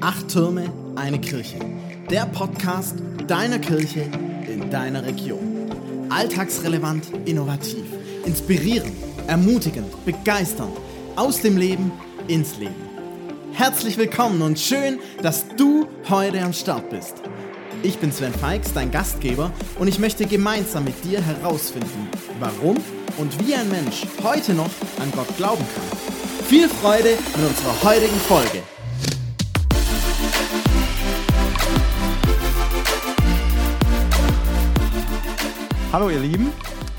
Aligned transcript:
Acht 0.00 0.28
Türme, 0.28 0.72
eine 0.94 1.20
Kirche. 1.20 1.58
Der 2.08 2.24
Podcast 2.26 2.94
deiner 3.26 3.58
Kirche 3.58 4.06
in 4.46 4.70
deiner 4.70 5.04
Region. 5.04 5.72
Alltagsrelevant, 6.08 7.06
innovativ, 7.24 7.84
inspirierend, 8.24 8.92
ermutigend, 9.26 9.88
begeisternd. 10.04 10.76
Aus 11.16 11.40
dem 11.40 11.56
Leben 11.56 11.90
ins 12.28 12.58
Leben. 12.58 12.76
Herzlich 13.52 13.98
willkommen 13.98 14.40
und 14.40 14.60
schön, 14.60 15.00
dass 15.20 15.44
du 15.56 15.88
heute 16.08 16.42
am 16.42 16.52
Start 16.52 16.88
bist. 16.90 17.16
Ich 17.82 17.98
bin 17.98 18.12
Sven 18.12 18.32
Feix, 18.32 18.72
dein 18.72 18.92
Gastgeber, 18.92 19.50
und 19.80 19.88
ich 19.88 19.98
möchte 19.98 20.26
gemeinsam 20.26 20.84
mit 20.84 21.04
dir 21.04 21.20
herausfinden, 21.20 22.08
warum 22.38 22.76
und 23.16 23.44
wie 23.44 23.54
ein 23.56 23.68
Mensch 23.68 24.06
heute 24.22 24.54
noch 24.54 24.70
an 25.00 25.10
Gott 25.16 25.36
glauben 25.36 25.64
kann. 25.74 26.46
Viel 26.46 26.68
Freude 26.68 27.18
mit 27.36 27.48
unserer 27.48 27.82
heutigen 27.82 28.20
Folge. 28.28 28.62
Hallo 35.90 36.10
ihr 36.10 36.20
Lieben, 36.20 36.52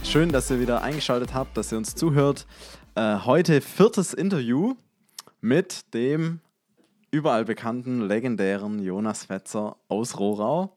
schön, 0.03 0.29
dass 0.29 0.49
ihr 0.49 0.59
wieder 0.59 0.81
eingeschaltet 0.81 1.35
habt, 1.35 1.55
dass 1.55 1.71
ihr 1.71 1.77
uns 1.77 1.93
zuhört. 1.93 2.47
Äh, 2.95 3.19
heute 3.19 3.61
viertes 3.61 4.15
Interview 4.15 4.73
mit 5.41 5.93
dem 5.93 6.39
überall 7.11 7.45
bekannten, 7.45 8.01
legendären 8.07 8.79
Jonas 8.79 9.25
Fetzer 9.25 9.77
aus 9.89 10.17
Rohrau. 10.17 10.75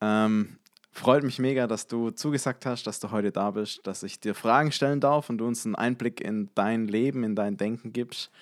Ähm, 0.00 0.58
freut 0.90 1.22
mich 1.22 1.38
mega, 1.38 1.68
dass 1.68 1.86
du 1.86 2.10
zugesagt 2.10 2.66
hast, 2.66 2.88
dass 2.88 2.98
du 2.98 3.12
heute 3.12 3.30
da 3.30 3.52
bist, 3.52 3.86
dass 3.86 4.02
ich 4.02 4.18
dir 4.18 4.34
Fragen 4.34 4.72
stellen 4.72 4.98
darf 4.98 5.30
und 5.30 5.38
du 5.38 5.46
uns 5.46 5.64
einen 5.64 5.76
Einblick 5.76 6.20
in 6.20 6.50
dein 6.56 6.88
Leben, 6.88 7.22
in 7.22 7.36
dein 7.36 7.56
Denken 7.56 7.92
gibst. 7.92 8.32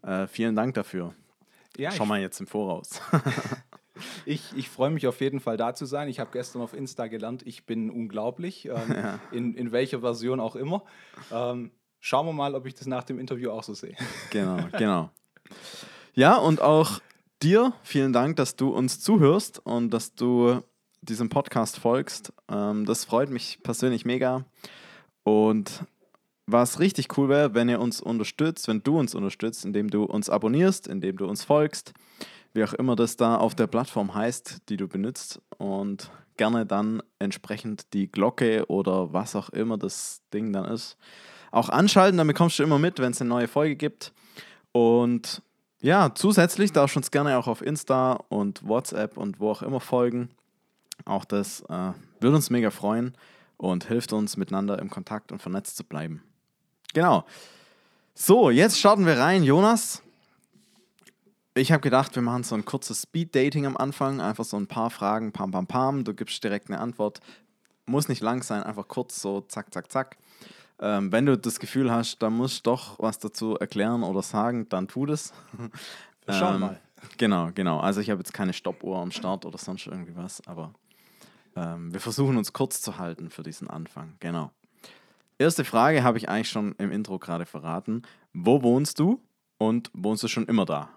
Äh, 0.00 0.26
vielen 0.26 0.56
Dank 0.56 0.72
dafür. 0.72 1.14
Ja, 1.76 1.90
Schon 1.90 2.08
mal 2.08 2.18
jetzt 2.18 2.40
im 2.40 2.46
Voraus. 2.46 3.02
Ich, 4.24 4.42
ich 4.56 4.68
freue 4.68 4.90
mich 4.90 5.06
auf 5.06 5.20
jeden 5.20 5.40
Fall 5.40 5.56
da 5.56 5.74
zu 5.74 5.86
sein. 5.86 6.08
Ich 6.08 6.20
habe 6.20 6.30
gestern 6.32 6.62
auf 6.62 6.74
Insta 6.74 7.06
gelernt, 7.06 7.42
ich 7.46 7.66
bin 7.66 7.90
unglaublich, 7.90 8.66
ähm, 8.66 8.72
ja. 8.88 9.18
in, 9.32 9.54
in 9.54 9.72
welcher 9.72 10.00
Version 10.00 10.40
auch 10.40 10.56
immer. 10.56 10.82
Ähm, 11.32 11.70
schauen 12.00 12.26
wir 12.26 12.32
mal, 12.32 12.54
ob 12.54 12.66
ich 12.66 12.74
das 12.74 12.86
nach 12.86 13.04
dem 13.04 13.18
Interview 13.18 13.50
auch 13.50 13.62
so 13.62 13.74
sehe. 13.74 13.96
Genau, 14.30 14.58
genau. 14.76 15.10
Ja, 16.14 16.36
und 16.36 16.60
auch 16.60 17.00
dir 17.42 17.72
vielen 17.82 18.12
Dank, 18.12 18.36
dass 18.36 18.56
du 18.56 18.70
uns 18.70 19.00
zuhörst 19.00 19.64
und 19.64 19.90
dass 19.90 20.14
du 20.14 20.62
diesem 21.02 21.28
Podcast 21.28 21.78
folgst. 21.78 22.32
Ähm, 22.48 22.84
das 22.84 23.04
freut 23.04 23.30
mich 23.30 23.60
persönlich 23.62 24.04
mega. 24.04 24.44
Und 25.22 25.84
was 26.46 26.80
richtig 26.80 27.16
cool 27.16 27.28
wäre, 27.28 27.54
wenn 27.54 27.68
ihr 27.68 27.80
uns 27.80 28.00
unterstützt, 28.00 28.68
wenn 28.68 28.82
du 28.82 28.98
uns 28.98 29.14
unterstützt, 29.14 29.64
indem 29.64 29.90
du 29.90 30.04
uns 30.04 30.30
abonnierst, 30.30 30.86
indem 30.86 31.16
du 31.18 31.26
uns 31.26 31.44
folgst, 31.44 31.92
wie 32.54 32.64
auch 32.64 32.72
immer 32.74 32.96
das 32.96 33.16
da 33.16 33.36
auf 33.36 33.54
der 33.54 33.66
Plattform 33.66 34.14
heißt, 34.14 34.68
die 34.68 34.76
du 34.76 34.88
benutzt 34.88 35.40
und 35.58 36.10
gerne 36.36 36.64
dann 36.64 37.02
entsprechend 37.18 37.92
die 37.92 38.10
Glocke 38.10 38.66
oder 38.68 39.12
was 39.12 39.36
auch 39.36 39.50
immer 39.50 39.76
das 39.76 40.22
Ding 40.32 40.52
dann 40.52 40.64
ist, 40.64 40.96
auch 41.50 41.68
anschalten, 41.68 42.18
dann 42.18 42.26
bekommst 42.26 42.58
du 42.58 42.62
immer 42.62 42.78
mit, 42.78 42.98
wenn 42.98 43.12
es 43.12 43.20
eine 43.20 43.30
neue 43.30 43.48
Folge 43.48 43.76
gibt. 43.76 44.12
Und 44.72 45.42
ja, 45.80 46.14
zusätzlich 46.14 46.72
darfst 46.72 46.96
du 46.96 47.00
uns 47.00 47.10
gerne 47.10 47.38
auch 47.38 47.46
auf 47.46 47.62
Insta 47.62 48.14
und 48.28 48.66
WhatsApp 48.66 49.16
und 49.16 49.40
wo 49.40 49.50
auch 49.50 49.62
immer 49.62 49.80
folgen. 49.80 50.30
Auch 51.04 51.24
das 51.24 51.60
äh, 51.68 51.92
würde 52.20 52.36
uns 52.36 52.50
mega 52.50 52.70
freuen 52.70 53.14
und 53.56 53.84
hilft 53.84 54.12
uns 54.12 54.36
miteinander 54.36 54.78
im 54.78 54.90
Kontakt 54.90 55.32
und 55.32 55.40
vernetzt 55.40 55.76
zu 55.76 55.84
bleiben. 55.84 56.22
Genau. 56.94 57.24
So, 58.14 58.50
jetzt 58.50 58.78
starten 58.78 59.06
wir 59.06 59.18
rein. 59.18 59.44
Jonas, 59.44 60.02
ich 61.58 61.72
habe 61.72 61.80
gedacht, 61.80 62.14
wir 62.14 62.22
machen 62.22 62.44
so 62.44 62.54
ein 62.54 62.64
kurzes 62.64 63.02
Speed-Dating 63.02 63.66
am 63.66 63.76
Anfang. 63.76 64.20
Einfach 64.20 64.44
so 64.44 64.56
ein 64.56 64.66
paar 64.66 64.90
Fragen, 64.90 65.32
pam, 65.32 65.50
pam, 65.50 65.66
pam. 65.66 66.04
Du 66.04 66.14
gibst 66.14 66.42
direkt 66.42 66.68
eine 66.70 66.80
Antwort. 66.80 67.20
Muss 67.86 68.08
nicht 68.08 68.22
lang 68.22 68.42
sein, 68.42 68.62
einfach 68.62 68.86
kurz 68.86 69.20
so 69.20 69.40
zack, 69.42 69.72
zack, 69.72 69.90
zack. 69.90 70.16
Ähm, 70.80 71.10
wenn 71.10 71.26
du 71.26 71.36
das 71.36 71.58
Gefühl 71.58 71.90
hast, 71.90 72.18
da 72.20 72.30
musst 72.30 72.66
du 72.66 72.70
doch 72.70 72.98
was 72.98 73.18
dazu 73.18 73.56
erklären 73.56 74.02
oder 74.02 74.22
sagen, 74.22 74.68
dann 74.68 74.86
tu 74.86 75.06
das. 75.06 75.32
Schauen 76.28 76.54
ähm, 76.54 76.60
mal. 76.60 76.80
Genau, 77.16 77.50
genau. 77.54 77.80
Also 77.80 78.00
ich 78.00 78.10
habe 78.10 78.20
jetzt 78.20 78.32
keine 78.32 78.52
Stoppuhr 78.52 78.98
am 78.98 79.10
Start 79.10 79.44
oder 79.44 79.58
sonst 79.58 79.86
irgendwie 79.86 80.16
was, 80.16 80.46
aber 80.46 80.72
ähm, 81.56 81.92
wir 81.92 82.00
versuchen 82.00 82.36
uns 82.36 82.52
kurz 82.52 82.80
zu 82.82 82.98
halten 82.98 83.30
für 83.30 83.42
diesen 83.42 83.68
Anfang. 83.68 84.14
Genau. 84.20 84.50
Erste 85.38 85.64
Frage 85.64 86.02
habe 86.02 86.18
ich 86.18 86.28
eigentlich 86.28 86.50
schon 86.50 86.74
im 86.78 86.90
Intro 86.90 87.18
gerade 87.18 87.46
verraten. 87.46 88.02
Wo 88.32 88.62
wohnst 88.62 88.98
du 88.98 89.20
und 89.56 89.90
wohnst 89.94 90.22
du 90.22 90.28
schon 90.28 90.46
immer 90.46 90.66
da? 90.66 90.90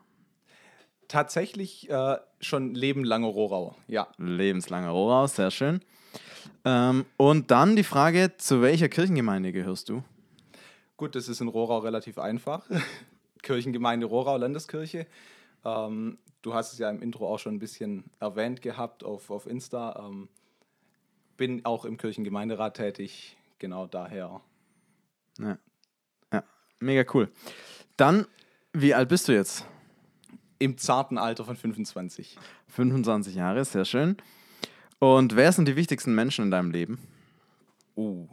Tatsächlich 1.11 1.89
äh, 1.89 2.19
schon 2.39 2.73
lebenlange 2.73 3.27
Rohrau, 3.27 3.75
ja. 3.89 4.07
Lebenslange 4.17 4.89
Rohrau, 4.91 5.27
sehr 5.27 5.51
schön. 5.51 5.81
Ähm, 6.63 7.05
und 7.17 7.51
dann 7.51 7.75
die 7.75 7.83
Frage, 7.83 8.37
zu 8.37 8.61
welcher 8.61 8.87
Kirchengemeinde 8.87 9.51
gehörst 9.51 9.89
du? 9.89 10.05
Gut, 10.95 11.15
das 11.15 11.27
ist 11.27 11.41
in 11.41 11.49
Rohrau 11.49 11.79
relativ 11.79 12.17
einfach. 12.17 12.65
Kirchengemeinde 13.43 14.05
Rohrau, 14.05 14.37
Landeskirche. 14.37 15.05
Ähm, 15.65 16.17
du 16.43 16.53
hast 16.53 16.71
es 16.71 16.79
ja 16.79 16.89
im 16.89 17.01
Intro 17.01 17.27
auch 17.27 17.39
schon 17.39 17.55
ein 17.55 17.59
bisschen 17.59 18.05
erwähnt 18.21 18.61
gehabt 18.61 19.03
auf, 19.03 19.31
auf 19.31 19.47
Insta. 19.47 20.07
Ähm, 20.07 20.29
bin 21.35 21.65
auch 21.65 21.83
im 21.83 21.97
Kirchengemeinderat 21.97 22.77
tätig, 22.77 23.35
genau 23.59 23.85
daher. 23.85 24.39
Ja. 25.37 25.57
ja, 26.31 26.43
mega 26.79 27.03
cool. 27.13 27.29
Dann, 27.97 28.27
wie 28.71 28.93
alt 28.93 29.09
bist 29.09 29.27
du 29.27 29.33
jetzt? 29.33 29.65
Im 30.61 30.77
zarten 30.77 31.17
Alter 31.17 31.43
von 31.43 31.55
25. 31.55 32.37
25 32.67 33.33
Jahre, 33.33 33.65
sehr 33.65 33.83
schön. 33.83 34.15
Und 34.99 35.35
wer 35.35 35.51
sind 35.51 35.67
die 35.67 35.75
wichtigsten 35.75 36.13
Menschen 36.13 36.45
in 36.45 36.51
deinem 36.51 36.69
Leben? 36.69 36.99
Oh. 37.95 38.27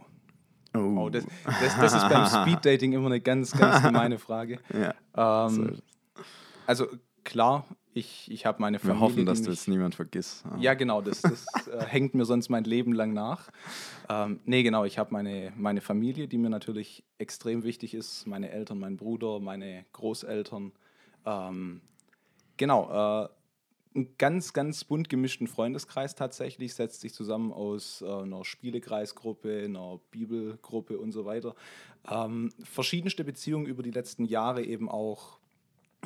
Oh, 0.75 0.77
oh 0.77 1.09
das, 1.09 1.25
das, 1.43 1.75
das, 1.79 1.93
ist 1.95 2.07
beim 2.07 2.27
Speeddating 2.47 2.93
immer 2.93 3.07
eine 3.07 3.19
ganz, 3.19 3.51
ganz 3.51 3.83
gemeine 3.83 4.19
Frage. 4.19 4.59
Ja. 4.71 5.47
Ähm, 5.47 5.79
also 6.67 6.85
klar, 7.23 7.65
ich, 7.95 8.29
ich 8.29 8.45
habe 8.45 8.61
meine 8.61 8.77
Familie. 8.77 8.99
Wir 9.01 9.07
hoffen, 9.07 9.25
dass 9.25 9.41
du 9.41 9.49
jetzt 9.49 9.67
niemand 9.67 9.95
vergisst. 9.95 10.43
Ja, 10.51 10.57
ja 10.59 10.73
genau, 10.75 11.01
das, 11.01 11.23
das 11.23 11.47
äh, 11.67 11.83
hängt 11.87 12.13
mir 12.13 12.25
sonst 12.25 12.49
mein 12.49 12.63
Leben 12.63 12.93
lang 12.93 13.11
nach. 13.11 13.49
Ähm, 14.07 14.39
nee, 14.45 14.61
genau, 14.61 14.85
ich 14.85 14.99
habe 14.99 15.11
meine, 15.11 15.51
meine 15.57 15.81
Familie, 15.81 16.27
die 16.27 16.37
mir 16.37 16.51
natürlich 16.51 17.03
extrem 17.17 17.63
wichtig 17.63 17.95
ist. 17.95 18.27
Meine 18.27 18.51
Eltern, 18.51 18.77
mein 18.77 18.97
Bruder, 18.97 19.39
meine 19.39 19.85
Großeltern. 19.93 20.73
Ähm, 21.25 21.81
genau, 22.59 23.23
äh, 23.25 23.29
ein 23.95 24.15
ganz, 24.19 24.53
ganz 24.53 24.83
bunt 24.83 25.09
gemischten 25.09 25.47
Freundeskreis 25.47 26.13
tatsächlich, 26.13 26.75
setzt 26.75 27.01
sich 27.01 27.13
zusammen 27.13 27.51
aus 27.51 28.03
äh, 28.03 28.05
einer 28.05 28.45
Spielekreisgruppe, 28.45 29.63
einer 29.63 29.99
Bibelgruppe 30.11 30.99
und 30.99 31.11
so 31.11 31.25
weiter. 31.25 31.55
Ähm, 32.07 32.51
verschiedenste 32.63 33.23
Beziehungen 33.23 33.65
über 33.65 33.81
die 33.81 33.89
letzten 33.89 34.25
Jahre 34.25 34.63
eben 34.63 34.87
auch 34.89 35.39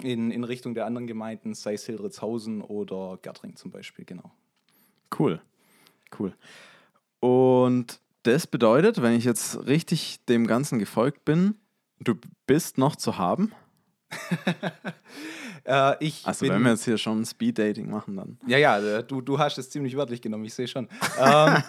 in, 0.02 0.32
in 0.32 0.46
Richtung 0.46 0.74
der 0.74 0.86
anderen 0.86 1.08
Gemeinden, 1.08 1.54
sei 1.54 1.74
es 1.74 1.86
Hildritzhausen 1.86 2.62
oder 2.62 3.20
Gärtring 3.22 3.58
zum 3.58 3.70
Beispiel, 3.70 4.06
genau. 4.06 4.32
Cool, 5.18 5.42
cool. 6.18 6.34
Und 7.20 8.00
das 8.24 8.48
bedeutet, 8.48 9.02
wenn 9.02 9.14
ich 9.14 9.26
jetzt 9.26 9.68
richtig 9.68 10.24
dem 10.26 10.48
Ganzen 10.48 10.80
gefolgt 10.80 11.26
bin, 11.26 11.56
du 12.00 12.16
bist 12.48 12.78
noch 12.78 12.96
zu 12.96 13.18
haben? 13.18 13.52
äh, 15.66 15.96
ich 16.00 16.26
also 16.26 16.46
bin, 16.46 16.56
wenn 16.56 16.64
wir 16.64 16.72
jetzt 16.72 16.86
hier 16.86 16.98
schon 16.98 17.26
Speed 17.26 17.58
Dating 17.58 17.90
machen, 17.90 18.18
dann. 18.18 18.38
Ja, 18.48 18.58
ja, 18.58 18.80
äh, 18.80 19.04
du, 19.04 19.22
du 19.22 19.40
hast 19.40 19.58
es 19.58 19.70
ziemlich 19.70 19.96
wörtlich 19.96 20.22
genommen, 20.22 20.46
ich 20.46 20.54
sehe 20.54 20.68
schon. 20.68 20.88
ähm, 21.20 21.64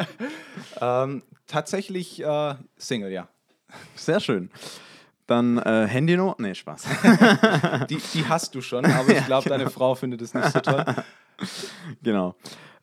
ähm, 0.80 1.22
tatsächlich 1.46 2.22
äh, 2.22 2.54
Single, 2.76 3.12
ja. 3.12 3.28
Sehr 3.94 4.20
schön. 4.20 4.50
Dann 5.26 5.58
äh, 5.58 5.86
Handynummer? 5.88 6.36
Nee, 6.38 6.54
Spaß. 6.54 6.84
die, 7.90 7.98
die 8.14 8.28
hast 8.28 8.54
du 8.54 8.60
schon, 8.60 8.84
aber 8.84 9.10
ich 9.10 9.26
glaube, 9.26 9.48
deine 9.48 9.68
Frau 9.70 9.94
findet 9.94 10.22
es 10.22 10.32
nicht 10.34 10.52
so 10.52 10.60
toll. 10.60 10.84
Genau. 12.02 12.36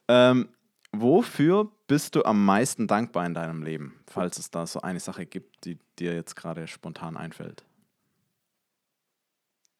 Ähm, 0.09 0.49
wofür 0.91 1.71
bist 1.87 2.15
du 2.15 2.23
am 2.25 2.43
meisten 2.43 2.87
dankbar 2.87 3.25
in 3.25 3.33
deinem 3.33 3.63
Leben, 3.63 3.93
falls 4.07 4.37
es 4.39 4.51
da 4.51 4.67
so 4.67 4.81
eine 4.81 4.99
Sache 4.99 5.25
gibt, 5.25 5.63
die 5.63 5.79
dir 5.97 6.13
jetzt 6.15 6.35
gerade 6.35 6.67
spontan 6.67 7.15
einfällt? 7.15 7.63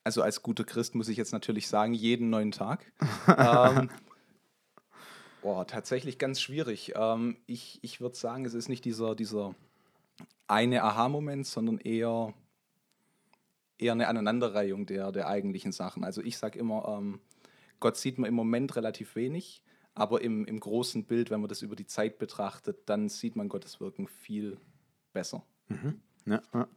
Also 0.04 0.22
als 0.22 0.42
guter 0.42 0.64
Christ 0.64 0.96
muss 0.96 1.08
ich 1.08 1.18
jetzt 1.18 1.32
natürlich 1.32 1.68
sagen, 1.68 1.94
jeden 1.94 2.30
neuen 2.30 2.52
Tag. 2.52 2.92
ähm, 3.38 3.90
boah, 5.42 5.66
tatsächlich 5.66 6.18
ganz 6.18 6.42
schwierig. 6.42 6.94
Ähm, 6.96 7.38
ich 7.46 7.80
ich 7.82 8.02
würde 8.02 8.16
sagen, 8.16 8.46
es 8.46 8.54
ist 8.54 8.70
nicht 8.70 8.86
dieser, 8.86 9.16
dieser 9.16 9.56
eine 10.48 10.84
Aha-Moment, 10.84 11.48
sondern 11.48 11.78
eher 11.78 12.34
eher 13.78 13.94
eine 13.94 14.08
Aneinanderreihung 14.08 14.86
der, 14.86 15.12
der 15.12 15.28
eigentlichen 15.28 15.72
Sachen. 15.72 16.04
Also 16.04 16.22
ich 16.22 16.38
sage 16.38 16.60
immer, 16.60 16.98
ähm, 16.98 17.20
Gott 17.80 17.98
sieht 17.98 18.18
man 18.18 18.28
im 18.28 18.34
Moment 18.34 18.76
relativ 18.76 19.16
wenig, 19.16 19.62
aber 19.94 20.22
im, 20.22 20.46
im 20.46 20.60
großen 20.60 21.06
Bild, 21.06 21.30
wenn 21.30 21.42
man 21.42 21.50
das 21.50 21.62
über 21.62 21.76
die 21.76 21.86
Zeit 21.86 22.18
betrachtet, 22.18 22.90
dann 22.90 23.10
sieht 23.10 23.36
man 23.36 23.50
Gottes 23.50 23.80
Wirken 23.80 24.08
viel 24.08 24.58
besser. 25.12 25.44
Mhm. 25.68 26.00
Ja, 26.26 26.42
ja. 26.54 26.68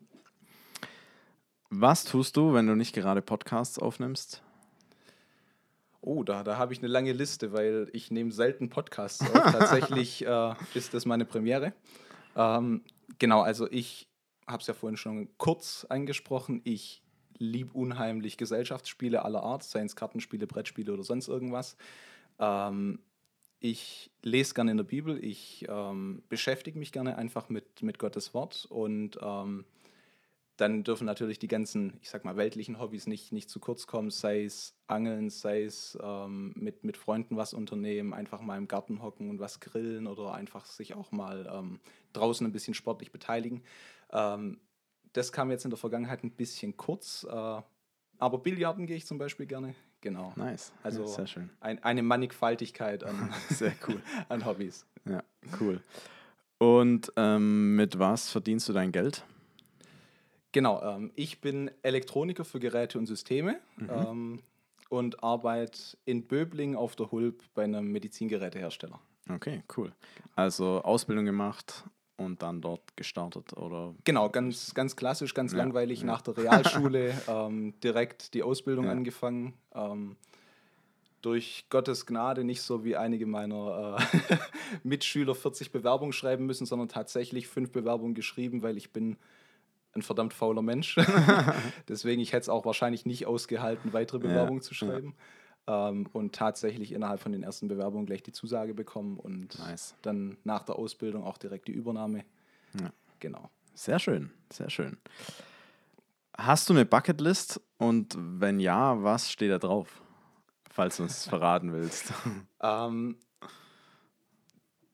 Was 1.70 2.04
tust 2.04 2.36
du, 2.36 2.52
wenn 2.52 2.66
du 2.66 2.74
nicht 2.74 2.94
gerade 2.94 3.22
Podcasts 3.22 3.78
aufnimmst? 3.78 4.42
Oh, 6.00 6.22
da, 6.22 6.44
da 6.44 6.56
habe 6.56 6.72
ich 6.72 6.78
eine 6.78 6.88
lange 6.88 7.12
Liste, 7.12 7.52
weil 7.52 7.90
ich 7.92 8.12
nehme 8.12 8.30
selten 8.30 8.70
Podcasts 8.70 9.22
auf. 9.22 9.32
Tatsächlich 9.52 10.24
äh, 10.24 10.54
ist 10.74 10.94
das 10.94 11.04
meine 11.04 11.24
Premiere. 11.24 11.72
Ähm, 12.36 12.82
genau, 13.18 13.40
also 13.40 13.68
ich 13.70 14.08
habe 14.46 14.60
es 14.60 14.68
ja 14.68 14.74
vorhin 14.74 14.96
schon 14.96 15.28
kurz 15.38 15.84
angesprochen. 15.88 16.60
Ich 16.62 17.02
liebe 17.38 17.72
unheimlich 17.72 18.36
Gesellschaftsspiele 18.36 19.24
aller 19.24 19.42
Art, 19.42 19.64
seien 19.64 19.86
es 19.86 19.96
Kartenspiele, 19.96 20.46
Brettspiele 20.46 20.92
oder 20.92 21.02
sonst 21.02 21.26
irgendwas. 21.26 21.76
Ähm, 22.38 23.00
ich 23.58 24.12
lese 24.22 24.54
gerne 24.54 24.70
in 24.70 24.76
der 24.76 24.84
Bibel, 24.84 25.22
ich 25.22 25.66
ähm, 25.68 26.22
beschäftige 26.28 26.78
mich 26.78 26.92
gerne 26.92 27.18
einfach 27.18 27.48
mit, 27.48 27.82
mit 27.82 27.98
Gottes 27.98 28.32
Wort 28.32 28.66
und 28.68 29.18
ähm, 29.20 29.64
dann 30.56 30.84
dürfen 30.84 31.04
natürlich 31.04 31.38
die 31.38 31.48
ganzen, 31.48 31.98
ich 32.00 32.08
sag 32.08 32.24
mal, 32.24 32.36
weltlichen 32.36 32.78
Hobbys 32.78 33.06
nicht, 33.06 33.32
nicht 33.32 33.50
zu 33.50 33.60
kurz 33.60 33.86
kommen, 33.86 34.10
sei 34.10 34.44
es 34.44 34.74
Angeln, 34.86 35.28
sei 35.28 35.64
es 35.64 35.98
ähm, 36.02 36.52
mit, 36.56 36.82
mit 36.82 36.96
Freunden 36.96 37.36
was 37.36 37.52
unternehmen, 37.52 38.14
einfach 38.14 38.40
mal 38.40 38.56
im 38.56 38.68
Garten 38.68 39.02
hocken 39.02 39.28
und 39.28 39.38
was 39.38 39.60
grillen 39.60 40.06
oder 40.06 40.34
einfach 40.34 40.64
sich 40.64 40.94
auch 40.94 41.12
mal 41.12 41.48
ähm, 41.52 41.80
draußen 42.14 42.46
ein 42.46 42.52
bisschen 42.52 42.74
sportlich 42.74 43.12
beteiligen. 43.12 43.62
Ähm, 44.12 44.60
das 45.12 45.32
kam 45.32 45.50
jetzt 45.50 45.64
in 45.64 45.70
der 45.70 45.78
Vergangenheit 45.78 46.24
ein 46.24 46.30
bisschen 46.30 46.76
kurz, 46.76 47.26
äh, 47.28 47.62
aber 48.18 48.38
Billiarden 48.38 48.86
gehe 48.86 48.96
ich 48.96 49.06
zum 49.06 49.18
Beispiel 49.18 49.46
gerne. 49.46 49.74
Genau. 50.00 50.32
Nice. 50.36 50.72
Also 50.82 51.02
ja, 51.02 51.08
sehr 51.08 51.26
schön. 51.26 51.50
Ein, 51.60 51.82
eine 51.82 52.02
Mannigfaltigkeit 52.02 53.04
an, 53.04 53.34
Sehr 53.50 53.74
cool. 53.88 54.00
an 54.28 54.44
Hobbys. 54.46 54.86
Ja, 55.04 55.22
cool. 55.60 55.80
Und 56.58 57.12
ähm, 57.16 57.76
mit 57.76 57.98
was 57.98 58.30
verdienst 58.30 58.68
du 58.68 58.72
dein 58.72 58.92
Geld? 58.92 59.24
Genau, 60.52 60.82
ähm, 60.82 61.10
ich 61.14 61.40
bin 61.40 61.70
Elektroniker 61.82 62.44
für 62.44 62.60
Geräte 62.60 62.98
und 62.98 63.06
Systeme 63.06 63.58
ähm, 63.88 64.40
und 64.88 65.22
arbeite 65.22 65.78
in 66.04 66.26
Böbling 66.26 66.76
auf 66.76 66.96
der 66.96 67.10
Hulp 67.10 67.42
bei 67.54 67.64
einem 67.64 67.90
Medizingerätehersteller. 67.92 68.98
Okay, 69.28 69.62
cool. 69.76 69.92
Also 70.34 70.82
Ausbildung 70.82 71.24
gemacht 71.24 71.84
und 72.16 72.42
dann 72.42 72.60
dort 72.62 72.96
gestartet, 72.96 73.52
oder? 73.54 73.94
Genau, 74.04 74.30
ganz, 74.30 74.72
ganz 74.72 74.96
klassisch, 74.96 75.34
ganz 75.34 75.52
Ja, 75.52 75.58
langweilig 75.58 76.00
ja. 76.00 76.06
nach 76.06 76.22
der 76.22 76.36
Realschule 76.38 77.12
ähm, 77.28 77.74
direkt 77.82 78.32
die 78.34 78.42
Ausbildung 78.42 78.86
Ja. 78.86 78.92
angefangen. 78.92 79.54
Ähm, 79.74 80.16
durch 81.22 81.66
Gottes 81.70 82.06
Gnade 82.06 82.44
nicht 82.44 82.62
so 82.62 82.84
wie 82.84 82.94
einige 82.96 83.26
meiner 83.26 83.98
äh, 83.98 84.36
Mitschüler 84.84 85.34
40 85.34 85.72
Bewerbungen 85.72 86.12
schreiben 86.12 86.46
müssen, 86.46 86.66
sondern 86.66 86.88
tatsächlich 86.88 87.48
fünf 87.48 87.72
Bewerbungen 87.72 88.14
geschrieben, 88.14 88.62
weil 88.62 88.76
ich 88.76 88.92
bin 88.92 89.16
ein 89.96 90.02
verdammt 90.02 90.34
fauler 90.34 90.62
Mensch. 90.62 90.96
Deswegen, 91.88 92.20
ich 92.20 92.32
hätte 92.32 92.42
es 92.42 92.48
auch 92.48 92.64
wahrscheinlich 92.64 93.06
nicht 93.06 93.26
ausgehalten, 93.26 93.92
weitere 93.92 94.18
Ja, 94.18 94.28
Bewerbungen 94.28 94.62
zu 94.62 94.74
ja. 94.74 94.78
schreiben. 94.78 95.14
Ähm, 95.66 96.06
und 96.12 96.34
tatsächlich 96.34 96.92
innerhalb 96.92 97.20
von 97.20 97.32
den 97.32 97.42
ersten 97.42 97.66
Bewerbungen 97.68 98.06
gleich 98.06 98.22
die 98.22 98.32
Zusage 98.32 98.72
bekommen 98.74 99.18
und 99.18 99.58
Nice. 99.58 99.94
dann 100.02 100.36
nach 100.44 100.62
der 100.62 100.76
Ausbildung 100.76 101.24
auch 101.24 101.38
direkt 101.38 101.66
die 101.68 101.72
Übernahme. 101.72 102.24
Ja. 102.80 102.90
Genau. 103.20 103.50
Sehr 103.74 103.98
schön, 103.98 104.30
sehr 104.52 104.70
schön. 104.70 104.96
Hast 106.38 106.68
du 106.68 106.74
eine 106.74 106.84
Bucketlist 106.84 107.60
und 107.78 108.14
wenn 108.16 108.60
ja, 108.60 109.02
was 109.02 109.30
steht 109.30 109.50
da 109.50 109.58
drauf? 109.58 110.02
Falls 110.70 110.98
du 110.98 111.04
uns 111.04 111.24
verraten 111.28 111.72
willst. 111.72 112.12
Ähm, 112.62 113.16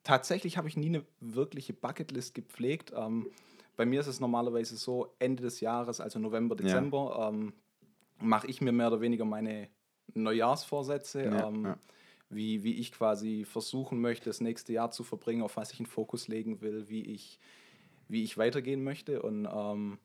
tatsächlich 0.05 0.57
habe 0.57 0.69
ich 0.69 0.77
nie 0.77 0.87
eine 0.87 1.05
wirkliche 1.21 1.73
Bucketlist 1.73 2.35
gepflegt. 2.35 2.93
Ähm, 2.97 3.27
bei 3.77 3.87
mir 3.87 4.01
ist 4.01 4.07
es 4.07 4.21
normalerweise 4.21 4.77
so, 4.77 5.15
Ende 5.19 5.43
des 5.43 5.61
Jahres, 5.61 6.01
also 6.01 6.19
November, 6.19 6.57
Ja. 6.59 6.63
Dezember, 6.63 7.31
ähm, 7.33 7.55
mache 8.21 8.47
ich 8.47 8.61
mir 8.61 8.73
mehr 8.73 8.89
oder 8.89 9.01
weniger 9.01 9.25
meine 9.25 9.71
Neujahrsvorsätze, 10.15 11.23
Ja, 11.25 11.47
ähm, 11.49 11.71
ja. 11.71 11.79
Wie, 12.31 12.65
wie 12.65 12.75
ich 12.77 12.93
quasi 12.93 13.45
versuchen 13.45 14.01
möchte, 14.01 14.31
das 14.31 14.41
nächste 14.41 14.73
Jahr 14.73 14.91
zu 14.91 15.05
verbringen, 15.05 15.43
auf 15.43 15.57
was 15.57 15.73
ich 15.73 15.81
einen 15.81 15.87
Fokus 15.87 16.29
legen 16.29 16.63
will, 16.63 16.89
wie 16.89 17.03
ich, 17.03 17.39
wie 18.09 18.25
ich 18.25 18.39
weitergehen 18.39 18.85
möchte. 18.85 19.23
Und 19.23 19.47
ähm, 19.53 19.99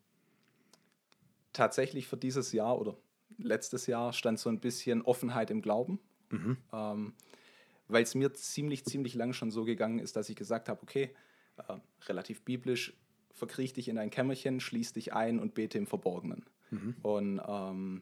tatsächlich 1.54 2.08
für 2.08 2.18
dieses 2.18 2.52
Jahr 2.52 2.80
oder 2.80 2.98
letztes 3.38 3.88
Jahr 3.88 4.14
stand 4.14 4.40
so 4.40 4.50
ein 4.50 4.60
bisschen 4.60 5.02
Offenheit 5.02 5.52
im 5.52 5.62
Glauben 5.62 6.00
Mhm. 6.32 6.58
ähm, 6.74 7.16
weil 7.88 8.04
es 8.04 8.16
mir 8.16 8.34
ziemlich, 8.34 8.86
ziemlich 8.86 9.16
lang 9.16 9.34
schon 9.34 9.52
so 9.52 9.66
gegangen 9.66 10.00
ist, 10.00 10.16
dass 10.16 10.30
ich 10.30 10.36
gesagt 10.36 10.70
habe, 10.70 10.82
okay, 10.84 11.16
äh, 11.58 11.78
relativ 12.08 12.44
biblisch, 12.44 12.98
verkriech 13.38 13.74
dich 13.74 13.88
in 13.88 13.98
ein 13.98 14.10
Kämmerchen, 14.10 14.60
schließ 14.60 14.94
dich 14.94 15.14
ein 15.14 15.40
und 15.40 15.54
bete 15.54 15.78
im 15.78 15.88
Verborgenen. 15.88 16.44
Und 17.04 17.40
ähm, 17.48 18.02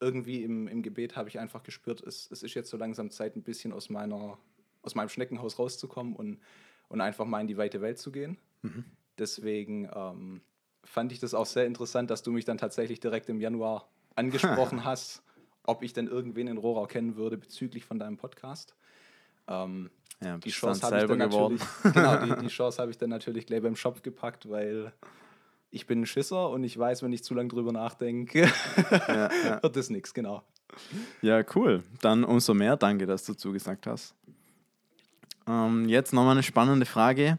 irgendwie 0.00 0.42
im, 0.42 0.68
im 0.68 0.82
Gebet 0.82 1.16
habe 1.16 1.28
ich 1.28 1.38
einfach 1.38 1.62
gespürt, 1.62 2.02
es, 2.02 2.30
es 2.30 2.42
ist 2.42 2.54
jetzt 2.54 2.68
so 2.68 2.76
langsam 2.76 3.10
Zeit, 3.10 3.36
ein 3.36 3.42
bisschen 3.42 3.72
aus, 3.72 3.88
meiner, 3.88 4.36
aus 4.82 4.94
meinem 4.94 5.08
Schneckenhaus 5.08 5.58
rauszukommen 5.58 6.14
und, 6.14 6.40
und 6.88 7.00
einfach 7.00 7.24
mal 7.24 7.40
in 7.40 7.46
die 7.46 7.56
weite 7.56 7.80
Welt 7.80 7.98
zu 7.98 8.10
gehen. 8.12 8.36
Deswegen 9.16 9.88
ähm, 9.94 10.40
fand 10.84 11.12
ich 11.12 11.20
das 11.20 11.34
auch 11.34 11.46
sehr 11.46 11.66
interessant, 11.66 12.10
dass 12.10 12.22
du 12.22 12.32
mich 12.32 12.44
dann 12.44 12.58
tatsächlich 12.58 13.00
direkt 13.00 13.28
im 13.28 13.40
Januar 13.40 13.88
angesprochen 14.16 14.84
hast, 14.84 15.22
ob 15.62 15.82
ich 15.82 15.92
denn 15.92 16.08
irgendwen 16.08 16.48
in 16.48 16.58
Rohrau 16.58 16.86
kennen 16.86 17.16
würde 17.16 17.38
bezüglich 17.38 17.84
von 17.84 17.98
deinem 17.98 18.16
Podcast. 18.16 18.74
Ähm, 19.48 19.90
Ja, 20.22 20.38
die 20.38 20.50
Chance 20.50 20.82
habe 20.86 20.96
ich 21.00 21.04
dann 21.06 21.18
geworden. 21.18 21.58
natürlich, 21.82 21.94
genau, 21.94 22.36
die, 22.36 22.42
die 22.46 22.48
Chance 22.48 22.80
habe 22.80 22.90
ich 22.90 22.98
dann 22.98 23.10
natürlich 23.10 23.46
gleich 23.46 23.62
beim 23.62 23.76
Shop 23.76 24.02
gepackt, 24.02 24.48
weil 24.48 24.92
ich 25.70 25.86
bin 25.86 26.02
ein 26.02 26.06
Schisser 26.06 26.48
und 26.50 26.64
ich 26.64 26.78
weiß, 26.78 27.02
wenn 27.02 27.12
ich 27.12 27.22
zu 27.24 27.34
lange 27.34 27.48
drüber 27.48 27.72
nachdenke, 27.72 28.42
Ja, 29.08 29.30
ja. 29.44 29.62
wird 29.62 29.76
das 29.76 29.90
nichts, 29.90 30.14
genau. 30.14 30.42
ja, 31.22 31.42
cool. 31.54 31.82
Dann 32.00 32.24
umso 32.24 32.54
mehr 32.54 32.76
danke, 32.76 33.06
dass 33.06 33.24
du 33.24 33.34
zugesagt 33.34 33.86
hast. 33.86 34.14
Ähm, 35.46 35.88
jetzt 35.88 36.12
nochmal 36.12 36.32
eine 36.32 36.42
spannende 36.42 36.86
Frage. 36.86 37.38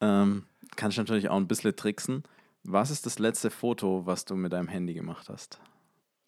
Ähm, 0.00 0.44
kannst 0.76 0.98
natürlich 0.98 1.28
auch 1.28 1.36
ein 1.36 1.46
bisschen 1.48 1.74
tricksen. 1.76 2.22
Was 2.62 2.90
ist 2.90 3.04
das 3.06 3.18
letzte 3.18 3.50
Foto, 3.50 4.06
was 4.06 4.24
du 4.24 4.34
mit 4.36 4.52
deinem 4.52 4.68
Handy 4.68 4.94
gemacht 4.94 5.28
hast? 5.28 5.60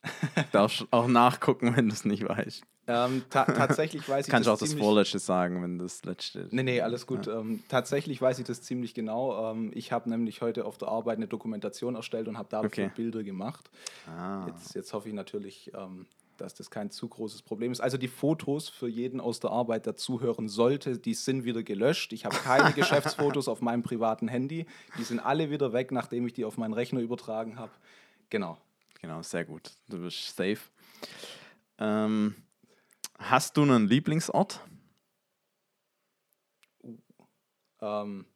Darfst 0.53 0.87
auch 0.91 1.07
nachgucken, 1.09 1.75
wenn 1.77 1.89
du 1.89 1.95
es 1.95 2.05
nicht 2.05 2.29
weißt. 2.29 2.63
Ähm, 2.89 3.25
ta 3.31 3.45
tatsächlich 3.45 4.09
weiß 4.09 4.27
ich 4.27 4.31
Kannst 4.31 4.49
auch 4.49 4.53
das 4.53 4.61
das 4.61 4.69
ziemlich- 4.71 4.85
Vorletzte 4.85 5.19
sagen, 5.19 5.63
wenn 5.63 5.79
das 5.79 6.05
letzte 6.05 6.41
ist. 6.41 6.53
Nee, 6.53 6.63
nee, 6.63 6.81
alles 6.81 7.07
gut. 7.07 7.27
Ähm, 7.27 7.63
tatsächlich 7.69 8.21
weiß 8.23 8.39
ich 8.39 8.45
das 8.47 8.63
ziemlich 8.63 8.95
genau. 8.95 9.51
Ähm, 9.53 9.73
ich 9.75 9.91
habe 9.93 10.09
nämlich 10.09 10.41
heute 10.43 10.65
auf 10.65 10.79
der 10.79 10.89
Arbeit 10.89 11.17
eine 11.17 11.27
Dokumentation 11.27 11.95
erstellt 11.97 12.29
und 12.29 12.39
habe 12.39 12.49
dafür 12.49 12.67
Okay. 12.67 12.91
Bilder 12.95 13.23
gemacht. 13.25 13.71
Ah, 14.07 14.47
Jetzt, 14.49 14.75
jetzt 14.75 14.93
hoffe 14.93 15.09
ich 15.09 15.15
natürlich, 15.15 15.73
ähm, 15.75 16.07
dass 16.37 16.55
das 16.55 16.71
kein 16.71 16.91
zu 16.91 17.09
großes 17.09 17.43
Problem 17.43 17.73
ist. 17.73 17.81
Also 17.81 17.97
die 17.97 18.09
Fotos 18.09 18.69
für 18.69 18.89
jeden 18.89 19.21
aus 19.21 19.41
der 19.41 19.51
Arbeit, 19.51 19.87
der 19.87 19.97
zuhören 19.97 20.49
sollte, 20.49 20.99
die 20.99 21.15
sind 21.15 21.45
wieder 21.45 21.63
gelöscht. 21.63 22.13
Ich 22.13 22.25
habe 22.27 22.37
keine 22.37 22.73
Geschäftsfotos 22.75 23.49
auf 23.49 23.63
meinem 23.63 23.83
privaten 23.83 24.29
Handy. 24.29 24.67
Die 24.99 25.03
sind 25.05 25.19
alle 25.19 25.51
wieder 25.51 25.73
weg, 25.73 25.93
nachdem 25.93 26.27
ich 26.27 26.35
die 26.35 26.45
auf 26.45 26.57
meinen 26.59 26.75
Rechner 26.75 27.01
übertragen 27.01 27.59
habe. 27.59 27.73
Genau. 28.31 28.59
genau, 29.01 29.23
sehr 29.23 29.45
gut. 29.45 29.73
Du 29.89 29.99
bist 29.99 30.37
safe. 30.37 30.59
Ähm, 31.79 32.35
hast 33.19 33.57
du 33.57 33.63
einen 33.63 33.89
Lieblingsort? 33.89 34.61
Ähm, 37.81 38.27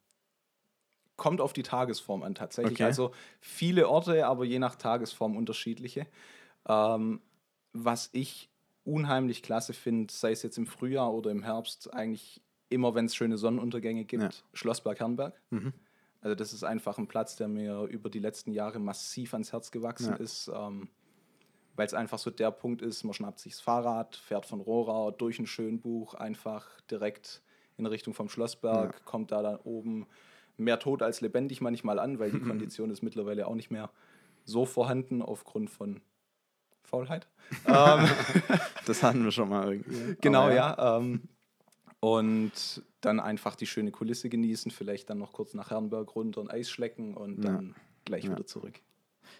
kommt 1.15 1.41
auf 1.41 1.53
die 1.53 1.63
Tagesform 1.63 2.23
an 2.23 2.35
tatsächlich. 2.35 2.73
Okay. 2.73 2.83
Also 2.83 3.11
viele 3.39 3.87
Orte, 3.87 4.25
aber 4.25 4.45
je 4.45 4.59
nach 4.59 4.75
Tagesform 4.75 5.35
unterschiedliche. 5.37 6.07
Ähm, 6.67 7.21
was 7.73 8.09
ich 8.11 8.49
unheimlich 8.83 9.43
klasse 9.43 9.73
finde, 9.73 10.11
sei 10.13 10.31
es 10.31 10.43
jetzt 10.43 10.57
im 10.57 10.65
Frühjahr 10.67 11.13
oder 11.13 11.31
im 11.31 11.43
Herbst, 11.43 11.93
eigentlich 11.93 12.41
immer, 12.69 12.95
wenn 12.95 13.05
es 13.05 13.15
schöne 13.15 13.37
Sonnenuntergänge 13.37 14.05
gibt, 14.05 14.23
Ja. 14.23 14.29
Schlossberg 14.53 14.99
Herrenberg. 14.99 15.39
Mhm. 15.49 15.73
Also 16.21 16.35
das 16.35 16.53
ist 16.53 16.63
einfach 16.63 16.97
ein 16.97 17.07
Platz, 17.07 17.35
der 17.35 17.47
mir 17.47 17.83
über 17.83 18.09
die 18.09 18.19
letzten 18.19 18.51
Jahre 18.51 18.79
massiv 18.79 19.33
ans 19.33 19.51
Herz 19.51 19.71
gewachsen 19.71 20.11
Ja. 20.11 20.15
ist, 20.17 20.49
ähm, 20.53 20.89
weil 21.75 21.85
es 21.87 21.93
einfach 21.93 22.19
so 22.19 22.29
der 22.31 22.51
Punkt 22.51 22.81
ist, 22.81 23.03
man 23.03 23.13
schnappt 23.13 23.39
sich 23.39 23.53
das 23.53 23.61
Fahrrad, 23.61 24.15
fährt 24.15 24.45
von 24.45 24.61
Rohrau 24.61 25.11
durch 25.11 25.39
ein 25.39 25.47
Schönbuch 25.47 26.13
einfach 26.13 26.67
direkt 26.91 27.41
in 27.77 27.85
Richtung 27.85 28.13
vom 28.13 28.29
Schlossberg, 28.29 29.03
kommt 29.05 29.31
da 29.31 29.41
dann 29.41 29.55
oben 29.57 30.07
mehr 30.57 30.79
tot 30.79 31.01
als 31.01 31.21
lebendig 31.21 31.61
manchmal 31.61 31.97
an, 31.99 32.19
weil 32.19 32.31
die 32.31 32.39
Kondition 32.41 32.89
ist 32.91 33.01
mittlerweile 33.01 33.47
auch 33.47 33.55
nicht 33.55 33.71
mehr 33.71 33.89
so 34.43 34.65
vorhanden 34.65 35.21
aufgrund 35.21 35.69
von 35.69 36.01
Faulheit. 36.83 37.27
ähm, 37.65 38.09
Das 38.85 39.01
hatten 39.03 39.23
wir 39.23 39.31
schon 39.31 39.49
mal 39.49 39.71
irgendwie. 39.73 40.15
Genau, 40.21 40.43
Aber 40.45 40.53
ja. 40.53 40.97
ähm, 40.97 41.21
und 41.99 42.83
dann 43.01 43.19
einfach 43.19 43.55
die 43.55 43.67
schöne 43.67 43.91
Kulisse 43.91 44.29
genießen, 44.29 44.71
vielleicht 44.71 45.09
dann 45.09 45.19
noch 45.19 45.33
kurz 45.33 45.53
nach 45.53 45.69
Herrenberg 45.69 46.15
runter 46.15 46.41
und 46.41 46.51
Eis 46.51 46.69
schlecken 46.69 47.15
und 47.15 47.43
Ja. 47.43 47.51
dann 47.51 47.75
gleich 48.05 48.25
Ja. 48.25 48.31
wieder 48.31 48.45
zurück. 48.45 48.79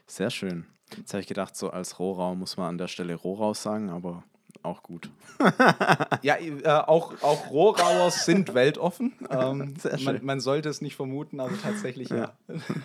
Sehr 0.07 0.29
schön. 0.29 0.65
Jetzt 0.97 1.13
habe 1.13 1.21
ich 1.21 1.27
gedacht, 1.27 1.55
so 1.55 1.69
als 1.69 1.99
Rohrau 1.99 2.35
muss 2.35 2.57
man 2.57 2.67
an 2.67 2.77
der 2.77 2.87
Stelle 2.87 3.15
Rohrau 3.15 3.53
sagen, 3.53 3.89
aber 3.89 4.23
auch 4.63 4.83
gut. 4.83 5.09
Ja, 6.21 6.35
äh, 6.37 6.67
auch, 6.67 7.13
auch 7.23 7.49
Rohrauer 7.49 8.11
sind 8.11 8.53
weltoffen. 8.53 9.13
Ähm, 9.29 9.75
Sehr 9.77 9.97
schön. 9.97 10.05
man, 10.05 10.25
man 10.25 10.39
sollte 10.39 10.69
es 10.69 10.81
nicht 10.81 10.95
vermuten, 10.95 11.39
aber 11.39 11.59
tatsächlich 11.59 12.09
ja. 12.09 12.33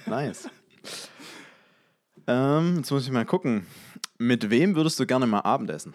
Nice. 0.06 0.48
ähm, 2.26 2.76
jetzt 2.78 2.90
muss 2.90 3.04
ich 3.04 3.10
mal 3.12 3.26
gucken. 3.26 3.66
Mit 4.18 4.48
wem 4.48 4.74
würdest 4.76 4.98
du 5.00 5.06
gerne 5.06 5.26
mal 5.26 5.40
Abendessen? 5.40 5.94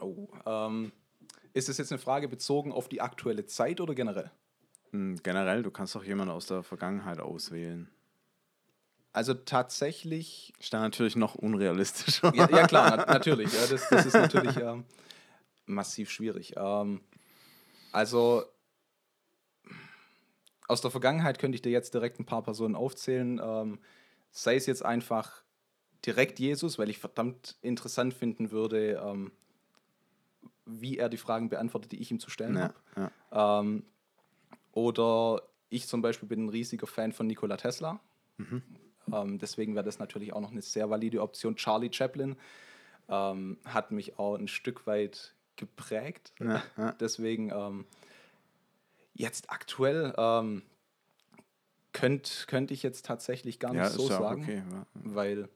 Oh, 0.00 0.28
ähm, 0.46 0.92
ist 1.52 1.68
es 1.68 1.78
jetzt 1.78 1.92
eine 1.92 1.98
Frage 1.98 2.28
bezogen 2.28 2.72
auf 2.72 2.88
die 2.88 3.00
aktuelle 3.00 3.44
Zeit 3.46 3.80
oder 3.80 3.94
generell? 3.94 4.30
Hm, 4.92 5.16
generell, 5.22 5.62
du 5.62 5.70
kannst 5.70 5.94
doch 5.94 6.04
jemanden 6.04 6.32
aus 6.32 6.46
der 6.46 6.62
Vergangenheit 6.62 7.18
auswählen. 7.18 7.90
Also 9.12 9.34
tatsächlich. 9.34 10.54
Ist 10.58 10.72
dann 10.72 10.82
natürlich 10.82 11.16
noch 11.16 11.34
unrealistischer. 11.34 12.34
Ja, 12.34 12.48
ja 12.50 12.66
klar, 12.66 12.96
na, 12.96 13.04
natürlich. 13.12 13.52
Ja, 13.52 13.66
das, 13.66 13.88
das 13.88 14.06
ist 14.06 14.14
natürlich 14.14 14.56
ähm, 14.56 14.84
massiv 15.66 16.10
schwierig. 16.10 16.54
Ähm, 16.56 17.00
also 17.92 18.44
aus 20.68 20.80
der 20.80 20.90
Vergangenheit 20.90 21.38
könnte 21.38 21.56
ich 21.56 21.62
dir 21.62 21.72
jetzt 21.72 21.92
direkt 21.92 22.18
ein 22.20 22.24
paar 22.24 22.42
Personen 22.42 22.74
aufzählen. 22.74 23.40
Ähm, 23.42 23.78
sei 24.30 24.56
es 24.56 24.64
jetzt 24.64 24.84
einfach 24.84 25.42
direkt 26.06 26.38
Jesus, 26.38 26.78
weil 26.78 26.88
ich 26.88 26.98
verdammt 26.98 27.56
interessant 27.60 28.14
finden 28.14 28.50
würde, 28.50 29.02
ähm, 29.04 29.32
wie 30.64 30.96
er 30.96 31.10
die 31.10 31.18
Fragen 31.18 31.50
beantwortet, 31.50 31.92
die 31.92 32.00
ich 32.00 32.10
ihm 32.10 32.20
zu 32.20 32.30
stellen 32.30 32.56
Ja, 32.56 32.74
habe. 32.94 33.12
Oder 34.72 35.42
ich 35.68 35.86
zum 35.86 36.02
Beispiel 36.02 36.28
bin 36.28 36.46
ein 36.46 36.48
riesiger 36.48 36.86
Fan 36.86 37.12
von 37.12 37.26
Nikola 37.26 37.56
Tesla. 37.56 38.00
Ähm, 39.12 39.38
deswegen 39.38 39.74
wäre 39.74 39.84
das 39.84 39.98
natürlich 39.98 40.32
auch 40.32 40.40
noch 40.40 40.50
eine 40.50 40.62
sehr 40.62 40.90
valide 40.90 41.22
Option. 41.22 41.56
Charlie 41.56 41.92
Chaplin 41.92 42.36
ähm, 43.08 43.58
hat 43.64 43.90
mich 43.90 44.18
auch 44.18 44.36
ein 44.36 44.48
Stück 44.48 44.86
weit 44.86 45.34
geprägt. 45.56 46.32
Ja, 46.40 46.62
ja. 46.76 46.92
Deswegen 47.00 47.50
ähm, 47.50 47.86
jetzt 49.14 49.50
aktuell 49.50 50.14
ähm, 50.16 50.62
könnte 51.92 52.46
könnt 52.46 52.70
ich 52.70 52.82
jetzt 52.82 53.04
tatsächlich 53.04 53.58
gar 53.58 53.72
nicht 53.72 53.80
Ja, 53.80 53.90
so 53.90 54.06
sagen, 54.06 54.42
okay. 54.42 54.62
Weil 54.94 55.48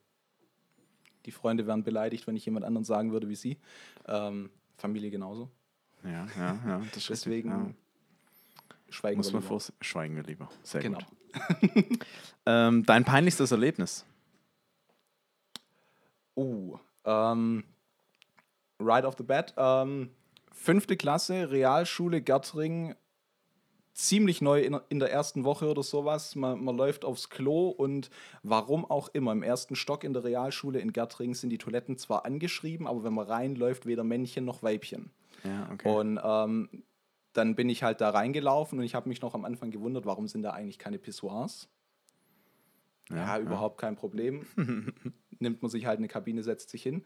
die 1.25 1.33
Freunde 1.33 1.67
wären 1.67 1.83
beleidigt, 1.83 2.27
wenn 2.27 2.37
ich 2.37 2.45
jemand 2.45 2.65
anderen 2.65 2.85
sagen 2.85 3.13
würde 3.13 3.29
wie 3.29 3.37
sie. 3.37 3.59
Ähm, 4.07 4.51
Familie 4.77 5.11
genauso. 5.11 5.51
Ja, 6.05 6.27
ja, 6.37 6.61
ja. 6.67 6.83
Deswegen 6.95 7.75
schweigen 8.89 9.19
muss 9.19 9.29
wir 9.29 9.41
man 9.41 9.43
lieber. 9.43 9.61
vor 9.61 9.75
schweigen 9.81 10.17
wir 10.17 10.23
lieber. 10.23 10.49
Sehr 10.63 10.83
Genau. 10.83 10.99
gut. 10.99 11.99
Ähm, 12.49 12.85
dein 12.87 13.05
peinlichstes 13.05 13.51
Erlebnis? 13.51 14.07
Oh, 16.37 16.79
ähm, 17.05 17.65
right 18.79 19.05
off 19.05 19.17
the 19.19 19.25
bat. 19.25 19.55
Ähm, 19.57 20.11
fünfte 20.53 20.97
Klasse, 20.97 21.51
Realschule 21.51 22.21
Gärtring, 22.23 22.95
ziemlich 23.95 24.43
neu 24.43 24.61
in, 24.61 24.79
in 24.91 24.99
der 24.99 25.11
ersten 25.11 25.45
Woche 25.45 25.69
oder 25.71 25.83
sowas. 25.83 26.37
Man, 26.37 26.63
man 26.63 26.77
läuft 26.77 27.05
aufs 27.05 27.31
Klo 27.31 27.69
und 27.71 28.11
warum 28.43 28.85
auch 28.85 29.09
immer, 29.09 29.33
im 29.33 29.43
ersten 29.43 29.75
Stock 29.75 30.05
in 30.05 30.13
der 30.13 30.25
Realschule 30.25 30.79
in 30.79 30.93
Gärtring 30.93 31.35
sind 31.35 31.51
die 31.51 31.59
Toiletten 31.59 31.97
zwar 31.97 32.27
angeschrieben, 32.27 32.87
aber 32.87 33.03
wenn 33.05 33.15
man 33.15 33.27
reinläuft, 33.27 33.87
weder 33.87 34.05
Männchen 34.05 34.45
noch 34.45 34.63
Weibchen. 34.63 35.11
Ja, 35.43 35.69
okay. 35.73 35.89
Und 35.89 36.21
ähm, 36.23 36.69
dann 37.37 37.55
bin 37.55 37.69
ich 37.69 37.83
halt 37.83 38.01
da 38.01 38.11
reingelaufen 38.11 38.79
und 38.79 38.85
ich 38.85 38.95
habe 38.95 39.09
mich 39.09 39.21
noch 39.21 39.35
am 39.35 39.45
Anfang 39.45 39.71
gewundert, 39.71 40.07
warum 40.07 40.29
sind 40.29 40.43
da 40.43 40.51
eigentlich 40.51 40.79
keine 40.79 40.99
Pissoirs? 40.99 41.69
Ja, 43.11 43.39
überhaupt 43.39 43.79
kein 43.79 43.97
Problem. 43.97 44.47
Nimmt 45.39 45.63
man 45.63 45.71
sich 45.71 45.87
halt 45.87 45.99
eine 45.99 46.09
Kabine, 46.09 46.43
setzt 46.43 46.71
sich 46.71 46.83
hin. 46.83 47.05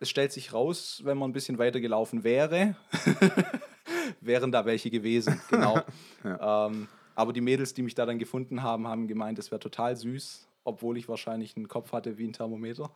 Es 0.00 0.10
stellt 0.10 0.32
sich 0.32 0.52
raus, 0.52 1.02
wenn 1.04 1.18
man 1.18 1.30
ein 1.30 1.32
bisschen 1.32 1.58
weiter 1.58 1.80
gelaufen 1.80 2.24
wäre, 2.24 2.76
wären 4.20 4.52
da 4.52 4.64
welche 4.64 4.90
gewesen. 4.90 5.40
Genau. 5.50 5.80
ähm, 6.24 6.88
aber 7.14 7.32
die 7.32 7.40
Mädels, 7.40 7.74
die 7.74 7.82
mich 7.82 7.94
da 7.94 8.06
dann 8.06 8.18
gefunden 8.18 8.62
haben, 8.62 8.88
haben 8.88 9.06
gemeint, 9.06 9.38
es 9.38 9.50
wäre 9.50 9.60
total 9.60 9.96
süß, 9.96 10.48
obwohl 10.64 10.98
ich 10.98 11.08
wahrscheinlich 11.08 11.56
einen 11.56 11.68
Kopf 11.68 11.92
hatte 11.92 12.18
wie 12.18 12.26
ein 12.26 12.32
Thermometer. 12.32 12.90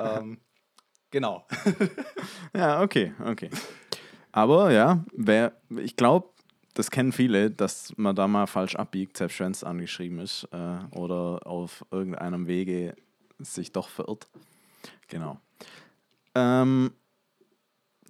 ähm, 0.00 0.38
genau. 1.10 1.46
Ja, 2.54 2.82
okay, 2.82 3.12
okay. 3.24 3.50
Aber 4.36 4.70
ja, 4.70 5.02
wer, 5.14 5.54
ich 5.78 5.96
glaube, 5.96 6.28
das 6.74 6.90
kennen 6.90 7.12
viele, 7.12 7.50
dass 7.50 7.96
man 7.96 8.14
da 8.14 8.28
mal 8.28 8.46
falsch 8.46 8.76
abbiegt, 8.76 9.16
selbst 9.16 9.40
wenn 9.40 9.52
es 9.52 9.64
angeschrieben 9.64 10.18
ist 10.18 10.46
äh, 10.52 10.76
oder 10.94 11.46
auf 11.46 11.86
irgendeinem 11.90 12.46
Wege 12.46 12.94
sich 13.38 13.72
doch 13.72 13.88
verirrt. 13.88 14.28
Genau. 15.08 15.40
Ähm, 16.34 16.92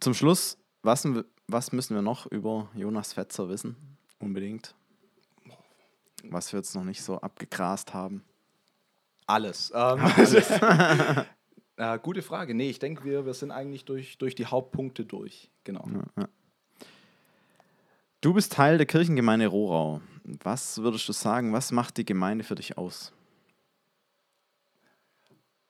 zum 0.00 0.14
Schluss, 0.14 0.58
was, 0.82 1.06
was 1.46 1.70
müssen 1.70 1.94
wir 1.94 2.02
noch 2.02 2.26
über 2.26 2.70
Jonas 2.74 3.12
Fetzer 3.12 3.48
wissen? 3.48 3.76
Unbedingt. 4.18 4.74
Was 6.24 6.52
wir 6.52 6.58
jetzt 6.58 6.74
noch 6.74 6.82
nicht 6.82 7.02
so 7.02 7.20
abgegrast 7.20 7.94
haben. 7.94 8.24
Alles. 9.28 9.72
Ähm, 9.72 10.00
äh, 11.76 11.98
gute 12.00 12.22
Frage. 12.22 12.52
Nee, 12.52 12.70
ich 12.70 12.80
denke, 12.80 13.04
wir, 13.04 13.24
wir 13.24 13.34
sind 13.34 13.52
eigentlich 13.52 13.84
durch, 13.84 14.18
durch 14.18 14.34
die 14.34 14.46
Hauptpunkte 14.46 15.04
durch. 15.04 15.52
Genau. 15.66 15.84
Du 18.20 18.32
bist 18.32 18.52
Teil 18.52 18.78
der 18.78 18.86
Kirchengemeinde 18.86 19.48
Rohrau. 19.48 20.00
Was 20.42 20.78
würdest 20.78 21.08
du 21.08 21.12
sagen, 21.12 21.52
was 21.52 21.70
macht 21.72 21.96
die 21.96 22.04
Gemeinde 22.04 22.44
für 22.44 22.54
dich 22.54 22.78
aus? 22.78 23.12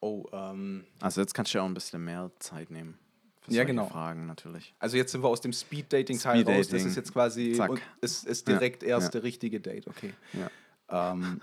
Oh, 0.00 0.24
ähm, 0.32 0.84
Also 1.00 1.20
jetzt 1.20 1.34
kannst 1.34 1.52
du 1.52 1.58
ja 1.58 1.64
auch 1.64 1.68
ein 1.68 1.74
bisschen 1.74 2.04
mehr 2.04 2.30
Zeit 2.38 2.70
nehmen. 2.70 2.98
Für 3.40 3.52
Ja, 3.52 3.64
genau. 3.64 3.86
Fragen 3.86 4.26
natürlich. 4.26 4.74
also 4.78 4.96
jetzt 4.96 5.12
sind 5.12 5.22
wir 5.22 5.28
aus 5.28 5.40
dem 5.40 5.52
Speed-Dating-Teil 5.52 6.42
raus. 6.44 6.68
Das 6.68 6.84
ist 6.84 6.96
jetzt 6.96 7.12
quasi 7.12 7.52
Zack. 7.52 7.70
und 7.70 7.80
ist, 8.00 8.24
ist 8.26 8.46
Ja, 8.48 8.54
direkt 8.54 8.82
erst 8.82 9.06
ja. 9.06 9.10
der 9.12 9.22
richtige 9.22 9.60
Date. 9.60 9.86
Okay. 9.88 10.12
Ja. 10.34 11.12
Ähm, 11.12 11.40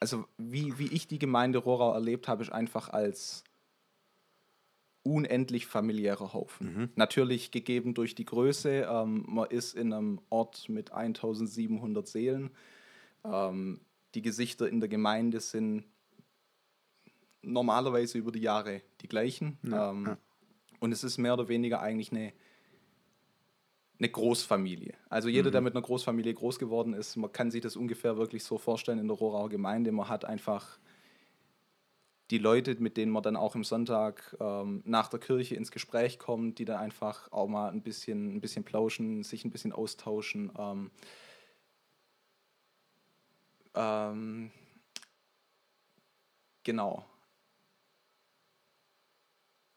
also 0.00 0.26
wie, 0.38 0.78
wie 0.78 0.88
ich 0.88 1.06
die 1.06 1.18
Gemeinde 1.18 1.58
Rohrau 1.58 1.92
erlebt 1.94 2.26
habe, 2.28 2.42
ist 2.42 2.50
einfach 2.50 2.88
als 2.88 3.44
unendlich 5.02 5.66
familiärer 5.66 6.32
Haufen. 6.32 6.74
Mhm. 6.74 6.88
Natürlich 6.94 7.50
gegeben 7.50 7.94
durch 7.94 8.14
die 8.14 8.24
Größe. 8.24 8.86
Ähm, 8.90 9.24
man 9.26 9.48
ist 9.48 9.74
in 9.74 9.92
einem 9.92 10.20
Ort 10.28 10.68
mit 10.68 10.92
1700 10.92 12.06
Seelen. 12.06 12.50
Ähm, 13.24 13.80
die 14.14 14.22
Gesichter 14.22 14.68
in 14.68 14.80
der 14.80 14.88
Gemeinde 14.88 15.40
sind 15.40 15.84
normalerweise 17.42 18.18
über 18.18 18.32
die 18.32 18.40
Jahre 18.40 18.82
die 19.00 19.08
gleichen. 19.08 19.58
Ja, 19.62 19.90
ähm, 19.90 20.06
ja. 20.06 20.18
Und 20.80 20.92
es 20.92 21.04
ist 21.04 21.18
mehr 21.18 21.34
oder 21.34 21.48
weniger 21.48 21.80
eigentlich 21.80 22.10
eine, 22.10 22.32
eine 23.98 24.08
Großfamilie. 24.08 24.94
Also 25.08 25.28
jeder, 25.28 25.50
der 25.50 25.60
mit 25.60 25.74
einer 25.74 25.82
Großfamilie 25.82 26.32
groß 26.32 26.58
geworden 26.58 26.94
ist, 26.94 27.16
man 27.16 27.32
kann 27.32 27.50
sich 27.50 27.60
das 27.60 27.76
ungefähr 27.76 28.16
wirklich 28.16 28.44
so 28.44 28.58
vorstellen 28.58 28.98
in 28.98 29.08
der 29.08 29.16
Rohrauer 29.16 29.50
Gemeinde. 29.50 29.92
Man 29.92 30.08
hat 30.08 30.24
einfach 30.24 30.78
die 32.30 32.38
Leute, 32.38 32.76
mit 32.80 32.96
denen 32.96 33.10
man 33.10 33.22
dann 33.22 33.36
auch 33.36 33.54
im 33.54 33.64
Sonntag 33.64 34.36
ähm, 34.40 34.82
nach 34.84 35.08
der 35.08 35.18
Kirche 35.18 35.56
ins 35.56 35.70
Gespräch 35.70 36.18
kommt, 36.18 36.58
die 36.58 36.64
dann 36.64 36.78
einfach 36.78 37.30
auch 37.32 37.48
mal 37.48 37.70
ein 37.70 37.82
bisschen, 37.82 38.36
ein 38.36 38.40
bisschen 38.40 38.64
plauschen, 38.64 39.22
sich 39.24 39.44
ein 39.44 39.50
bisschen 39.50 39.72
austauschen. 39.72 40.52
Ähm, 40.56 40.90
ähm, 43.74 44.50
genau. 46.62 47.04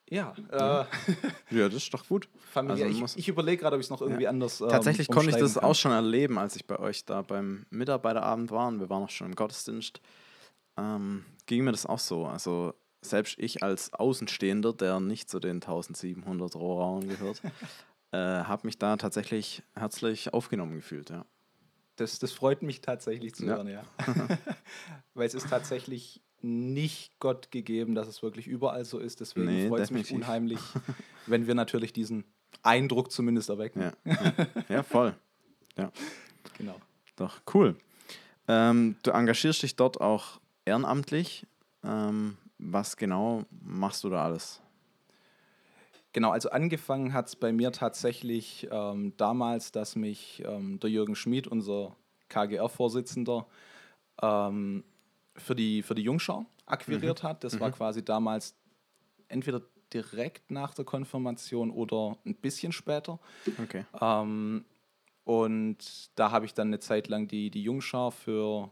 Ja, 0.09 0.35
äh, 0.51 0.85
Ja, 1.55 1.69
das 1.69 1.75
ist 1.75 1.93
doch 1.93 2.07
gut. 2.07 2.29
Familie. 2.51 2.85
Also 2.85 3.05
ich 3.05 3.17
ich 3.17 3.27
überlege 3.29 3.57
gerade, 3.61 3.75
ob 3.75 3.79
ich 3.79 3.87
es 3.87 3.89
noch 3.89 4.01
irgendwie 4.01 4.23
Ja. 4.23 4.29
anders. 4.29 4.61
ähm, 4.61 4.69
Tatsächlich 4.69 5.09
konnte 5.09 5.31
ich 5.31 5.37
das 5.37 5.55
kann. 5.55 5.63
auch 5.63 5.73
schon 5.75 5.91
erleben, 5.91 6.37
als 6.37 6.55
ich 6.55 6.65
bei 6.67 6.77
euch 6.77 7.05
da 7.05 7.23
beim 7.23 7.65
Mitarbeiterabend 7.71 8.51
war 8.51 8.67
und 8.67 8.79
wir 8.79 8.89
waren 8.91 9.03
auch 9.03 9.09
schon 9.09 9.27
im 9.27 9.35
Gottesdienst. 9.35 10.01
Ähm, 10.77 11.25
ging 11.45 11.63
mir 11.63 11.71
das 11.71 11.85
auch 11.85 11.99
so. 11.99 12.25
Also 12.25 12.73
selbst 13.01 13.35
ich 13.37 13.63
als 13.63 13.93
Außenstehender, 13.93 14.73
der 14.73 14.99
nicht 14.99 15.29
zu 15.29 15.39
den 15.39 15.55
1700 15.57 16.55
Rohrauern 16.55 17.07
gehört, 17.07 17.41
äh, 18.11 18.17
habe 18.17 18.65
mich 18.67 18.77
da 18.77 18.95
tatsächlich 18.97 19.63
herzlich 19.75 20.33
aufgenommen 20.33 20.75
gefühlt. 20.75 21.09
Ja. 21.09 21.25
Das, 21.97 22.17
das 22.19 22.31
freut 22.31 22.63
mich 22.63 22.81
tatsächlich 22.81 23.35
zu 23.35 23.45
Ja. 23.45 23.55
hören, 23.57 23.67
ja. 23.67 23.83
Weil 25.13 25.27
es 25.27 25.33
ist 25.35 25.49
tatsächlich 25.49 26.21
nicht 26.41 27.19
Gott 27.19 27.51
gegeben, 27.51 27.93
dass 27.95 28.07
es 28.07 28.23
wirklich 28.23 28.47
überall 28.47 28.83
so 28.83 28.99
ist. 28.99 29.19
Deswegen 29.19 29.45
Nee, 29.45 29.67
freut 29.69 29.81
es 29.81 29.91
mich 29.91 30.11
unheimlich, 30.11 30.59
wenn 31.27 31.45
wir 31.47 31.55
natürlich 31.55 31.93
diesen 31.93 32.25
Eindruck 32.63 33.11
zumindest 33.11 33.49
erwecken. 33.49 33.81
Ja, 33.81 33.93
ja. 34.05 34.33
ja, 34.69 34.83
voll. 34.83 35.15
Genau. 36.57 36.79
Doch, 37.15 37.41
cool. 37.53 37.77
Ähm, 38.47 38.95
du 39.03 39.11
engagierst 39.11 39.63
dich 39.63 39.75
dort 39.75 40.01
auch 40.01 40.39
ehrenamtlich. 40.65 41.45
Ähm, 41.83 42.37
was 42.57 42.97
genau 42.97 43.43
machst 43.61 44.03
du 44.03 44.09
da 44.09 44.23
alles? 44.23 44.61
Genau, 46.13 46.31
also 46.31 46.49
angefangen 46.51 47.13
hat 47.13 47.27
es 47.27 47.35
bei 47.35 47.51
mir 47.51 47.71
tatsächlich 47.71 48.67
ähm, 48.71 49.13
damals, 49.17 49.71
dass 49.71 49.95
mich 49.95 50.43
ähm, 50.45 50.79
der 50.79 50.89
Jürgen 50.91 51.15
Schmid, 51.15 51.47
unser 51.47 51.95
KGR-Vorsitzender, 52.29 53.47
ähm, 54.21 54.83
für, 55.35 55.55
die, 55.55 55.81
für 55.81 55.95
die 55.95 56.03
Jungschau 56.03 56.45
akquiriert 56.67 57.23
hat. 57.23 57.43
Das 57.43 57.59
war 57.59 57.71
quasi 57.71 58.05
damals 58.05 58.55
entweder 59.27 59.61
direkt 59.91 60.51
nach 60.51 60.73
der 60.73 60.85
Konfirmation 60.85 61.71
oder 61.71 62.17
ein 62.25 62.35
bisschen 62.35 62.71
später. 62.71 63.19
Okay. 63.61 63.85
Ähm, 63.99 64.65
und 65.23 65.77
da 66.15 66.31
habe 66.31 66.45
ich 66.45 66.53
dann 66.53 66.67
eine 66.67 66.79
Zeit 66.79 67.07
lang 67.07 67.27
die, 67.27 67.49
die 67.49 67.63
Jungschau 67.63 68.11
für 68.11 68.69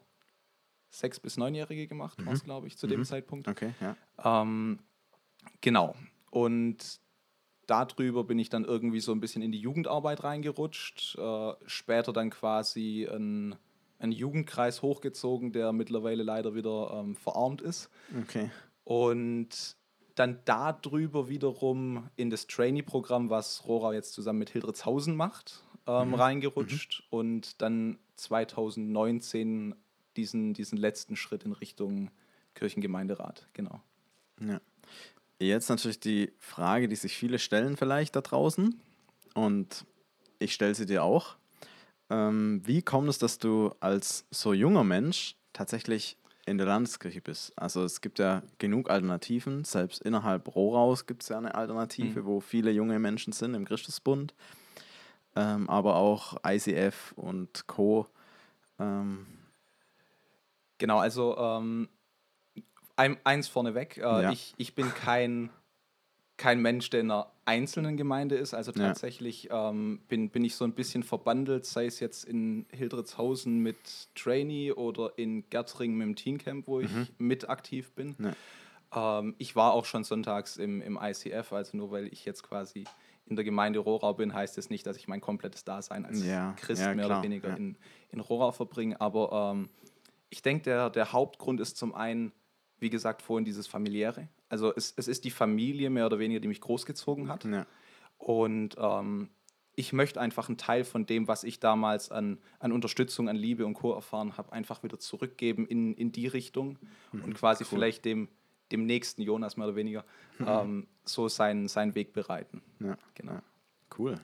sechs- 0.92 1.20
bis 1.20 1.38
neunjährige 1.38 1.88
gemacht, 1.88 2.20
es, 2.30 2.44
glaube 2.44 2.68
ich, 2.68 2.78
zu 2.78 2.86
dem 2.86 3.04
Zeitpunkt. 3.04 3.48
Okay, 3.48 3.74
ja. 3.82 3.96
Ähm, 4.24 4.80
genau. 5.62 5.96
Und 6.30 7.00
darüber 7.66 8.24
bin 8.24 8.38
ich 8.38 8.50
dann 8.50 8.66
irgendwie 8.66 9.00
so 9.00 9.12
ein 9.14 9.20
bisschen 9.20 9.42
in 9.42 9.52
die 9.52 9.60
Jugendarbeit 9.60 10.24
reingerutscht. 10.24 11.18
Äh, 11.18 11.54
später 11.66 12.14
dann 12.14 12.30
quasi 12.30 13.08
ein, 13.10 13.56
ein 14.00 14.12
Jugendkreis 14.12 14.82
hochgezogen, 14.82 15.54
der 15.54 15.72
mittlerweile 15.72 16.24
leider 16.24 16.54
wieder 16.54 16.92
ähm, 16.94 17.16
verarmt 17.16 17.62
ist. 17.62 17.90
Okay. 18.24 18.52
Und 18.84 19.78
dann 20.16 20.40
darüber 20.46 21.30
wiederum 21.30 22.10
in 22.18 22.30
das 22.30 22.48
Trainee-Programm, 22.48 23.30
was 23.30 23.66
Rora 23.68 23.94
jetzt 23.94 24.14
zusammen 24.14 24.40
mit 24.40 24.50
Hildritzhausen 24.50 25.16
macht, 25.16 25.64
ähm, 25.88 26.10
mhm. 26.10 26.14
reingerutscht 26.16 27.04
mhm. 27.04 27.18
und 27.18 27.62
dann 27.62 27.98
2019 28.18 29.76
diesen, 30.18 30.54
diesen 30.54 30.78
letzten 30.78 31.16
Schritt 31.16 31.44
in 31.44 31.52
Richtung 31.54 32.12
Kirchengemeinderat, 32.56 33.48
genau. 33.54 33.82
Ja. 34.40 34.60
Jetzt 35.40 35.70
natürlich 35.70 36.00
die 36.00 36.32
Frage, 36.38 36.88
die 36.88 36.96
sich 36.96 37.18
viele 37.18 37.40
stellen 37.40 37.76
vielleicht 37.78 38.16
da 38.16 38.22
draußen 38.22 38.80
und 39.34 39.86
ich 40.40 40.54
stelle 40.54 40.76
sie 40.76 40.86
dir 40.86 41.04
auch. 41.04 41.36
Ähm, 42.10 42.62
wie 42.66 42.82
kommt 42.82 43.10
es, 43.10 43.18
dass 43.18 43.40
du 43.40 43.74
als 43.80 44.26
so 44.30 44.54
junger 44.54 44.84
Mensch 44.84 45.36
tatsächlich 45.54 46.18
in 46.46 46.58
der 46.58 46.68
Landeskirche 46.68 47.22
bist? 47.22 47.58
Also 47.58 47.84
es 47.84 48.02
gibt 48.02 48.20
ja 48.20 48.44
genug 48.58 48.90
Alternativen, 48.90 49.64
selbst 49.64 50.02
innerhalb 50.02 50.54
Rohraus 50.54 51.06
gibt 51.08 51.24
es 51.24 51.30
ja 51.30 51.38
eine 51.38 51.56
Alternative, 51.56 52.22
mhm. 52.22 52.26
wo 52.26 52.40
viele 52.40 52.72
junge 52.72 53.00
Menschen 53.00 53.34
sind 53.34 53.54
im 53.54 53.66
Christusbund, 53.66 54.34
ähm, 55.36 55.70
aber 55.70 55.96
auch 55.96 56.38
ICF 56.46 57.14
und 57.16 57.66
Co. 57.68 58.08
Ähm, 58.78 59.26
genau, 60.82 61.00
also 61.00 61.38
ähm, 61.38 61.88
ein, 62.98 63.18
eins 63.24 63.48
vorneweg, 63.48 63.98
äh, 63.98 64.02
ja. 64.02 64.32
ich, 64.32 64.54
ich 64.58 64.76
bin 64.76 64.94
kein, 64.94 65.50
kein 66.36 66.62
Mensch, 66.62 66.90
der 66.90 67.00
in 67.00 67.12
einer 67.12 67.32
einzelnen 67.46 67.96
Gemeinde 67.96 68.36
ist. 68.36 68.54
Also 68.54 68.72
tatsächlich 68.72 69.44
ja. 69.44 69.70
ähm, 69.70 70.02
bin, 70.10 70.30
bin 70.30 70.44
ich 70.44 70.56
so 70.56 70.66
ein 70.66 70.74
bisschen 70.74 71.04
verbandelt, 71.04 71.66
sei 71.66 71.86
es 71.86 72.00
jetzt 72.00 72.26
in 72.26 72.66
Hildritzhausen 72.72 73.60
mit 73.60 73.78
Trainee 74.16 74.72
oder 74.74 75.14
in 75.18 75.50
Gertring 75.50 75.96
mit 75.96 76.08
dem 76.08 76.16
Teencamp, 76.16 76.68
wo 76.68 76.82
ich 76.82 76.92
mhm. 76.92 77.08
mit 77.18 77.48
aktiv 77.48 77.92
bin. 77.94 78.16
Ja. 78.20 79.20
Ähm, 79.20 79.36
ich 79.38 79.56
war 79.56 79.74
auch 79.74 79.86
schon 79.86 80.04
sonntags 80.04 80.58
im, 80.58 80.82
im 80.82 81.00
ICF, 81.02 81.54
also 81.54 81.78
nur 81.78 81.92
weil 81.92 82.08
ich 82.08 82.26
jetzt 82.26 82.44
quasi 82.44 82.86
in 83.28 83.36
der 83.36 83.46
Gemeinde 83.46 83.80
Rohrau 83.80 84.14
bin, 84.14 84.34
heißt 84.34 84.58
es 84.58 84.66
das 84.66 84.70
nicht, 84.70 84.86
dass 84.86 84.98
ich 84.98 85.08
mein 85.08 85.22
komplettes 85.22 85.64
Dasein 85.64 86.06
als 86.06 86.26
ja, 86.26 86.54
Christ 86.58 86.82
ja, 86.82 86.94
mehr 86.94 87.06
klar, 87.06 87.20
oder 87.20 87.24
weniger 87.24 87.50
ja. 87.50 87.56
in, 87.56 87.78
in 88.10 88.20
Rohrau 88.20 88.52
verbringe. 88.52 89.00
Aber 89.00 89.54
ähm, 89.54 89.70
ich 90.32 90.42
denke, 90.42 90.64
der, 90.64 90.90
der 90.90 91.12
Hauptgrund 91.12 91.60
ist 91.60 91.78
zum 91.78 91.94
einen, 91.94 92.32
wie 92.80 92.90
gesagt, 92.90 93.22
vorhin 93.22 93.46
dieses 93.46 93.68
familiäre. 93.68 94.30
Also 94.50 94.74
es, 94.76 94.94
es 94.96 95.08
ist 95.08 95.24
die 95.26 95.30
Familie 95.30 95.92
mehr 95.92 96.08
oder 96.08 96.18
weniger, 96.18 96.40
die 96.40 96.48
mich 96.48 96.62
großgezogen 96.62 97.28
hat. 97.28 97.44
Ja. 97.44 97.68
Und 98.18 98.76
ähm, 98.80 99.30
ich 99.76 99.94
möchte 99.94 100.20
einfach 100.20 100.48
einen 100.48 100.58
Teil 100.58 100.86
von 100.86 101.06
dem, 101.06 101.28
was 101.28 101.44
ich 101.44 101.60
damals 101.60 102.12
an, 102.12 102.40
an 102.60 102.72
Unterstützung, 102.72 103.30
an 103.30 103.36
Liebe 103.36 103.66
und 103.66 103.74
Co. 103.74 103.94
erfahren 103.94 104.38
habe, 104.38 104.52
einfach 104.54 104.84
wieder 104.84 105.00
zurückgeben 105.00 105.68
in, 105.68 105.94
in 105.96 106.12
die 106.12 106.28
Richtung 106.28 106.80
mhm, 107.12 107.26
und 107.26 107.34
quasi 107.34 107.66
cool. 107.66 107.70
vielleicht 107.70 108.06
dem, 108.06 108.30
dem 108.72 108.86
nächsten 108.86 109.22
Jonas 109.22 109.58
mehr 109.58 109.68
oder 109.68 109.76
weniger 109.76 110.06
mhm. 110.40 110.48
ähm, 110.48 110.88
so 111.04 111.28
seinen, 111.28 111.68
seinen 111.68 111.94
Weg 111.94 112.14
bereiten. 112.14 112.62
Ja, 112.80 112.98
genau. 113.16 113.40
Cool. 113.98 114.16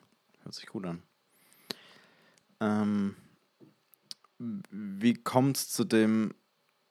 Hört 0.44 0.56
sich 0.56 0.68
gut 0.68 0.86
an. 0.86 1.04
Ähm, 2.62 3.16
wie 4.40 5.14
kommt 5.14 5.58
es 5.58 5.70
zu 5.70 5.84
dem 5.84 6.34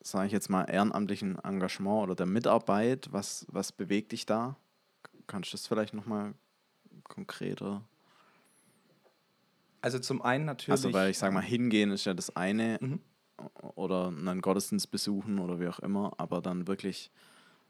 sage 0.06 0.26
ich 0.26 0.32
jetzt 0.32 0.48
mal, 0.48 0.64
ehrenamtlichen 0.64 1.38
Engagement 1.42 2.04
oder 2.04 2.14
der 2.14 2.26
Mitarbeit? 2.26 3.08
Was, 3.10 3.46
was 3.50 3.72
bewegt 3.72 4.12
dich 4.12 4.24
da? 4.24 4.56
Kannst 5.26 5.52
du 5.52 5.56
das 5.56 5.66
vielleicht 5.66 5.94
nochmal 5.94 6.34
konkreter? 7.04 7.82
Also 9.80 9.98
zum 9.98 10.22
einen 10.22 10.44
natürlich. 10.44 10.72
Also 10.72 10.92
weil 10.92 11.10
ich 11.10 11.18
sage 11.18 11.34
mal, 11.34 11.42
hingehen 11.42 11.90
ist 11.90 12.04
ja 12.04 12.14
das 12.14 12.34
eine 12.34 12.78
mhm. 12.80 13.00
oder 13.74 14.08
einen 14.08 14.40
Gottesdienst 14.40 14.90
besuchen 14.90 15.38
oder 15.38 15.60
wie 15.60 15.68
auch 15.68 15.80
immer, 15.80 16.14
aber 16.18 16.40
dann 16.40 16.66
wirklich 16.66 17.10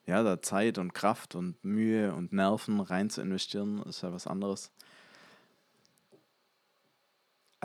ja, 0.07 0.23
da 0.23 0.41
Zeit 0.41 0.79
und 0.79 0.95
Kraft 0.95 1.35
und 1.35 1.63
Mühe 1.65 2.15
und 2.15 2.33
Nerven 2.33 2.81
rein 2.81 3.11
zu 3.11 3.21
investieren, 3.23 3.83
ist 3.83 4.03
ja 4.03 4.13
was 4.13 4.29
anderes. 4.29 4.71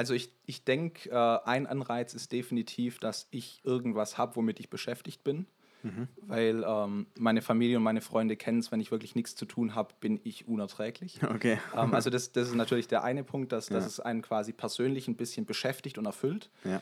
Also 0.02 0.16
ich, 0.16 0.34
ich 0.48 0.64
denke, 0.64 1.12
äh, 1.12 1.48
ein 1.48 1.68
Anreiz 1.68 2.16
ist 2.16 2.32
definitiv, 2.32 2.98
dass 2.98 3.28
ich 3.30 3.62
irgendwas 3.64 4.18
habe, 4.18 4.36
womit 4.36 4.60
ich 4.60 4.72
beschäftigt 4.72 5.24
bin. 5.24 5.46
Mhm. 5.84 6.08
Weil 6.24 6.66
ähm, 6.68 7.06
meine 7.20 7.44
Familie 7.44 7.78
und 7.78 7.84
meine 7.84 8.02
Freunde 8.02 8.36
kennen 8.36 8.58
es, 8.58 8.72
wenn 8.72 8.80
ich 8.80 8.90
wirklich 8.90 9.14
nichts 9.14 9.36
zu 9.36 9.46
tun 9.46 9.76
habe, 9.76 9.94
bin 10.00 10.20
ich 10.24 10.48
unerträglich. 10.48 11.20
Okay. 11.24 11.60
Ähm, 11.78 11.94
also 11.94 12.10
das, 12.10 12.32
das 12.32 12.48
ist 12.48 12.56
natürlich 12.56 12.88
der 12.88 13.04
eine 13.04 13.24
Punkt, 13.24 13.52
dass, 13.52 13.70
ja. 13.70 13.76
dass 13.76 13.86
es 13.86 14.00
einen 14.00 14.24
quasi 14.24 14.54
persönlich 14.54 15.08
ein 15.08 15.18
bisschen 15.18 15.46
beschäftigt 15.46 16.00
und 16.00 16.08
erfüllt. 16.08 16.50
Ja. 16.64 16.82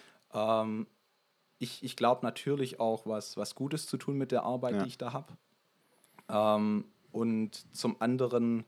Ähm, 0.64 0.88
ich 1.58 1.84
ich 1.84 1.98
glaube 1.98 2.26
natürlich 2.26 2.80
auch, 2.80 3.06
was, 3.06 3.36
was 3.36 3.54
Gutes 3.54 3.86
zu 3.86 3.98
tun 3.98 4.18
mit 4.18 4.32
der 4.32 4.44
Arbeit, 4.44 4.76
ja. 4.76 4.84
die 4.84 4.88
ich 4.88 4.98
da 4.98 5.12
habe. 5.12 5.34
Ähm, 6.30 6.86
und 7.12 7.76
zum 7.76 8.02
anderen, 8.02 8.64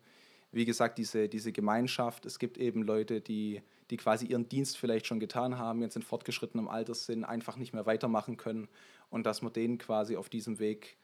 wie 0.51 0.65
gesagt, 0.65 0.97
diese, 0.97 1.29
diese 1.29 1.53
Gemeinschaft. 1.53 2.25
Es 2.25 2.37
gibt 2.37 2.57
eben 2.57 2.83
Leute, 2.83 3.21
die 3.21 3.61
die 3.91 3.97
quasi 3.97 4.25
ihren 4.25 4.47
Dienst 4.49 4.77
vielleicht 4.77 5.05
schon 5.05 5.19
getan 5.19 5.57
haben, 5.57 5.81
jetzt 5.81 5.95
in 5.95 6.01
fortgeschrittenem 6.01 6.67
Alter 6.67 6.95
sind, 6.95 7.25
einfach 7.25 7.57
nicht 7.57 7.73
mehr 7.73 7.85
weitermachen 7.85 8.37
können 8.37 8.69
und 9.09 9.25
dass 9.25 9.41
man 9.41 9.53
denen 9.53 9.77
quasi 9.77 10.15
auf 10.15 10.29
diesem 10.29 10.59
Weg 10.59 10.97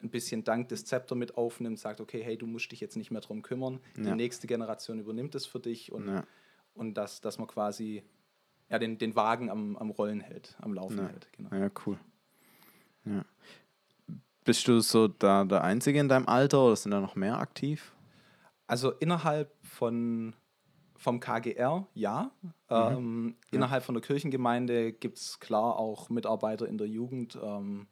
ein 0.00 0.10
bisschen 0.10 0.44
Dank 0.44 0.68
des 0.68 0.84
Zepter 0.84 1.16
mit 1.16 1.36
aufnimmt, 1.36 1.80
sagt, 1.80 2.00
okay, 2.00 2.22
hey, 2.22 2.38
du 2.38 2.46
musst 2.46 2.70
dich 2.70 2.80
jetzt 2.80 2.96
nicht 2.96 3.10
mehr 3.10 3.20
drum 3.20 3.42
kümmern, 3.42 3.80
ja. 3.96 4.04
die 4.04 4.14
nächste 4.14 4.46
Generation 4.46 5.00
übernimmt 5.00 5.34
es 5.34 5.44
für 5.44 5.58
dich 5.58 5.90
und, 5.90 6.06
ja. 6.06 6.24
und 6.74 6.94
dass, 6.94 7.20
dass 7.20 7.38
man 7.38 7.48
quasi 7.48 8.04
ja, 8.70 8.78
den, 8.78 8.98
den 8.98 9.16
Wagen 9.16 9.50
am, 9.50 9.76
am 9.76 9.90
Rollen 9.90 10.20
hält, 10.20 10.56
am 10.60 10.72
Laufen 10.72 10.98
ja. 10.98 11.08
hält. 11.08 11.28
Genau. 11.32 11.54
Ja, 11.54 11.70
cool. 11.84 11.98
Ja. 13.04 13.24
Bist 14.44 14.68
du 14.68 14.78
so 14.80 15.08
da 15.08 15.44
der 15.44 15.64
Einzige 15.64 15.98
in 15.98 16.08
deinem 16.08 16.28
Alter 16.28 16.64
oder 16.64 16.76
sind 16.76 16.92
da 16.92 17.00
noch 17.00 17.16
mehr 17.16 17.38
aktiv? 17.38 17.94
Also 18.68 18.92
innerhalb 18.92 19.52
von 19.64 20.34
vom 20.98 21.20
KGR, 21.20 21.86
ja. 21.94 22.30
Mhm. 22.42 22.52
Ähm, 22.68 23.36
ja. 23.50 23.56
Innerhalb 23.56 23.84
von 23.84 23.94
der 23.94 24.02
Kirchengemeinde 24.02 24.92
gibt 24.92 25.18
es 25.18 25.38
klar 25.40 25.78
auch 25.78 26.10
Mitarbeiter 26.10 26.66
in 26.66 26.76
der 26.76 26.88
Jugend, 26.88 27.38
ähm, 27.40 27.86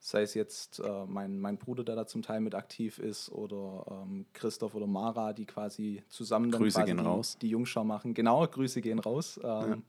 sei 0.00 0.22
es 0.22 0.34
jetzt 0.34 0.80
äh, 0.80 1.06
mein, 1.06 1.38
mein 1.38 1.56
Bruder, 1.56 1.84
der 1.84 1.94
da 1.94 2.06
zum 2.06 2.22
Teil 2.22 2.40
mit 2.40 2.54
aktiv 2.54 2.98
ist, 2.98 3.30
oder 3.30 3.86
ähm, 3.88 4.26
Christoph 4.34 4.74
oder 4.74 4.86
Mara, 4.86 5.32
die 5.32 5.46
quasi 5.46 6.02
zusammen 6.08 6.50
dann 6.50 6.60
Grüße 6.60 6.84
quasi 6.84 7.38
die, 7.38 7.46
die 7.46 7.50
Jungschau 7.50 7.84
machen. 7.84 8.12
Genau, 8.12 8.46
Grüße 8.46 8.82
gehen 8.82 8.98
raus. 8.98 9.40
Ja. 9.42 9.64
Ähm, 9.64 9.84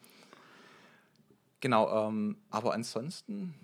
genau, 1.60 2.08
ähm, 2.08 2.38
aber 2.51 2.73
ansonsten 2.73 3.55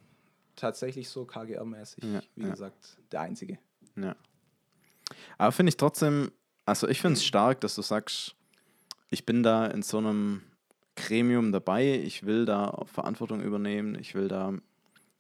tatsächlich 0.56 1.08
so 1.08 1.24
KGR-mäßig, 1.24 2.04
ja, 2.04 2.22
wie 2.36 2.50
gesagt, 2.50 2.98
der 3.12 3.22
Einzige. 3.22 3.60
Ja. 3.96 4.16
Aber 5.38 5.52
finde 5.52 5.70
ich 5.70 5.78
trotzdem, 5.78 6.32
also 6.66 6.88
ich 6.88 7.00
finde 7.00 7.18
es 7.18 7.24
stark, 7.26 7.62
dass 7.62 7.76
du 7.76 7.82
sagst, 7.84 8.36
ich 9.12 9.26
bin 9.26 9.44
da 9.44 9.68
in 9.68 9.84
so 9.84 10.00
einem 10.00 10.42
Gremium 10.96 11.52
dabei, 11.52 12.00
ich 12.00 12.26
will 12.26 12.46
da 12.46 12.84
Verantwortung 12.86 13.42
übernehmen, 13.42 13.96
ich 13.96 14.16
will 14.16 14.28
da, 14.28 14.54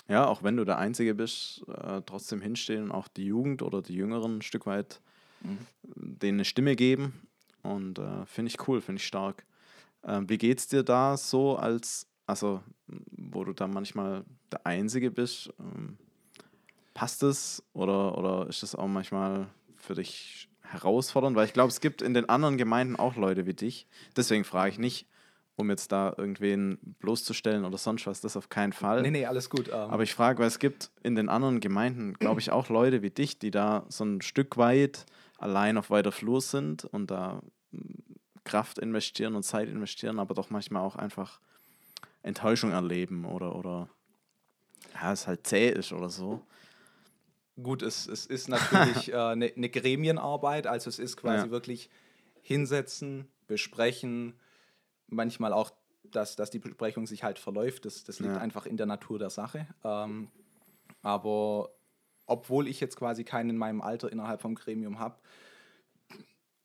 ja, 0.07 0.25
auch 0.25 0.41
wenn 0.41 0.57
du 0.57 0.65
der 0.65 0.79
Einzige 0.79 1.13
bist, 1.13 1.63
äh, 1.67 2.01
trotzdem 2.05 2.41
hinstehen 2.41 2.85
und 2.85 2.91
auch 2.91 3.07
die 3.07 3.25
Jugend 3.25 3.61
oder 3.61 3.81
die 3.81 3.95
Jüngeren 3.95 4.37
ein 4.37 4.41
Stück 4.41 4.65
weit 4.65 5.01
mhm. 5.41 5.57
denen 5.95 6.37
eine 6.37 6.45
Stimme 6.45 6.75
geben. 6.75 7.27
Und 7.63 7.99
äh, 7.99 8.25
finde 8.25 8.49
ich 8.49 8.67
cool, 8.67 8.81
finde 8.81 8.99
ich 8.99 9.07
stark. 9.07 9.45
Äh, 10.03 10.21
wie 10.27 10.51
es 10.51 10.67
dir 10.67 10.83
da 10.83 11.17
so 11.17 11.57
als, 11.57 12.07
also 12.25 12.61
wo 12.87 13.43
du 13.43 13.53
da 13.53 13.67
manchmal 13.67 14.23
der 14.51 14.65
Einzige 14.65 15.11
bist? 15.11 15.51
Ähm, 15.59 15.97
passt 16.93 17.23
es 17.23 17.63
oder, 17.73 18.17
oder 18.17 18.47
ist 18.47 18.63
das 18.63 18.75
auch 18.75 18.87
manchmal 18.87 19.47
für 19.77 19.95
dich 19.95 20.49
herausfordernd, 20.71 21.35
weil 21.35 21.45
ich 21.45 21.53
glaube, 21.53 21.69
es 21.69 21.81
gibt 21.81 22.01
in 22.01 22.13
den 22.13 22.29
anderen 22.29 22.57
Gemeinden 22.57 22.95
auch 22.95 23.15
Leute 23.15 23.45
wie 23.45 23.53
dich. 23.53 23.87
Deswegen 24.15 24.43
frage 24.43 24.71
ich 24.71 24.79
nicht, 24.79 25.07
um 25.55 25.69
jetzt 25.69 25.91
da 25.91 26.13
irgendwen 26.17 26.79
bloßzustellen 26.99 27.65
oder 27.65 27.77
sonst 27.77 28.07
was, 28.07 28.21
das 28.21 28.37
auf 28.37 28.49
keinen 28.49 28.73
Fall. 28.73 29.01
Nee, 29.01 29.11
nee, 29.11 29.25
alles 29.25 29.49
gut. 29.49 29.67
Ähm. 29.67 29.73
Aber 29.73 30.03
ich 30.03 30.13
frage, 30.13 30.39
weil 30.39 30.47
es 30.47 30.59
gibt 30.59 30.91
in 31.03 31.15
den 31.15 31.29
anderen 31.29 31.59
Gemeinden, 31.59 32.13
glaube 32.13 32.39
ich, 32.39 32.51
auch 32.51 32.69
Leute 32.69 33.01
wie 33.01 33.09
dich, 33.09 33.39
die 33.39 33.51
da 33.51 33.85
so 33.89 34.03
ein 34.03 34.21
Stück 34.21 34.57
weit 34.57 35.05
allein 35.37 35.77
auf 35.77 35.89
weiter 35.89 36.11
Flur 36.11 36.41
sind 36.41 36.85
und 36.85 37.11
da 37.11 37.41
hm, 37.71 38.03
Kraft 38.43 38.79
investieren 38.79 39.35
und 39.35 39.43
Zeit 39.43 39.69
investieren, 39.69 40.19
aber 40.19 40.33
doch 40.33 40.49
manchmal 40.49 40.81
auch 40.81 40.95
einfach 40.95 41.39
Enttäuschung 42.23 42.71
erleben 42.71 43.25
oder, 43.25 43.55
oder 43.55 43.89
ja, 44.93 45.11
es 45.11 45.27
halt 45.27 45.45
zäh 45.45 45.69
ist 45.69 45.93
oder 45.93 46.09
so. 46.09 46.41
Gut, 47.61 47.81
es, 47.81 48.07
es 48.07 48.25
ist 48.25 48.47
natürlich 48.49 49.13
eine 49.13 49.47
äh, 49.47 49.49
ne, 49.49 49.53
ne 49.55 49.69
Gremienarbeit, 49.69 50.67
also 50.67 50.89
es 50.89 50.99
ist 50.99 51.17
quasi 51.17 51.45
ja. 51.45 51.51
wirklich 51.51 51.89
hinsetzen, 52.41 53.27
besprechen, 53.47 54.39
manchmal 55.07 55.53
auch, 55.53 55.71
dass, 56.03 56.35
dass 56.35 56.49
die 56.49 56.59
Besprechung 56.59 57.05
sich 57.05 57.23
halt 57.23 57.39
verläuft, 57.39 57.85
das, 57.85 58.03
das 58.03 58.19
liegt 58.19 58.33
ja. 58.33 58.41
einfach 58.41 58.65
in 58.65 58.77
der 58.77 58.85
Natur 58.85 59.19
der 59.19 59.29
Sache. 59.29 59.67
Ähm, 59.83 60.29
aber 61.01 61.69
obwohl 62.25 62.67
ich 62.67 62.79
jetzt 62.79 62.95
quasi 62.95 63.23
keinen 63.23 63.51
in 63.51 63.57
meinem 63.57 63.81
Alter 63.81 64.11
innerhalb 64.11 64.41
vom 64.41 64.55
Gremium 64.55 64.99
habe, 64.99 65.17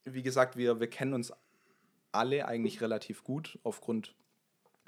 wie 0.05 0.23
gesagt, 0.23 0.57
wir, 0.57 0.81
wir 0.81 0.89
kennen 0.89 1.15
uns 1.15 1.33
alle 2.13 2.47
eigentlich 2.47 2.81
relativ 2.81 3.25
gut 3.25 3.59
aufgrund 3.63 4.15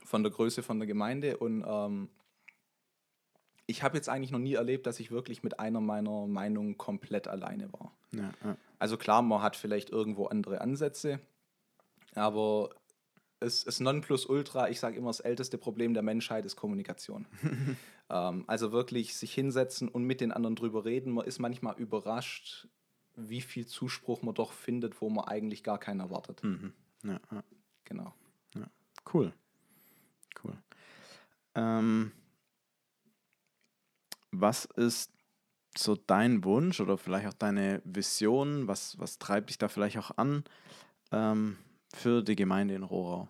von 0.04 0.22
der 0.22 0.32
Größe 0.32 0.62
von 0.62 0.78
der 0.78 0.86
Gemeinde 0.86 1.36
und 1.36 1.64
ähm, 1.66 2.08
ich 3.68 3.82
habe 3.82 3.96
jetzt 3.96 4.08
eigentlich 4.08 4.30
noch 4.30 4.38
nie 4.38 4.54
erlebt, 4.54 4.86
dass 4.86 4.98
ich 4.98 5.10
wirklich 5.10 5.42
mit 5.42 5.60
einer 5.60 5.80
meiner 5.80 6.26
Meinungen 6.26 6.78
komplett 6.78 7.28
alleine 7.28 7.70
war. 7.72 7.92
Ja, 8.12 8.32
ja. 8.42 8.56
Also 8.78 8.96
klar, 8.96 9.20
man 9.22 9.42
hat 9.42 9.56
vielleicht 9.56 9.90
irgendwo 9.90 10.26
andere 10.26 10.62
Ansätze, 10.62 11.20
aber 12.14 12.70
es, 13.40 13.66
es 13.66 13.78
Nonplusultra, 13.78 14.70
ich 14.70 14.80
sage 14.80 14.96
immer, 14.96 15.10
das 15.10 15.20
älteste 15.20 15.58
Problem 15.58 15.92
der 15.92 16.02
Menschheit 16.02 16.46
ist 16.46 16.56
Kommunikation. 16.56 17.26
ähm, 18.10 18.44
also 18.46 18.72
wirklich 18.72 19.14
sich 19.14 19.34
hinsetzen 19.34 19.88
und 19.88 20.04
mit 20.04 20.22
den 20.22 20.32
anderen 20.32 20.56
drüber 20.56 20.86
reden. 20.86 21.12
Man 21.12 21.26
ist 21.26 21.38
manchmal 21.38 21.76
überrascht, 21.76 22.68
wie 23.16 23.42
viel 23.42 23.66
Zuspruch 23.66 24.22
man 24.22 24.34
doch 24.34 24.52
findet, 24.52 25.00
wo 25.02 25.10
man 25.10 25.26
eigentlich 25.26 25.62
gar 25.62 25.78
keinen 25.78 26.00
erwartet. 26.00 26.42
Mhm. 26.42 26.72
Ja, 27.04 27.20
ja. 27.30 27.44
Genau. 27.84 28.14
Cool. 29.12 29.32
Cool. 30.42 30.56
Ähm, 31.54 32.12
was 34.40 34.64
ist 34.64 35.12
so 35.76 35.96
dein 35.96 36.44
Wunsch 36.44 36.80
oder 36.80 36.98
vielleicht 36.98 37.28
auch 37.28 37.34
deine 37.34 37.82
Vision? 37.84 38.66
Was, 38.68 38.98
was 38.98 39.18
treibt 39.18 39.50
dich 39.50 39.58
da 39.58 39.68
vielleicht 39.68 39.98
auch 39.98 40.10
an 40.16 40.44
ähm, 41.12 41.58
für 41.94 42.22
die 42.22 42.36
Gemeinde 42.36 42.74
in 42.74 42.82
Rohrau? 42.82 43.28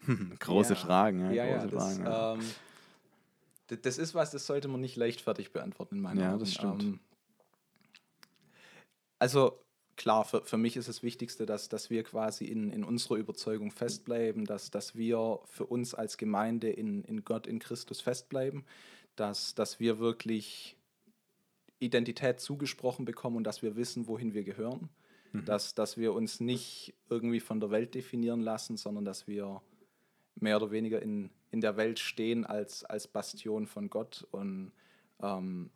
Große 0.40 0.74
Ja. 0.74 0.78
Fragen, 0.80 1.20
ja, 1.20 1.32
Ja, 1.32 1.44
ja, 1.46 1.58
große 1.58 1.68
das, 1.70 1.98
Fragen. 1.98 2.04
ja. 2.06 2.32
ähm, 2.34 2.40
das 3.82 3.98
ist 3.98 4.14
was, 4.14 4.30
das 4.30 4.46
sollte 4.46 4.68
man 4.68 4.80
nicht 4.80 4.96
leichtfertig 4.96 5.52
beantworten 5.52 5.96
in 5.96 6.02
meinen 6.02 6.20
Ja, 6.20 6.30
Augen. 6.30 6.40
das 6.40 6.52
stimmt. 6.52 6.82
Ähm, 6.82 7.00
also 9.18 9.61
klar, 9.96 10.24
für, 10.24 10.42
für 10.42 10.56
mich 10.56 10.76
ist 10.76 10.88
das 10.88 11.02
Wichtigste, 11.02 11.46
dass, 11.46 11.68
dass 11.68 11.90
wir 11.90 12.02
quasi 12.02 12.44
in, 12.46 12.70
in 12.70 12.84
unserer 12.84 13.16
Überzeugung 13.16 13.70
festbleiben, 13.70 14.44
dass, 14.44 14.70
dass 14.70 14.96
wir 14.96 15.40
für 15.44 15.66
uns 15.66 15.94
als 15.94 16.16
Gemeinde 16.16 16.70
in, 16.70 17.04
in 17.04 17.24
Gott, 17.24 17.46
in 17.46 17.58
Christus 17.58 18.00
festbleiben, 18.00 18.64
dass, 19.16 19.54
dass 19.54 19.80
wir 19.80 19.98
wirklich 19.98 20.76
Identität 21.78 22.40
zugesprochen 22.40 23.04
bekommen 23.04 23.36
und 23.36 23.44
dass 23.44 23.62
wir 23.62 23.76
wissen, 23.76 24.06
wohin 24.06 24.34
wir 24.34 24.44
gehören. 24.44 24.88
Dass, 25.46 25.74
dass 25.74 25.96
wir 25.96 26.12
uns 26.12 26.40
nicht 26.40 26.92
irgendwie 27.08 27.40
von 27.40 27.58
der 27.58 27.70
Welt 27.70 27.94
definieren 27.94 28.42
lassen, 28.42 28.76
sondern 28.76 29.06
dass 29.06 29.26
wir 29.26 29.62
mehr 30.34 30.56
oder 30.58 30.70
weniger 30.70 31.00
in, 31.00 31.30
in 31.50 31.62
der 31.62 31.78
Welt 31.78 31.98
stehen 31.98 32.44
als, 32.44 32.84
als 32.84 33.08
Bastion 33.08 33.66
von 33.66 33.88
Gott 33.88 34.26
und 34.30 34.72
ähm, 35.22 35.70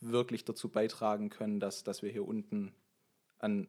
wirklich 0.00 0.46
dazu 0.46 0.70
beitragen 0.70 1.28
können, 1.28 1.60
dass, 1.60 1.84
dass 1.84 2.02
wir 2.02 2.10
hier 2.10 2.26
unten 2.26 2.72
an 3.38 3.68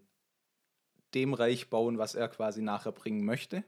dem 1.13 1.34
Reich 1.34 1.69
bauen, 1.69 1.97
was 1.97 2.15
er 2.15 2.28
quasi 2.28 2.62
nachher 2.62 2.91
bringen 2.91 3.25
möchte. 3.25 3.63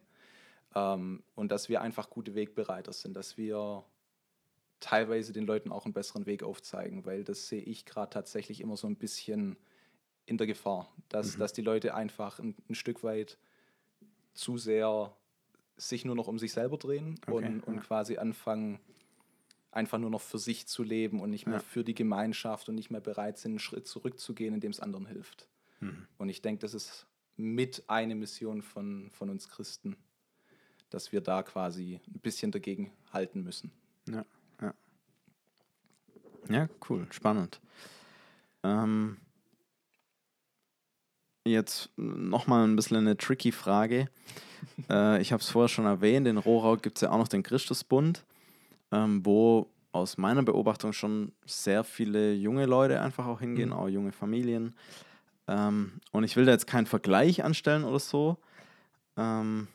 Ähm, 0.76 1.24
und 1.36 1.52
dass 1.52 1.70
wir 1.70 1.82
einfach 1.82 2.10
gute 2.10 2.36
Wegbereiter 2.36 2.94
sind, 2.94 3.16
dass 3.16 3.38
wir 3.38 3.86
teilweise 4.80 5.34
den 5.34 5.46
Leuten 5.48 5.72
auch 5.72 5.86
einen 5.86 5.94
besseren 5.94 6.26
Weg 6.26 6.44
aufzeigen, 6.44 7.06
weil 7.06 7.24
das 7.24 7.48
sehe 7.48 7.62
ich 7.64 7.86
gerade 7.86 8.12
tatsächlich 8.12 8.62
immer 8.62 8.78
so 8.78 8.88
ein 8.88 8.96
bisschen 8.96 9.58
in 10.26 10.38
der 10.38 10.46
Gefahr, 10.46 10.94
dass, 11.10 11.38
dass 11.38 11.54
die 11.54 11.62
Leute 11.62 11.96
einfach 11.96 12.38
ein, 12.40 12.54
ein 12.70 12.76
Stück 12.76 13.02
weit 13.04 13.38
zu 14.34 14.58
sehr 14.58 15.16
sich 15.78 16.06
nur 16.06 16.16
noch 16.16 16.28
um 16.28 16.38
sich 16.38 16.52
selber 16.52 16.78
drehen 16.78 17.20
Okay, 17.26 17.46
und, 17.46 17.62
und 17.62 17.76
ja. 17.76 17.82
quasi 17.82 18.18
anfangen, 18.18 18.80
einfach 19.72 19.98
nur 20.00 20.10
noch 20.10 20.22
für 20.22 20.40
sich 20.40 20.68
zu 20.68 20.84
leben 20.84 21.22
und 21.22 21.30
nicht 21.30 21.46
mehr 21.46 21.56
Ja. 21.58 21.64
für 21.64 21.84
die 21.84 21.96
Gemeinschaft 21.96 22.68
und 22.68 22.76
nicht 22.76 22.90
mehr 22.92 23.02
bereit 23.02 23.38
sind, 23.38 23.52
einen 23.54 23.60
Schritt 23.60 23.88
zurückzugehen, 23.88 24.54
indem 24.54 24.72
es 24.72 24.80
anderen 24.80 25.06
hilft. 25.06 25.48
Mhm. 25.80 26.08
Und 26.18 26.30
ich 26.30 26.42
denke, 26.42 26.60
das 26.62 26.74
ist 26.74 27.06
mit 27.36 27.84
eine 27.88 28.16
Mission 28.16 28.62
von, 28.62 29.10
von 29.12 29.30
uns 29.30 29.48
Christen, 29.50 29.96
dass 30.90 31.12
wir 31.12 31.22
da 31.22 31.44
quasi 31.44 32.00
ein 32.08 32.20
bisschen 32.20 32.52
dagegen 32.52 32.92
halten 33.12 33.44
müssen. 33.44 33.72
Ja, 34.10 34.26
ja. 34.62 34.74
Ja, 36.50 36.70
cool, 36.90 37.06
spannend. 37.12 37.60
Ähm, 38.64 39.18
jetzt 41.46 41.90
nochmal 41.98 42.66
ein 42.66 42.76
bisschen 42.76 42.98
eine 42.98 43.18
tricky 43.18 43.52
Frage. 43.52 44.10
äh, 44.90 45.22
ich 45.22 45.32
habe 45.32 45.42
es 45.42 45.50
vorher 45.50 45.70
schon 45.70 45.86
erwähnt, 45.86 46.28
in 46.28 46.38
Rohrau 46.38 46.78
gibt 46.78 46.98
es 46.98 47.02
ja 47.02 47.12
auch 47.12 47.18
noch 47.18 47.28
den 47.28 47.44
Christusbund, 47.44 48.26
ähm, 48.92 49.26
wo 49.26 49.70
aus 49.92 50.18
meiner 50.18 50.44
Beobachtung 50.44 50.94
schon 50.94 51.32
sehr 51.46 51.84
viele 51.84 52.34
junge 52.34 52.66
Leute 52.66 53.02
einfach 53.02 53.26
auch 53.26 53.40
hingehen, 53.40 53.70
Mhm. 53.70 53.76
auch 53.76 53.88
junge 53.90 54.12
Familien. 54.12 54.76
Ähm, 55.48 56.02
und 56.12 56.24
ich 56.24 56.36
will 56.36 56.46
da 56.46 56.52
jetzt 56.52 56.68
keinen 56.68 56.86
Vergleich 56.88 57.44
anstellen 57.44 57.84
oder 57.84 58.00
so. 58.00 58.38
Ähm, 59.18 59.68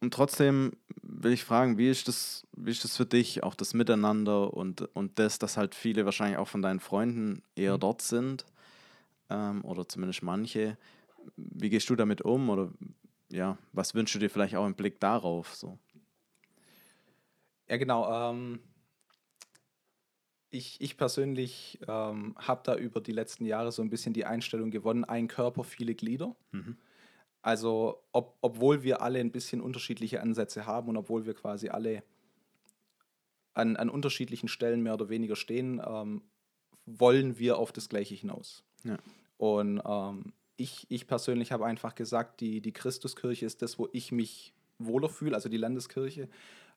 und 0.00 0.14
trotzdem 0.14 0.72
will 1.02 1.32
ich 1.32 1.44
fragen, 1.44 1.76
wie 1.78 1.88
ist 1.90 2.06
das, 2.06 2.46
wie 2.56 2.70
ist 2.70 2.84
das 2.84 2.96
für 2.96 3.06
dich, 3.06 3.42
auch 3.42 3.54
das 3.54 3.74
Miteinander 3.74 4.54
und, 4.54 4.82
und 4.94 5.18
das, 5.18 5.38
dass 5.38 5.56
halt 5.56 5.74
viele 5.74 6.04
wahrscheinlich 6.04 6.38
auch 6.38 6.48
von 6.48 6.62
deinen 6.62 6.80
Freunden 6.80 7.42
eher 7.56 7.76
Mhm. 7.76 7.80
dort 7.80 8.02
sind 8.02 8.46
ähm, 9.30 9.64
oder 9.64 9.88
zumindest 9.88 10.22
manche. 10.22 10.78
Wie 11.36 11.70
gehst 11.70 11.90
du 11.90 11.96
damit 11.96 12.22
um 12.22 12.50
oder 12.50 12.72
ja, 13.30 13.58
was 13.72 13.94
wünschst 13.94 14.14
du 14.16 14.18
dir 14.20 14.30
vielleicht 14.30 14.56
auch 14.56 14.66
im 14.66 14.74
Blick 14.74 15.00
darauf? 15.00 15.54
So? 15.54 15.78
Ja, 17.68 17.76
genau. 17.76 18.30
Ähm, 18.30 18.60
ich, 20.50 20.80
ich 20.80 20.96
persönlich 20.96 21.78
ähm, 21.86 22.34
habe 22.38 22.62
da 22.64 22.76
über 22.76 23.00
die 23.00 23.12
letzten 23.12 23.44
Jahre 23.44 23.72
so 23.72 23.82
ein 23.82 23.90
bisschen 23.90 24.14
die 24.14 24.24
Einstellung 24.24 24.70
gewonnen, 24.70 25.04
ein 25.04 25.28
Körper, 25.28 25.64
viele 25.64 25.94
Glieder. 25.94 26.34
Mhm. 26.52 26.76
Also, 27.42 28.02
ob, 28.12 28.36
obwohl 28.40 28.82
wir 28.82 29.02
alle 29.02 29.20
ein 29.20 29.30
bisschen 29.30 29.60
unterschiedliche 29.60 30.20
Ansätze 30.20 30.66
haben 30.66 30.88
und 30.88 30.96
obwohl 30.96 31.26
wir 31.26 31.34
quasi 31.34 31.68
alle 31.68 32.02
an, 33.54 33.76
an 33.76 33.90
unterschiedlichen 33.90 34.48
Stellen 34.48 34.82
mehr 34.82 34.94
oder 34.94 35.08
weniger 35.08 35.36
stehen, 35.36 35.80
ähm, 35.84 36.22
wollen 36.86 37.38
wir 37.38 37.58
auf 37.58 37.72
das 37.72 37.88
Gleiche 37.88 38.14
hinaus. 38.14 38.64
Ja. 38.84 38.96
Und 39.36 39.80
ähm, 39.84 40.32
ich, 40.56 40.86
ich 40.88 41.06
persönlich 41.06 41.52
habe 41.52 41.66
einfach 41.66 41.94
gesagt, 41.94 42.40
die, 42.40 42.60
die 42.60 42.72
Christuskirche 42.72 43.46
ist 43.46 43.62
das, 43.62 43.78
wo 43.78 43.88
ich 43.92 44.12
mich 44.12 44.52
wohler 44.78 45.08
fühle, 45.08 45.34
also 45.34 45.48
die 45.48 45.56
Landeskirche. 45.56 46.28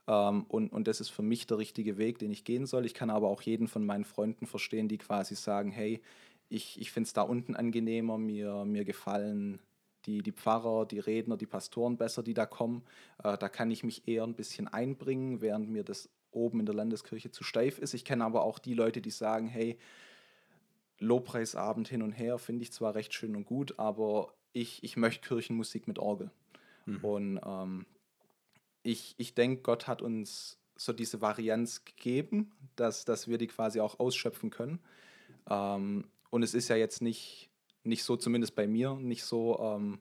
Ähm, 0.08 0.44
und, 0.48 0.72
und 0.72 0.88
das 0.88 1.02
ist 1.02 1.10
für 1.10 1.22
mich 1.22 1.48
der 1.48 1.58
richtige 1.58 1.98
Weg, 1.98 2.20
den 2.20 2.32
ich 2.32 2.44
gehen 2.44 2.66
soll. 2.66 2.86
Ich 2.86 2.94
kann 2.94 3.10
aber 3.10 3.28
auch 3.28 3.42
jeden 3.42 3.68
von 3.68 3.86
meinen 3.86 4.06
Freunden 4.06 4.46
verstehen, 4.46 4.88
die 4.88 4.98
quasi 4.98 5.36
sagen, 5.36 5.72
hey, 5.72 6.02
ich, 6.50 6.80
ich 6.80 6.92
finde 6.92 7.08
es 7.08 7.14
da 7.14 7.22
unten 7.22 7.56
angenehmer, 7.56 8.18
mir, 8.18 8.66
mir 8.66 8.84
gefallen 8.84 9.60
die, 10.06 10.22
die 10.22 10.32
Pfarrer, 10.32 10.86
die 10.86 11.00
Redner, 11.00 11.38
die 11.38 11.46
Pastoren 11.46 11.98
besser, 11.98 12.24
die 12.24 12.34
da 12.34 12.46
kommen. 12.46 12.84
Äh, 13.24 13.38
da 13.38 13.50
kann 13.50 13.72
ich 13.72 13.84
mich 13.84 14.08
eher 14.08 14.24
ein 14.24 14.36
bisschen 14.36 14.68
einbringen, 14.68 15.42
während 15.42 15.70
mir 15.70 15.84
das 15.84 16.10
oben 16.32 16.60
in 16.60 16.66
der 16.66 16.76
Landeskirche 16.76 17.32
zu 17.32 17.44
steif 17.44 17.78
ist. 17.78 17.94
Ich 17.94 18.06
kenne 18.06 18.26
aber 18.26 18.44
auch 18.44 18.60
die 18.60 18.74
Leute, 18.74 19.02
die 19.02 19.12
sagen, 19.12 19.48
hey, 19.48 19.78
Lobpreisabend 21.00 21.88
hin 21.88 22.04
und 22.04 22.12
her 22.12 22.38
finde 22.38 22.64
ich 22.64 22.72
zwar 22.72 22.96
recht 22.96 23.14
schön 23.14 23.36
und 23.36 23.46
gut, 23.46 23.80
aber 23.80 24.34
ich, 24.54 24.84
ich 24.84 24.98
möchte 24.98 25.28
Kirchenmusik 25.28 25.88
mit 25.88 26.00
Orgel. 26.00 26.32
Und 27.02 27.40
ähm, 27.44 27.86
ich, 28.84 29.16
ich 29.18 29.34
denke, 29.36 29.62
Gott 29.62 29.88
hat 29.88 30.02
uns 30.02 30.58
so 30.76 30.94
diese 30.94 31.22
Varianz 31.22 31.86
gegeben, 31.86 32.52
dass, 32.76 33.06
dass 33.06 33.28
wir 33.28 33.38
die 33.38 33.48
quasi 33.48 33.80
auch 33.80 34.00
ausschöpfen 34.00 34.50
können. 34.50 34.80
Ähm, 35.50 36.06
und 36.30 36.44
es 36.44 36.54
ist 36.54 36.70
ja 36.70 36.76
jetzt 36.76 37.02
nicht, 37.02 37.50
nicht 37.84 38.04
so, 38.04 38.18
zumindest 38.18 38.56
bei 38.56 38.68
mir, 38.68 38.96
nicht 38.96 39.24
so, 39.24 39.60
ähm, 39.60 40.00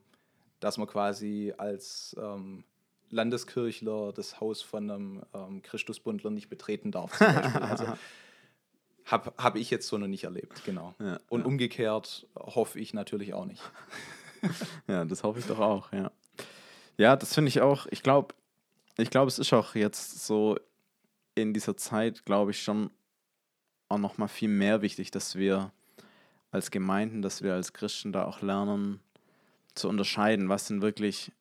dass 0.59 0.77
man 0.77 0.87
quasi 0.87 1.53
als 1.57 2.15
ähm, 2.19 2.63
Landeskirchler 3.09 4.13
das 4.13 4.39
Haus 4.39 4.61
von 4.61 4.89
einem 4.89 5.21
ähm, 5.33 5.61
Christusbundler 5.61 6.31
nicht 6.31 6.49
betreten 6.49 6.91
darf. 6.91 7.17
Zum 7.17 7.27
Beispiel. 7.27 7.61
also 7.61 7.85
habe 9.05 9.33
hab 9.37 9.55
ich 9.55 9.69
jetzt 9.69 9.87
so 9.87 9.97
noch 9.97 10.07
nicht 10.07 10.23
erlebt, 10.23 10.63
genau. 10.65 10.95
Ja, 10.99 11.19
und 11.29 11.41
ja. 11.41 11.45
umgekehrt 11.45 12.27
hoffe 12.35 12.79
ich 12.79 12.93
natürlich 12.93 13.33
auch 13.33 13.45
nicht. 13.45 13.61
Ja, 14.87 15.05
das 15.05 15.23
hoffe 15.23 15.37
ich 15.37 15.45
doch 15.45 15.59
auch, 15.59 15.93
ja. 15.93 16.11
Ja, 16.97 17.15
das 17.15 17.35
finde 17.35 17.49
ich 17.49 17.61
auch, 17.61 17.85
ich 17.91 18.01
glaube, 18.01 18.33
ich 19.01 19.09
glaube, 19.09 19.27
es 19.27 19.39
ist 19.39 19.53
auch 19.53 19.75
jetzt 19.75 20.25
so 20.25 20.57
in 21.35 21.53
dieser 21.53 21.77
Zeit, 21.77 22.25
glaube 22.25 22.51
ich, 22.51 22.61
schon 22.61 22.89
auch 23.89 23.97
noch 23.97 24.17
mal 24.17 24.27
viel 24.27 24.49
mehr 24.49 24.81
wichtig, 24.81 25.11
dass 25.11 25.35
wir 25.35 25.71
als 26.51 26.71
Gemeinden, 26.71 27.21
dass 27.21 27.41
wir 27.41 27.53
als 27.53 27.73
Christen 27.73 28.11
da 28.11 28.25
auch 28.25 28.41
lernen 28.41 28.99
zu 29.75 29.87
unterscheiden, 29.89 30.49
was 30.49 30.67
sind 30.67 30.81
wirklich 30.81 31.31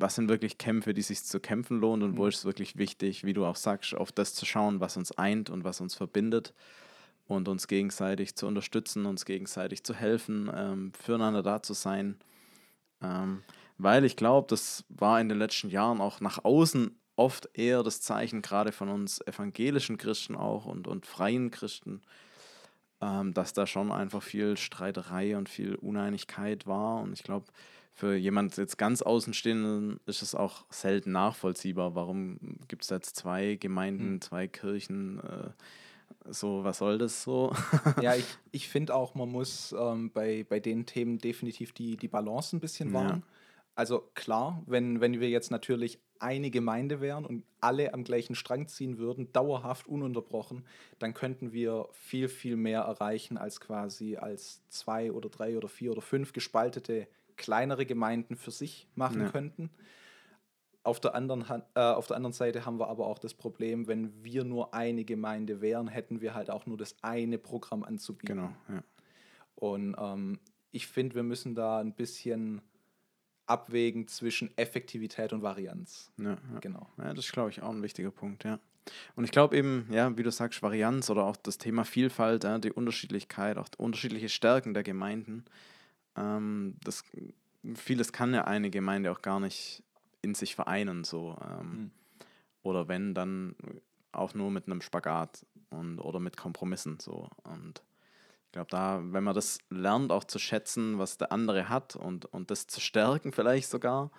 was 0.00 0.14
sind 0.14 0.28
wirklich 0.28 0.58
Kämpfe, 0.58 0.94
die 0.94 1.02
sich 1.02 1.24
zu 1.24 1.40
kämpfen 1.40 1.80
lohnt 1.80 2.04
und 2.04 2.16
wo 2.16 2.22
Mhm. 2.22 2.28
ist 2.28 2.38
es 2.38 2.44
wirklich 2.44 2.76
wichtig, 2.76 3.24
wie 3.24 3.32
du 3.32 3.44
auch 3.44 3.56
sagst, 3.56 3.94
auf 3.94 4.12
das 4.12 4.32
zu 4.34 4.46
schauen, 4.46 4.78
was 4.78 4.96
uns 4.96 5.10
eint 5.12 5.50
und 5.50 5.64
was 5.64 5.80
uns 5.80 5.96
verbindet 5.96 6.54
und 7.26 7.48
uns 7.48 7.66
gegenseitig 7.66 8.36
zu 8.36 8.46
unterstützen, 8.46 9.06
uns 9.06 9.24
gegenseitig 9.24 9.82
zu 9.82 9.94
helfen, 9.94 10.50
ähm, 10.54 10.92
füreinander 10.92 11.42
da 11.42 11.62
zu 11.62 11.74
sein. 11.74 12.16
Ähm, 13.02 13.42
weil 13.78 14.04
ich 14.04 14.16
glaube, 14.16 14.48
das 14.48 14.84
war 14.88 15.20
in 15.20 15.28
den 15.28 15.38
letzten 15.38 15.70
Jahren 15.70 16.00
auch 16.00 16.20
nach 16.20 16.44
außen 16.44 16.98
oft 17.16 17.48
eher 17.54 17.82
das 17.82 18.00
Zeichen, 18.00 18.42
gerade 18.42 18.72
von 18.72 18.88
uns 18.88 19.20
evangelischen 19.26 19.98
Christen 19.98 20.36
auch 20.36 20.66
und, 20.66 20.86
und 20.86 21.06
freien 21.06 21.50
Christen, 21.50 22.02
ähm, 23.00 23.34
dass 23.34 23.52
da 23.52 23.66
schon 23.66 23.90
einfach 23.90 24.22
viel 24.22 24.56
Streiterei 24.56 25.36
und 25.36 25.48
viel 25.48 25.74
Uneinigkeit 25.76 26.66
war. 26.66 27.00
Und 27.00 27.12
ich 27.12 27.22
glaube, 27.22 27.46
für 27.92 28.14
jemand 28.14 28.56
jetzt 28.56 28.78
ganz 28.78 29.02
Außenstehenden 29.02 29.98
ist 30.06 30.22
es 30.22 30.36
auch 30.36 30.64
selten 30.70 31.10
nachvollziehbar. 31.12 31.96
Warum 31.96 32.38
gibt 32.68 32.84
es 32.84 32.90
jetzt 32.90 33.16
zwei 33.16 33.56
Gemeinden, 33.56 34.12
mhm. 34.12 34.20
zwei 34.20 34.46
Kirchen? 34.46 35.18
Äh, 35.18 35.50
so, 36.30 36.62
was 36.62 36.78
soll 36.78 36.98
das 36.98 37.22
so? 37.22 37.52
ja, 38.00 38.14
ich, 38.14 38.26
ich 38.52 38.68
finde 38.68 38.94
auch, 38.94 39.14
man 39.16 39.28
muss 39.28 39.74
ähm, 39.76 40.10
bei, 40.12 40.46
bei 40.48 40.60
den 40.60 40.86
Themen 40.86 41.18
definitiv 41.18 41.72
die, 41.72 41.96
die 41.96 42.08
Balance 42.08 42.56
ein 42.56 42.60
bisschen 42.60 42.92
wahren. 42.92 43.24
Ja. 43.26 43.37
Also 43.78 44.10
klar, 44.14 44.60
wenn, 44.66 45.00
wenn 45.00 45.20
wir 45.20 45.28
jetzt 45.28 45.52
natürlich 45.52 46.00
eine 46.18 46.50
Gemeinde 46.50 47.00
wären 47.00 47.24
und 47.24 47.44
alle 47.60 47.94
am 47.94 48.02
gleichen 48.02 48.34
Strang 48.34 48.66
ziehen 48.66 48.98
würden, 48.98 49.32
dauerhaft 49.32 49.86
ununterbrochen, 49.86 50.66
dann 50.98 51.14
könnten 51.14 51.52
wir 51.52 51.88
viel, 51.92 52.26
viel 52.26 52.56
mehr 52.56 52.80
erreichen 52.80 53.38
als 53.38 53.60
quasi 53.60 54.16
als 54.16 54.66
zwei 54.68 55.12
oder 55.12 55.28
drei 55.28 55.56
oder 55.56 55.68
vier 55.68 55.92
oder 55.92 56.00
fünf 56.00 56.32
gespaltete 56.32 57.06
kleinere 57.36 57.86
Gemeinden 57.86 58.34
für 58.34 58.50
sich 58.50 58.88
machen 58.96 59.20
ja. 59.20 59.28
könnten. 59.30 59.70
Auf 60.82 60.98
der, 60.98 61.14
anderen, 61.14 61.44
äh, 61.76 61.80
auf 61.80 62.08
der 62.08 62.16
anderen 62.16 62.32
Seite 62.32 62.66
haben 62.66 62.80
wir 62.80 62.88
aber 62.88 63.06
auch 63.06 63.20
das 63.20 63.34
Problem, 63.34 63.86
wenn 63.86 64.24
wir 64.24 64.42
nur 64.42 64.74
eine 64.74 65.04
Gemeinde 65.04 65.60
wären, 65.60 65.86
hätten 65.86 66.20
wir 66.20 66.34
halt 66.34 66.50
auch 66.50 66.66
nur 66.66 66.78
das 66.78 66.96
eine 67.02 67.38
Programm 67.38 67.84
anzubieten. 67.84 68.38
Genau, 68.38 68.50
ja. 68.68 68.82
Und 69.54 69.94
ähm, 69.96 70.40
ich 70.72 70.88
finde, 70.88 71.14
wir 71.14 71.22
müssen 71.22 71.54
da 71.54 71.78
ein 71.78 71.94
bisschen 71.94 72.60
abwägen 73.48 74.06
zwischen 74.08 74.56
Effektivität 74.56 75.32
und 75.32 75.42
Varianz. 75.42 76.10
Ja, 76.18 76.30
ja. 76.30 76.60
genau. 76.60 76.88
Ja, 76.98 77.14
das 77.14 77.26
ist, 77.26 77.32
glaube 77.32 77.50
ich, 77.50 77.62
auch 77.62 77.70
ein 77.70 77.82
wichtiger 77.82 78.10
Punkt, 78.10 78.44
ja. 78.44 78.58
Und 79.16 79.24
ich 79.24 79.30
glaube 79.30 79.56
eben, 79.56 79.86
ja, 79.90 80.16
wie 80.16 80.22
du 80.22 80.30
sagst, 80.30 80.62
Varianz 80.62 81.10
oder 81.10 81.24
auch 81.24 81.36
das 81.36 81.58
Thema 81.58 81.84
Vielfalt, 81.84 82.44
ja, 82.44 82.58
die 82.58 82.72
Unterschiedlichkeit, 82.72 83.58
auch 83.58 83.68
unterschiedliche 83.76 84.28
Stärken 84.28 84.74
der 84.74 84.82
Gemeinden. 84.82 85.44
Ähm, 86.16 86.76
das, 86.82 87.04
vieles 87.74 88.12
kann 88.12 88.32
ja 88.34 88.44
eine 88.44 88.70
Gemeinde 88.70 89.12
auch 89.12 89.22
gar 89.22 89.40
nicht 89.40 89.82
in 90.22 90.34
sich 90.34 90.54
vereinen. 90.54 91.04
So. 91.04 91.36
Ähm, 91.42 91.70
mhm. 91.70 91.90
Oder 92.62 92.88
wenn, 92.88 93.14
dann 93.14 93.56
auch 94.12 94.34
nur 94.34 94.50
mit 94.50 94.66
einem 94.66 94.80
Spagat 94.80 95.44
und, 95.70 95.98
oder 96.00 96.20
mit 96.20 96.36
Kompromissen. 96.36 96.98
So. 97.00 97.28
Und 97.44 97.82
ich 98.48 98.52
glaube, 98.52 98.70
da, 98.70 99.02
wenn 99.02 99.24
man 99.24 99.34
das 99.34 99.58
lernt, 99.68 100.10
auch 100.10 100.24
zu 100.24 100.38
schätzen, 100.38 100.98
was 100.98 101.18
der 101.18 101.32
andere 101.32 101.68
hat 101.68 101.96
und, 101.96 102.24
und 102.24 102.50
das 102.50 102.66
zu 102.66 102.80
stärken, 102.80 103.30
vielleicht 103.30 103.68
sogar, 103.68 104.10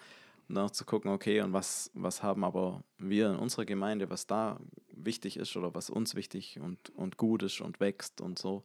und 0.48 0.54
dann 0.54 0.66
auch 0.66 0.72
zu 0.72 0.86
gucken, 0.86 1.10
okay, 1.10 1.42
und 1.42 1.52
was, 1.52 1.90
was 1.96 2.22
haben 2.22 2.44
aber 2.44 2.84
wir 3.00 3.32
in 3.32 3.38
unserer 3.38 3.66
Gemeinde, 3.66 4.12
was 4.12 4.28
da 4.28 4.60
wichtig 4.94 5.38
ist 5.38 5.58
oder 5.58 5.74
was 5.74 5.90
uns 5.90 6.14
wichtig 6.14 6.60
und, 6.60 6.92
und 6.92 7.18
gut 7.18 7.42
ist 7.42 7.60
und 7.60 7.80
wächst 7.80 8.22
und 8.22 8.38
so. 8.38 8.64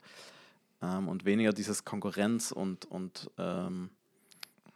Ähm, 0.83 1.09
und 1.09 1.24
weniger 1.24 1.55
dieses 1.55 1.87
Konkurrenz 1.87 2.53
und, 2.53 2.85
und 2.85 3.31
ähm, 3.38 3.88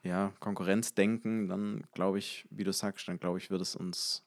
ja, 0.03 0.33
Konkurrenzdenken, 0.41 1.49
dann 1.49 1.85
glaube 1.93 2.19
ich, 2.19 2.47
wie 2.49 2.65
du 2.65 2.73
sagst, 2.73 3.09
dann 3.09 3.21
glaube 3.21 3.37
ich, 3.37 3.51
wird 3.51 3.61
es 3.61 3.77
uns 3.77 4.25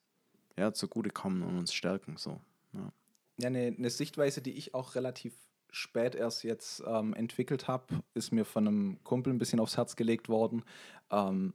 ja, 0.58 0.74
zugutekommen 0.74 1.42
und 1.42 1.58
uns 1.58 1.74
stärken. 1.74 2.18
So. 2.18 2.40
Ja, 2.74 2.94
ja 3.38 3.48
eine, 3.48 3.74
eine 3.76 3.90
Sichtweise, 3.90 4.44
die 4.44 4.54
ich 4.54 4.76
auch 4.76 4.94
relativ 4.94 5.34
spät 5.72 6.16
erst 6.16 6.44
jetzt 6.44 6.84
ähm, 6.86 7.14
entwickelt 7.14 7.68
habe, 7.68 8.04
ist 8.14 8.32
mir 8.32 8.46
von 8.46 8.68
einem 8.68 9.04
Kumpel 9.04 9.34
ein 9.34 9.40
bisschen 9.40 9.60
aufs 9.60 9.78
Herz 9.78 9.96
gelegt 9.96 10.30
worden. 10.30 10.64
Ähm, 11.10 11.54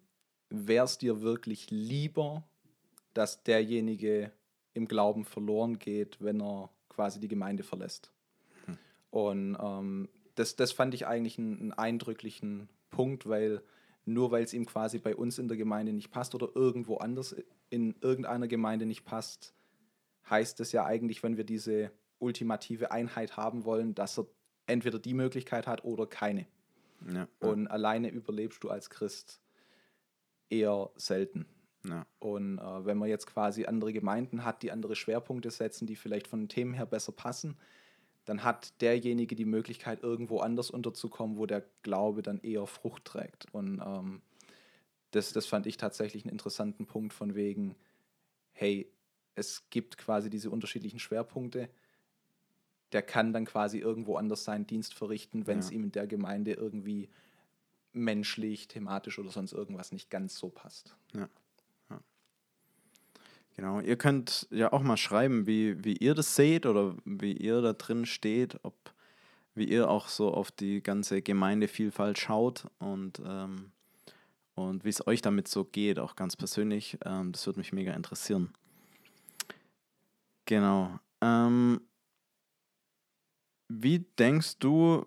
Wäre 0.48 0.84
es 0.84 0.98
dir 0.98 1.22
wirklich 1.22 1.70
lieber, 1.70 2.44
dass 3.14 3.42
derjenige 3.42 4.32
im 4.74 4.88
Glauben 4.88 5.24
verloren 5.24 5.78
geht, 5.78 6.18
wenn 6.20 6.40
er 6.40 6.70
quasi 6.88 7.20
die 7.20 7.28
Gemeinde 7.28 7.62
verlässt? 7.62 8.12
Hm. 8.64 8.78
Und 9.10 9.56
ähm, 9.60 10.08
das, 10.34 10.56
das 10.56 10.72
fand 10.72 10.94
ich 10.94 11.06
eigentlich 11.06 11.38
einen, 11.38 11.60
einen 11.60 11.72
eindrücklichen 11.72 12.68
Punkt, 12.90 13.28
weil 13.28 13.62
nur 14.04 14.30
weil 14.30 14.44
es 14.44 14.54
ihm 14.54 14.66
quasi 14.66 14.98
bei 14.98 15.16
uns 15.16 15.38
in 15.38 15.48
der 15.48 15.56
Gemeinde 15.56 15.92
nicht 15.92 16.10
passt 16.10 16.34
oder 16.34 16.48
irgendwo 16.54 16.98
anders 16.98 17.34
in 17.68 17.96
irgendeiner 18.00 18.46
Gemeinde 18.46 18.86
nicht 18.86 19.04
passt, 19.04 19.52
heißt 20.30 20.60
es 20.60 20.72
ja 20.72 20.84
eigentlich, 20.84 21.22
wenn 21.22 21.36
wir 21.36 21.44
diese 21.44 21.90
ultimative 22.18 22.90
Einheit 22.90 23.36
haben 23.36 23.64
wollen, 23.64 23.94
dass 23.94 24.18
er 24.18 24.26
entweder 24.66 24.98
die 24.98 25.14
Möglichkeit 25.14 25.66
hat 25.66 25.84
oder 25.84 26.06
keine. 26.06 26.46
Ja, 27.12 27.28
Und 27.40 27.68
alleine 27.68 28.08
überlebst 28.08 28.62
du 28.64 28.70
als 28.70 28.90
Christ 28.90 29.40
eher 30.48 30.90
selten. 30.96 31.46
Ja. 31.84 32.06
Und 32.18 32.58
äh, 32.58 32.84
wenn 32.84 32.98
man 32.98 33.08
jetzt 33.08 33.26
quasi 33.26 33.66
andere 33.66 33.92
Gemeinden 33.92 34.44
hat, 34.44 34.62
die 34.62 34.72
andere 34.72 34.96
Schwerpunkte 34.96 35.50
setzen, 35.50 35.86
die 35.86 35.96
vielleicht 35.96 36.26
von 36.26 36.40
den 36.40 36.48
Themen 36.48 36.74
her 36.74 36.86
besser 36.86 37.12
passen, 37.12 37.56
dann 38.24 38.42
hat 38.42 38.80
derjenige 38.80 39.36
die 39.36 39.44
Möglichkeit, 39.44 40.02
irgendwo 40.02 40.40
anders 40.40 40.70
unterzukommen, 40.70 41.36
wo 41.36 41.46
der 41.46 41.64
Glaube 41.82 42.22
dann 42.22 42.40
eher 42.40 42.66
Frucht 42.66 43.04
trägt. 43.04 43.46
Und 43.52 43.80
ähm, 43.84 44.20
das, 45.12 45.32
das 45.32 45.46
fand 45.46 45.66
ich 45.66 45.76
tatsächlich 45.76 46.24
einen 46.24 46.32
interessanten 46.32 46.86
Punkt 46.86 47.14
von 47.14 47.36
wegen, 47.36 47.76
hey, 48.52 48.90
es 49.36 49.70
gibt 49.70 49.96
quasi 49.96 50.28
diese 50.28 50.50
unterschiedlichen 50.50 50.98
Schwerpunkte. 50.98 51.68
Der 52.92 53.02
kann 53.02 53.32
dann 53.32 53.44
quasi 53.44 53.78
irgendwo 53.78 54.16
anders 54.16 54.44
seinen 54.44 54.66
Dienst 54.66 54.94
verrichten, 54.94 55.46
wenn 55.46 55.58
es 55.58 55.70
ja. 55.70 55.76
ihm 55.76 55.84
in 55.84 55.92
der 55.92 56.06
Gemeinde 56.06 56.52
irgendwie 56.52 57.08
menschlich, 57.92 58.68
thematisch 58.68 59.18
oder 59.18 59.30
sonst 59.30 59.52
irgendwas 59.52 59.92
nicht 59.92 60.10
ganz 60.10 60.36
so 60.36 60.50
passt. 60.50 60.96
Ja. 61.14 61.28
Genau, 63.56 63.80
ihr 63.80 63.96
könnt 63.96 64.46
ja 64.50 64.70
auch 64.70 64.82
mal 64.82 64.98
schreiben, 64.98 65.46
wie, 65.46 65.82
wie 65.82 65.96
ihr 65.96 66.14
das 66.14 66.36
seht 66.36 66.66
oder 66.66 66.94
wie 67.06 67.32
ihr 67.32 67.62
da 67.62 67.72
drin 67.72 68.04
steht, 68.04 68.58
ob 68.62 68.74
wie 69.54 69.64
ihr 69.64 69.88
auch 69.88 70.08
so 70.08 70.34
auf 70.34 70.50
die 70.50 70.82
ganze 70.82 71.22
Gemeindevielfalt 71.22 72.18
schaut 72.18 72.66
und, 72.78 73.22
ähm, 73.24 73.72
und 74.54 74.84
wie 74.84 74.90
es 74.90 75.06
euch 75.06 75.22
damit 75.22 75.48
so 75.48 75.64
geht, 75.64 75.98
auch 75.98 76.14
ganz 76.14 76.36
persönlich. 76.36 76.98
Ähm, 77.06 77.32
das 77.32 77.46
würde 77.46 77.60
mich 77.60 77.72
mega 77.72 77.94
interessieren. 77.94 78.52
Genau. 80.44 80.98
Ähm, 81.22 81.80
wie 83.68 84.00
denkst 84.18 84.58
du, 84.58 85.06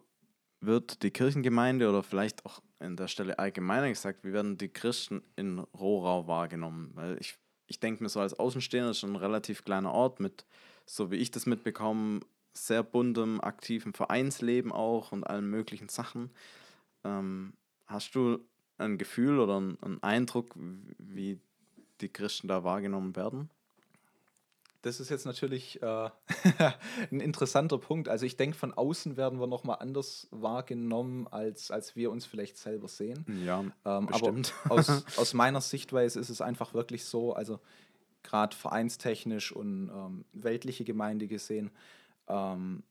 wird 0.62 1.04
die 1.04 1.12
Kirchengemeinde 1.12 1.90
oder 1.90 2.04
vielleicht 2.04 2.46
auch 2.46 2.62
an 2.80 2.98
der 2.98 3.08
Stelle 3.08 3.40
allgemeiner 3.40 3.90
gesagt, 3.90 4.24
wie 4.24 4.34
werden 4.34 4.58
die 4.58 4.70
Christen 4.70 5.22
in 5.36 5.60
Rohrau 5.60 6.28
wahrgenommen? 6.28 6.92
Weil 6.96 7.18
ich 7.20 7.38
ich 7.70 7.80
denke 7.80 8.04
mir 8.04 8.10
so 8.10 8.20
als 8.20 8.34
Außenstehender, 8.34 8.94
schon 8.94 9.12
ein 9.12 9.16
relativ 9.16 9.64
kleiner 9.64 9.94
Ort 9.94 10.20
mit, 10.20 10.46
so 10.86 11.12
wie 11.12 11.18
ich 11.18 11.32
das 11.32 11.46
mitbekomme, 11.46 12.22
sehr 12.54 12.84
buntem, 12.84 13.40
aktiven 13.40 13.94
Vereinsleben 13.94 14.72
auch 14.72 15.12
und 15.12 15.24
allen 15.24 15.50
möglichen 15.50 15.88
Sachen. 15.88 16.32
Ähm, 17.04 17.54
hast 17.86 18.16
du 18.16 18.40
ein 18.80 18.98
Gefühl 18.98 19.40
oder 19.40 19.58
einen 19.58 20.02
Eindruck, 20.02 20.56
wie 20.98 21.40
die 22.02 22.10
Christen 22.10 22.48
da 22.48 22.64
wahrgenommen 22.64 23.16
werden? 23.16 23.50
Das 24.82 25.02
ist 25.02 25.10
jetzt 25.10 25.26
natürlich 25.26 25.82
äh, 25.82 26.10
ein 27.12 27.20
interessanter 27.20 27.78
Punkt. 27.78 28.08
Also 28.08 28.26
ich 28.26 28.38
denke, 28.38 28.58
von 28.58 28.74
außen 28.74 29.18
werden 29.18 29.40
wir 29.40 29.48
nochmal 29.48 29.78
anders 29.80 30.28
wahrgenommen, 30.32 31.28
als, 31.28 31.70
als 31.70 31.96
wir 31.98 32.12
uns 32.12 32.26
vielleicht 32.26 32.58
selber 32.58 32.88
sehen. 32.88 33.26
Ja, 33.46 33.66
ähm, 33.86 34.06
bestimmt. 34.06 34.54
Aber 34.64 34.76
aus, 34.76 34.90
aus 35.18 35.34
meiner 35.34 35.62
Sichtweise 35.62 36.20
ist 36.20 36.30
es 36.30 36.40
einfach 36.40 36.74
wirklich 36.74 37.04
so, 37.04 37.34
also 37.34 37.60
gerade 38.24 38.56
vereinstechnisch 38.56 39.52
und 39.52 39.90
ähm, 39.90 40.26
weltliche 40.32 40.86
Gemeinde 40.86 41.28
gesehen, 41.28 41.72
ähm, 42.28 42.84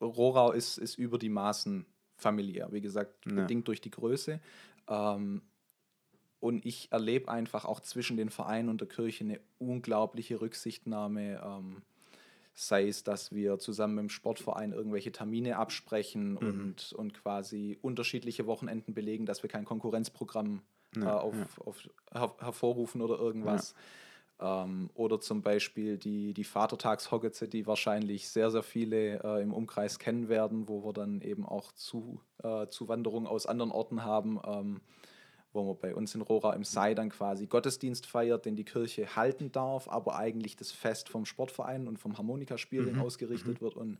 Rohrau 0.00 0.52
ist, 0.52 0.78
ist 0.78 0.96
über 0.96 1.18
die 1.18 1.28
Maßen 1.28 1.86
familiär, 2.16 2.68
wie 2.72 2.80
gesagt, 2.80 3.26
ja. 3.26 3.34
bedingt 3.34 3.68
durch 3.68 3.80
die 3.80 3.90
Größe. 3.90 4.40
Ähm, 4.88 5.42
und 6.40 6.64
ich 6.64 6.90
erlebe 6.90 7.30
einfach 7.30 7.64
auch 7.64 7.80
zwischen 7.80 8.16
den 8.16 8.30
Vereinen 8.30 8.68
und 8.68 8.80
der 8.80 8.88
Kirche 8.88 9.24
eine 9.24 9.40
unglaubliche 9.58 10.40
Rücksichtnahme. 10.40 11.40
Ähm, 11.44 11.82
sei 12.54 12.88
es, 12.88 13.04
dass 13.04 13.32
wir 13.32 13.58
zusammen 13.58 13.98
im 13.98 14.08
Sportverein 14.10 14.72
irgendwelche 14.72 15.12
Termine 15.12 15.56
absprechen 15.56 16.32
mhm. 16.32 16.36
und, 16.36 16.92
und 16.94 17.14
quasi 17.14 17.78
unterschiedliche 17.80 18.46
Wochenenden 18.46 18.94
belegen, 18.94 19.26
dass 19.26 19.42
wir 19.42 19.50
kein 19.50 19.64
Konkurrenzprogramm 19.64 20.62
ja, 20.96 21.02
äh, 21.02 21.20
auf, 21.20 21.34
ja. 21.36 21.64
auf, 21.64 21.88
her 22.12 22.34
hervorrufen 22.38 23.00
oder 23.02 23.18
irgendwas. 23.18 23.74
Ja. 24.40 24.64
Ähm, 24.64 24.90
oder 24.94 25.20
zum 25.20 25.42
Beispiel 25.42 25.98
die, 25.98 26.32
die 26.32 26.44
Vatertagshoggetze, 26.44 27.48
die 27.48 27.66
wahrscheinlich 27.66 28.28
sehr, 28.30 28.50
sehr 28.50 28.62
viele 28.62 29.22
äh, 29.22 29.42
im 29.42 29.52
Umkreis 29.52 29.98
kennen 29.98 30.28
werden, 30.28 30.68
wo 30.68 30.84
wir 30.84 30.92
dann 30.94 31.20
eben 31.20 31.44
auch 31.44 31.72
zu, 31.72 32.20
äh, 32.42 32.66
Zuwanderung 32.68 33.26
aus 33.26 33.46
anderen 33.46 33.70
Orten 33.70 34.04
haben. 34.04 34.40
Ähm, 34.46 34.80
wo 35.52 35.64
man 35.64 35.78
bei 35.78 35.94
uns 35.94 36.14
in 36.14 36.20
Rohra 36.20 36.54
im 36.54 36.64
Sei 36.64 36.94
dann 36.94 37.10
quasi 37.10 37.46
Gottesdienst 37.46 38.06
feiert, 38.06 38.44
den 38.44 38.56
die 38.56 38.64
Kirche 38.64 39.16
halten 39.16 39.52
darf, 39.52 39.88
aber 39.88 40.16
eigentlich 40.16 40.56
das 40.56 40.72
Fest 40.72 41.08
vom 41.08 41.24
Sportverein 41.24 41.88
und 41.88 41.98
vom 41.98 42.16
Harmonikaspiel 42.16 42.92
mhm. 42.92 43.00
ausgerichtet 43.00 43.60
mhm. 43.60 43.64
wird. 43.64 43.76
Und 43.76 43.98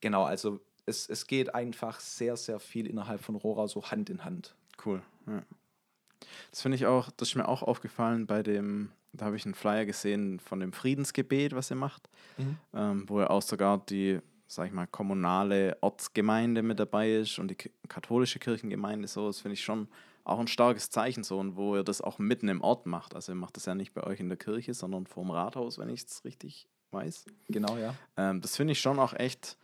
genau, 0.00 0.24
also 0.24 0.60
es, 0.86 1.08
es 1.08 1.26
geht 1.26 1.54
einfach 1.54 2.00
sehr, 2.00 2.36
sehr 2.36 2.58
viel 2.58 2.86
innerhalb 2.86 3.22
von 3.22 3.36
Rohra 3.36 3.68
so 3.68 3.84
Hand 3.90 4.10
in 4.10 4.24
Hand. 4.24 4.54
Cool. 4.84 5.02
Ja. 5.26 5.42
Das 6.50 6.62
finde 6.62 6.76
ich 6.76 6.86
auch, 6.86 7.10
das 7.16 7.30
ist 7.30 7.34
mir 7.34 7.48
auch 7.48 7.62
aufgefallen 7.62 8.26
bei 8.26 8.42
dem 8.42 8.92
da 9.12 9.26
habe 9.26 9.36
ich 9.36 9.44
einen 9.44 9.54
Flyer 9.54 9.84
gesehen 9.84 10.40
von 10.40 10.60
dem 10.60 10.72
Friedensgebet, 10.72 11.54
was 11.54 11.70
ihr 11.70 11.76
macht, 11.76 12.08
Mhm. 12.38 12.56
ähm, 12.74 13.04
wo 13.08 13.20
ja 13.20 13.30
auch 13.30 13.42
sogar 13.42 13.78
die, 13.78 14.20
sag 14.46 14.66
ich 14.66 14.72
mal, 14.72 14.86
kommunale 14.86 15.76
Ortsgemeinde 15.80 16.62
mit 16.62 16.80
dabei 16.80 17.16
ist 17.16 17.38
und 17.38 17.48
die 17.48 17.70
katholische 17.88 18.38
Kirchengemeinde 18.38 19.08
so. 19.08 19.26
Das 19.26 19.40
finde 19.40 19.54
ich 19.54 19.62
schon 19.62 19.88
auch 20.24 20.38
ein 20.38 20.46
starkes 20.46 20.90
Zeichen 20.90 21.24
so 21.24 21.38
und 21.38 21.56
wo 21.56 21.76
ihr 21.76 21.84
das 21.84 22.00
auch 22.00 22.18
mitten 22.18 22.48
im 22.48 22.60
Ort 22.60 22.86
macht. 22.86 23.14
Also 23.14 23.32
ihr 23.32 23.36
macht 23.36 23.56
das 23.56 23.66
ja 23.66 23.74
nicht 23.74 23.92
bei 23.92 24.04
euch 24.04 24.20
in 24.20 24.28
der 24.28 24.38
Kirche, 24.38 24.74
sondern 24.74 25.06
vorm 25.06 25.30
Rathaus, 25.30 25.78
wenn 25.78 25.88
ich 25.88 26.04
es 26.04 26.24
richtig 26.24 26.68
weiß. 26.92 27.24
Genau, 27.48 27.76
ja. 27.76 27.94
Ähm, 28.16 28.40
das 28.40 28.56
finde 28.56 28.72
ich 28.72 28.80
schon 28.80 28.98
auch 28.98 29.14
echt, 29.14 29.56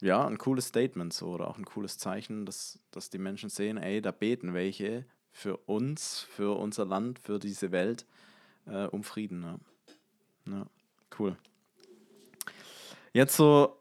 ja, 0.00 0.26
ein 0.26 0.38
cooles 0.38 0.68
Statement 0.68 1.12
so 1.12 1.28
oder 1.28 1.48
auch 1.48 1.58
ein 1.58 1.64
cooles 1.64 1.98
Zeichen, 1.98 2.46
dass, 2.46 2.78
dass 2.90 3.10
die 3.10 3.18
Menschen 3.18 3.50
sehen, 3.50 3.76
ey, 3.76 4.00
da 4.00 4.10
beten 4.10 4.54
welche 4.54 5.04
für 5.32 5.56
uns, 5.58 6.20
für 6.20 6.58
unser 6.58 6.84
Land, 6.84 7.18
für 7.18 7.38
diese 7.38 7.70
Welt 7.70 8.06
äh, 8.66 8.86
um 8.86 9.04
Frieden. 9.04 9.42
Ja. 9.42 10.52
ja, 10.52 10.66
cool. 11.18 11.36
Jetzt 13.12 13.36
so 13.36 13.76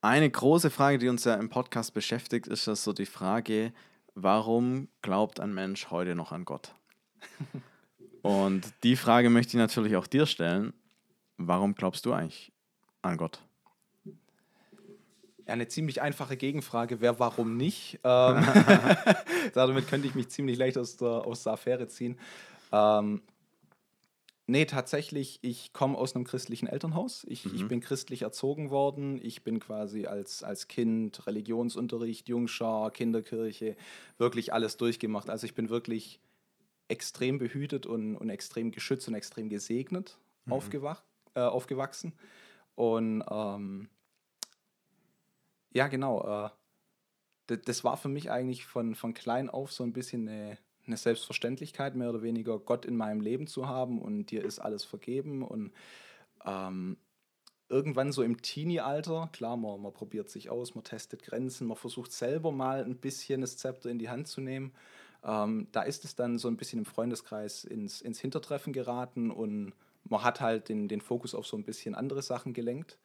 eine 0.00 0.28
große 0.28 0.70
Frage, 0.70 0.98
die 0.98 1.08
uns 1.08 1.24
ja 1.24 1.34
im 1.34 1.48
Podcast 1.48 1.94
beschäftigt, 1.94 2.46
ist 2.46 2.66
das 2.66 2.84
so 2.84 2.92
die 2.92 3.06
Frage, 3.06 3.72
warum 4.14 4.88
glaubt 5.02 5.40
ein 5.40 5.54
Mensch 5.54 5.90
heute 5.90 6.14
noch 6.14 6.32
an 6.32 6.44
Gott? 6.44 6.74
Und 8.22 8.72
die 8.82 8.96
Frage 8.96 9.28
möchte 9.30 9.50
ich 9.50 9.58
natürlich 9.58 9.96
auch 9.96 10.06
dir 10.06 10.26
stellen. 10.26 10.72
Warum 11.36 11.74
glaubst 11.74 12.06
du 12.06 12.12
eigentlich 12.12 12.52
an 13.02 13.16
Gott? 13.16 13.40
Ja, 15.46 15.52
eine 15.52 15.68
ziemlich 15.68 16.00
einfache 16.00 16.36
Gegenfrage 16.36 17.00
wäre, 17.00 17.18
warum 17.18 17.56
nicht? 17.56 18.00
Ähm, 18.02 18.46
damit 19.54 19.88
könnte 19.88 20.06
ich 20.06 20.14
mich 20.14 20.30
ziemlich 20.30 20.56
leicht 20.56 20.78
aus 20.78 20.96
der, 20.96 21.08
aus 21.08 21.42
der 21.42 21.52
Affäre 21.52 21.86
ziehen. 21.86 22.18
Ähm, 22.72 23.20
nee, 24.46 24.64
tatsächlich, 24.64 25.38
ich 25.42 25.72
komme 25.72 25.96
aus 25.96 26.14
einem 26.14 26.24
christlichen 26.24 26.66
Elternhaus. 26.66 27.24
Ich, 27.28 27.46
ich 27.46 27.66
bin 27.68 27.80
christlich 27.80 28.22
erzogen 28.22 28.70
worden. 28.70 29.20
Ich 29.22 29.42
bin 29.42 29.60
quasi 29.60 30.06
als, 30.06 30.42
als 30.42 30.68
Kind 30.68 31.26
Religionsunterricht, 31.26 32.28
Jungschar, 32.28 32.90
Kinderkirche, 32.90 33.76
wirklich 34.18 34.52
alles 34.52 34.76
durchgemacht. 34.76 35.30
Also 35.30 35.46
ich 35.46 35.54
bin 35.54 35.68
wirklich 35.68 36.20
extrem 36.88 37.38
behütet 37.38 37.86
und, 37.86 38.16
und 38.16 38.30
extrem 38.30 38.70
geschützt 38.70 39.08
und 39.08 39.14
extrem 39.14 39.48
gesegnet 39.48 40.18
aufgewach, 40.48 41.02
äh, 41.34 41.40
aufgewachsen. 41.40 42.12
Und 42.74 43.24
ähm, 43.30 43.88
ja, 45.72 45.88
genau. 45.88 46.46
Äh, 46.46 46.50
das 47.46 47.84
war 47.84 47.96
für 47.96 48.08
mich 48.08 48.30
eigentlich 48.30 48.64
von, 48.64 48.94
von 48.94 49.12
klein 49.12 49.50
auf 49.50 49.72
so 49.72 49.84
ein 49.84 49.92
bisschen 49.92 50.28
eine, 50.28 50.58
eine 50.86 50.96
Selbstverständlichkeit, 50.96 51.94
mehr 51.94 52.10
oder 52.10 52.22
weniger 52.22 52.58
Gott 52.58 52.84
in 52.84 52.96
meinem 52.96 53.20
Leben 53.20 53.46
zu 53.46 53.68
haben 53.68 54.00
und 54.00 54.30
dir 54.30 54.44
ist 54.44 54.58
alles 54.58 54.84
vergeben. 54.84 55.42
Und 55.42 55.72
ähm, 56.44 56.96
irgendwann 57.68 58.12
so 58.12 58.22
im 58.22 58.40
Teenie-Alter, 58.40 59.30
klar, 59.32 59.56
man, 59.56 59.80
man 59.80 59.92
probiert 59.92 60.30
sich 60.30 60.50
aus, 60.50 60.74
man 60.74 60.84
testet 60.84 61.22
Grenzen, 61.22 61.66
man 61.66 61.76
versucht 61.76 62.12
selber 62.12 62.52
mal 62.52 62.84
ein 62.84 62.96
bisschen 62.96 63.40
das 63.40 63.56
Zepter 63.56 63.90
in 63.90 63.98
die 63.98 64.10
Hand 64.10 64.28
zu 64.28 64.40
nehmen. 64.40 64.72
Ähm, 65.24 65.68
da 65.72 65.82
ist 65.82 66.04
es 66.04 66.14
dann 66.14 66.38
so 66.38 66.48
ein 66.48 66.56
bisschen 66.56 66.80
im 66.80 66.84
Freundeskreis 66.84 67.64
ins, 67.64 68.00
ins 68.02 68.20
Hintertreffen 68.20 68.72
geraten 68.72 69.30
und 69.30 69.72
man 70.04 70.22
hat 70.22 70.40
halt 70.40 70.68
den, 70.68 70.86
den 70.88 71.00
Fokus 71.00 71.34
auf 71.34 71.46
so 71.46 71.56
ein 71.56 71.64
bisschen 71.64 71.94
andere 71.94 72.22
Sachen 72.22 72.52
gelenkt 72.52 72.98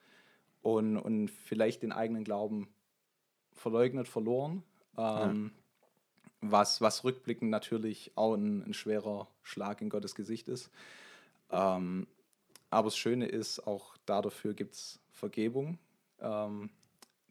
und, 0.61 0.97
und 0.97 1.29
vielleicht 1.29 1.81
den 1.81 1.93
eigenen 1.93 2.25
Glauben 2.25 2.67
verleugnet, 3.53 4.07
verloren. 4.07 4.63
Ähm, 4.97 5.51
was, 6.41 6.81
was 6.81 7.03
rückblickend 7.03 7.49
natürlich 7.49 8.11
auch 8.15 8.33
ein, 8.35 8.63
ein 8.63 8.73
schwerer 8.73 9.27
Schlag 9.43 9.81
in 9.81 9.89
Gottes 9.89 10.15
Gesicht 10.15 10.47
ist. 10.47 10.69
Ähm, 11.51 12.07
aber 12.69 12.87
das 12.87 12.97
Schöne 12.97 13.25
ist, 13.25 13.65
auch 13.65 13.97
dafür 14.05 14.53
gibt 14.53 14.75
es 14.75 14.99
Vergebung. 15.11 15.79
Ähm, 16.21 16.69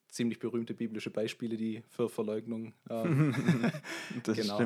ziemlich 0.08 0.38
berühmte 0.38 0.74
biblische 0.74 1.10
Beispiele, 1.10 1.56
die 1.56 1.82
für 1.88 2.08
Verleugnung 2.08 2.72
ähm, 2.90 3.34
genau, 4.24 4.60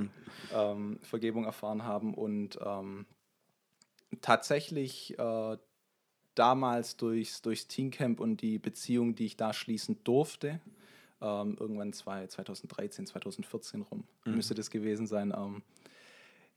ähm, 0.55 0.99
Vergebung 1.03 1.45
erfahren 1.45 1.85
haben. 1.85 2.15
Und 2.15 2.59
ähm, 2.65 3.07
tatsächlich 4.21 5.19
äh, 5.19 5.57
damals 6.35 6.97
durchs, 6.97 7.43
durchs 7.43 7.67
Teamcamp 7.67 8.21
und 8.21 8.41
die 8.41 8.59
Beziehung, 8.59 9.15
die 9.15 9.27
ich 9.27 9.37
da 9.37 9.53
schließen 9.53 10.03
durfte, 10.05 10.61
ähm, 11.23 11.57
irgendwann 11.59 11.93
zwei, 11.93 12.27
2013, 12.27 13.07
2014 13.07 13.83
rum, 13.83 14.05
müsste 14.25 14.55
das 14.55 14.71
gewesen 14.71 15.07
sein. 15.07 15.33
Ähm, 15.37 15.63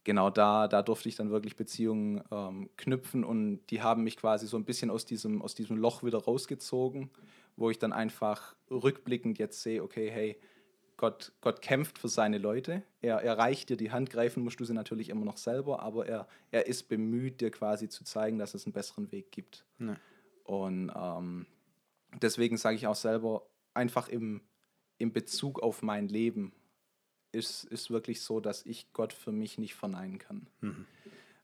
genau, 0.04 0.30
da, 0.30 0.68
da 0.68 0.82
durfte 0.82 1.10
ich 1.10 1.16
dann 1.16 1.30
wirklich 1.30 1.56
Beziehungen 1.56 2.24
ähm, 2.32 2.70
knüpfen 2.78 3.24
und 3.24 3.62
die 3.70 3.82
haben 3.82 4.04
mich 4.04 4.18
quasi 4.18 4.48
so 4.48 4.58
ein 4.58 4.66
bisschen 4.66 4.90
aus 4.90 5.06
diesem, 5.06 5.42
aus 5.42 5.56
diesem 5.56 5.78
Loch 5.78 6.04
wieder 6.04 6.24
rausgezogen, 6.24 7.10
wo 7.56 7.70
ich 7.70 7.80
dann 7.80 7.94
einfach 7.94 8.56
rückblickend 8.72 9.38
jetzt 9.38 9.62
sehe, 9.62 9.84
okay, 9.84 10.10
hey, 10.10 10.38
Gott, 10.98 11.34
Gott 11.42 11.62
kämpft 11.62 12.00
für 12.00 12.08
seine 12.08 12.38
Leute. 12.38 12.82
Er, 13.02 13.18
er 13.18 13.38
reicht 13.38 13.70
dir 13.70 13.76
die 13.76 13.92
Hand, 13.92 14.10
greifen 14.10 14.44
musst 14.44 14.60
du 14.62 14.66
sie 14.66 14.74
natürlich 14.74 15.10
immer 15.10 15.26
noch 15.26 15.38
selber, 15.38 15.82
aber 15.82 16.08
er, 16.08 16.28
er 16.52 16.68
ist 16.68 16.88
bemüht, 16.88 17.42
dir 17.42 17.52
quasi 17.52 17.90
zu 17.90 18.06
zeigen, 18.06 18.40
dass 18.40 18.54
es 18.54 18.66
einen 18.66 18.72
besseren 18.72 19.12
Weg 19.12 19.32
gibt. 19.32 19.66
Ja. 19.78 19.98
Und 20.46 20.92
ähm, 20.96 21.48
deswegen 22.22 22.56
sage 22.56 22.78
ich 22.78 22.88
auch 22.88 22.96
selber, 22.96 23.46
einfach 23.74 24.08
im, 24.08 24.42
im 24.98 25.14
Bezug 25.14 25.62
auf 25.62 25.82
mein 25.82 26.08
Leben 26.08 26.54
ist, 27.32 27.66
ist 27.66 27.92
wirklich 27.92 28.22
so, 28.22 28.40
dass 28.40 28.66
ich 28.66 28.92
Gott 28.94 29.14
für 29.14 29.32
mich 29.32 29.58
nicht 29.58 29.76
verneinen 29.76 30.20
kann. 30.20 30.48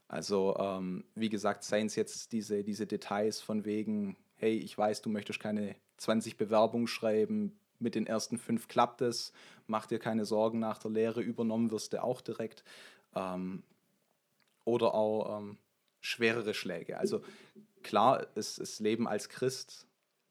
Also, 0.08 0.58
ähm, 0.60 1.06
wie 1.16 1.30
gesagt, 1.30 1.64
seien 1.64 1.88
es 1.88 1.96
jetzt 1.96 2.32
diese, 2.32 2.64
diese 2.64 2.86
Details 2.88 3.42
von 3.42 3.66
wegen, 3.66 4.18
hey, 4.36 4.58
ich 4.58 4.78
weiß, 4.78 5.02
du 5.02 5.10
möchtest 5.10 5.40
keine 5.40 5.76
20 5.98 6.38
Bewerbungen 6.38 6.88
schreiben, 6.88 7.58
mit 7.80 7.96
den 7.96 8.08
ersten 8.08 8.38
fünf 8.38 8.68
klappt 8.68 9.02
es, 9.02 9.34
mach 9.68 9.86
dir 9.86 10.00
keine 10.00 10.26
Sorgen, 10.26 10.60
nach 10.60 10.78
der 10.78 10.92
Lehre 10.92 11.22
übernommen 11.22 11.72
wirst 11.72 11.94
du 11.94 12.04
auch 12.04 12.22
direkt. 12.22 12.64
Ähm, 13.16 13.64
oder 14.66 14.94
auch 14.94 15.40
ähm, 15.40 15.58
schwerere 16.02 16.54
Schläge. 16.54 16.98
Also 16.98 17.24
klar, 17.84 18.28
es, 18.36 18.56
das 18.56 18.80
Leben 18.80 19.08
als 19.08 19.30
Christ 19.30 19.88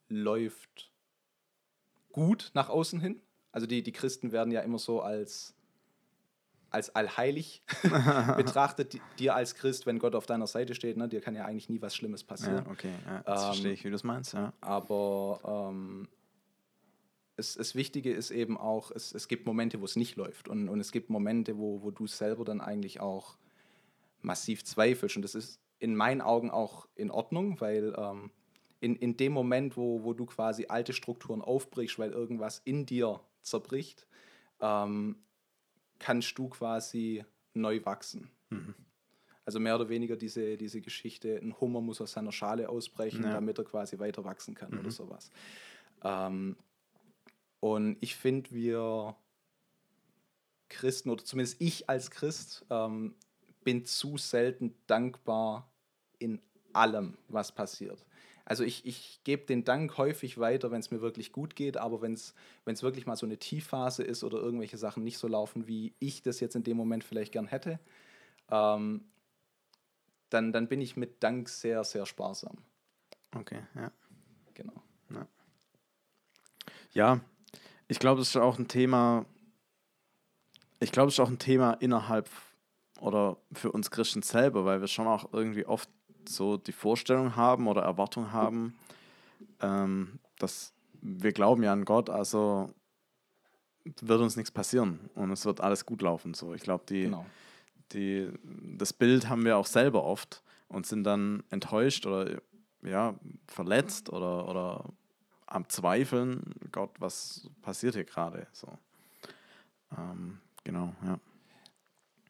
läuft 0.09 0.93
gut 2.13 2.51
nach 2.55 2.69
außen 2.69 3.01
hin. 3.01 3.21
Also 3.53 3.67
die, 3.67 3.83
die 3.83 3.93
Christen 3.93 4.33
werden 4.33 4.53
ja 4.53 4.61
immer 4.61 4.79
so 4.79 5.01
als, 5.03 5.55
als 6.71 6.95
allheilig 6.95 7.63
betrachtet. 8.37 8.93
Di- 8.95 9.01
Dir 9.19 9.35
als 9.35 9.55
Christ, 9.55 9.87
wenn 9.87 9.99
Gott 9.99 10.15
auf 10.15 10.27
deiner 10.27 10.47
Seite 10.47 10.75
steht, 10.75 10.97
ne, 10.97 11.09
dir 11.09 11.21
kann 11.21 11.35
ja 11.35 11.45
eigentlich 11.45 11.69
nie 11.69 11.83
was 11.83 11.95
Schlimmes 11.97 12.23
passieren. 12.25 12.65
Ja, 12.65 12.71
okay, 12.71 12.93
ja, 13.07 13.17
Ähm, 13.19 13.23
verstehe 13.25 13.73
ich, 13.73 13.85
wie 13.85 13.89
du 13.91 13.97
es 13.97 14.05
meinst. 14.05 14.35
Ja. 14.35 14.53
Aber 14.61 15.71
ähm, 15.73 16.09
es, 17.37 17.55
das 17.55 17.75
Wichtige 17.75 18.13
ist 18.13 18.31
eben 18.31 18.57
auch, 18.59 18.91
es, 18.93 19.13
es 19.15 19.27
gibt 19.27 19.47
Momente, 19.47 19.81
wo 19.81 19.85
es 19.85 19.97
nicht 19.97 20.17
läuft. 20.17 20.49
Und, 20.49 20.69
und 20.69 20.79
es 20.81 20.93
gibt 20.93 21.11
Momente, 21.11 21.59
wo, 21.59 21.83
wo 21.83 21.91
du 21.91 22.07
selber 22.07 22.45
dann 22.45 22.61
eigentlich 22.61 23.01
auch 23.01 23.37
massiv 24.23 24.65
zweifelst. 24.65 25.17
Und 25.17 25.23
das 25.23 25.35
ist 25.35 25.59
in 25.79 25.97
meinen 25.97 26.21
Augen 26.21 26.51
auch 26.51 26.87
in 26.95 27.11
Ordnung, 27.11 27.61
weil 27.61 27.95
ähm, 27.97 28.31
in, 28.81 28.97
in 28.97 29.17
dem 29.17 29.33
Moment, 29.33 29.77
wo, 29.77 30.03
wo 30.05 30.15
du 30.15 30.27
quasi 30.27 30.67
alte 30.69 30.93
Strukturen 30.93 31.43
aufbrichst, 31.43 31.99
weil 31.99 32.13
irgendwas 32.13 32.61
in 32.65 32.87
dir 32.87 33.21
zerbricht, 33.43 34.07
ähm, 34.61 35.17
kannst 35.99 36.37
du 36.39 36.49
quasi 36.49 37.25
neu 37.55 37.85
wachsen. 37.85 38.31
Also 39.45 39.61
mehr 39.61 39.75
oder 39.75 39.89
weniger 39.89 40.17
diese, 40.17 40.57
diese 40.57 40.81
Geschichte, 40.81 41.37
ein 41.37 41.59
Hummer 41.61 41.81
muss 41.81 42.01
aus 42.01 42.13
seiner 42.13 42.33
Schale 42.33 42.69
ausbrechen, 42.69 43.25
Ja. 43.25 43.33
damit 43.33 43.59
er 43.59 43.65
quasi 43.65 43.99
weiter 43.99 44.25
wachsen 44.25 44.55
kann 44.55 44.79
oder 44.79 44.91
sowas. 44.91 45.31
Ähm, 46.03 46.57
und 47.61 47.99
ich 48.01 48.17
finde, 48.17 48.51
wir 48.53 49.17
Christen, 50.69 51.11
oder 51.11 51.25
zumindest 51.25 51.61
ich 51.61 51.89
als 51.91 52.11
Christ, 52.11 52.65
ähm, 52.71 53.15
bin 53.65 53.85
zu 53.85 54.17
selten 54.17 54.75
dankbar 54.87 55.71
in 56.19 56.41
allem, 56.73 57.19
was 57.29 57.53
passiert. 57.53 58.07
Also 58.51 58.65
ich, 58.65 58.85
ich 58.85 59.21
gebe 59.23 59.47
den 59.47 59.63
Dank 59.63 59.97
häufig 59.97 60.37
weiter, 60.39 60.73
wenn 60.73 60.81
es 60.81 60.91
mir 60.91 61.01
wirklich 61.01 61.31
gut 61.31 61.55
geht, 61.55 61.77
aber 61.77 62.03
wenn 62.03 62.15
es 62.15 62.35
wirklich 62.65 63.07
mal 63.07 63.15
so 63.15 63.25
eine 63.25 63.39
Tiefphase 63.39 64.03
ist 64.03 64.25
oder 64.25 64.39
irgendwelche 64.39 64.77
Sachen 64.77 65.05
nicht 65.05 65.19
so 65.19 65.29
laufen, 65.29 65.69
wie 65.69 65.95
ich 66.01 66.23
das 66.23 66.41
jetzt 66.41 66.57
in 66.57 66.65
dem 66.65 66.77
Moment 66.77 67.05
vielleicht 67.05 67.31
gern 67.31 67.47
hätte, 67.47 67.79
ähm, 68.51 69.05
dann, 70.31 70.51
dann 70.51 70.67
bin 70.67 70.81
ich 70.81 70.97
mit 70.97 71.23
Dank 71.23 71.49
sehr, 71.49 71.85
sehr 71.85 72.07
sparsam. 72.07 72.59
Okay, 73.37 73.63
ja. 73.77 73.93
Genau. 74.55 74.83
Ja, 76.93 77.21
ich 77.87 78.01
glaube, 78.01 78.19
das 78.19 78.31
ist 78.31 78.37
auch 78.37 78.59
ein 78.59 78.67
Thema. 78.67 79.27
Ich 80.81 80.91
glaube, 80.91 81.07
es 81.07 81.15
ist 81.15 81.21
auch 81.21 81.31
ein 81.31 81.39
Thema 81.39 81.75
innerhalb 81.75 82.29
oder 83.01 83.37
für 83.53 83.71
uns 83.71 83.93
Christen 83.93 84.23
selber, 84.23 84.65
weil 84.65 84.81
wir 84.81 84.89
schon 84.89 85.07
auch 85.07 85.33
irgendwie 85.33 85.67
oft 85.67 85.89
so 86.29 86.57
die 86.57 86.73
Vorstellung 86.73 87.37
haben 87.37 87.67
oder 87.67 87.83
Erwartung 87.83 88.33
haben, 88.33 88.75
ähm, 89.61 90.19
dass 90.39 90.73
wir 91.01 91.33
glauben 91.33 91.63
ja 91.63 91.73
an 91.73 91.85
Gott, 91.85 92.11
also 92.11 92.73
wird 93.85 94.21
uns 94.21 94.37
nichts 94.37 94.51
passieren 94.51 95.11
und 95.15 95.31
es 95.31 95.45
wird 95.45 95.61
alles 95.61 95.87
gut 95.87 96.03
laufen. 96.03 96.35
So, 96.35 96.55
ich 96.55 96.63
glaube, 96.63 96.85
die, 96.89 97.05
Genau. 97.05 97.25
die, 97.93 98.29
das 98.77 98.93
Bild 98.93 99.29
haben 99.29 99.45
wir 99.45 99.57
auch 99.57 99.67
selber 99.67 100.05
oft, 100.05 100.43
und 100.71 100.87
sind 100.87 101.05
dann 101.05 101.43
enttäuscht 101.51 102.07
oder 102.07 102.41
ja, 102.83 103.15
verletzt 103.47 104.11
oder, 104.11 104.49
oder 104.49 104.85
am 105.47 105.69
Zweifeln, 105.69 106.55
Gott, 106.71 106.91
was 106.99 107.51
passiert 107.61 107.95
hier 107.95 108.05
gerade? 108.05 108.47
So. 108.53 108.69
Ähm, 109.97 110.39
genau, 110.65 110.95
ja. 111.05 111.19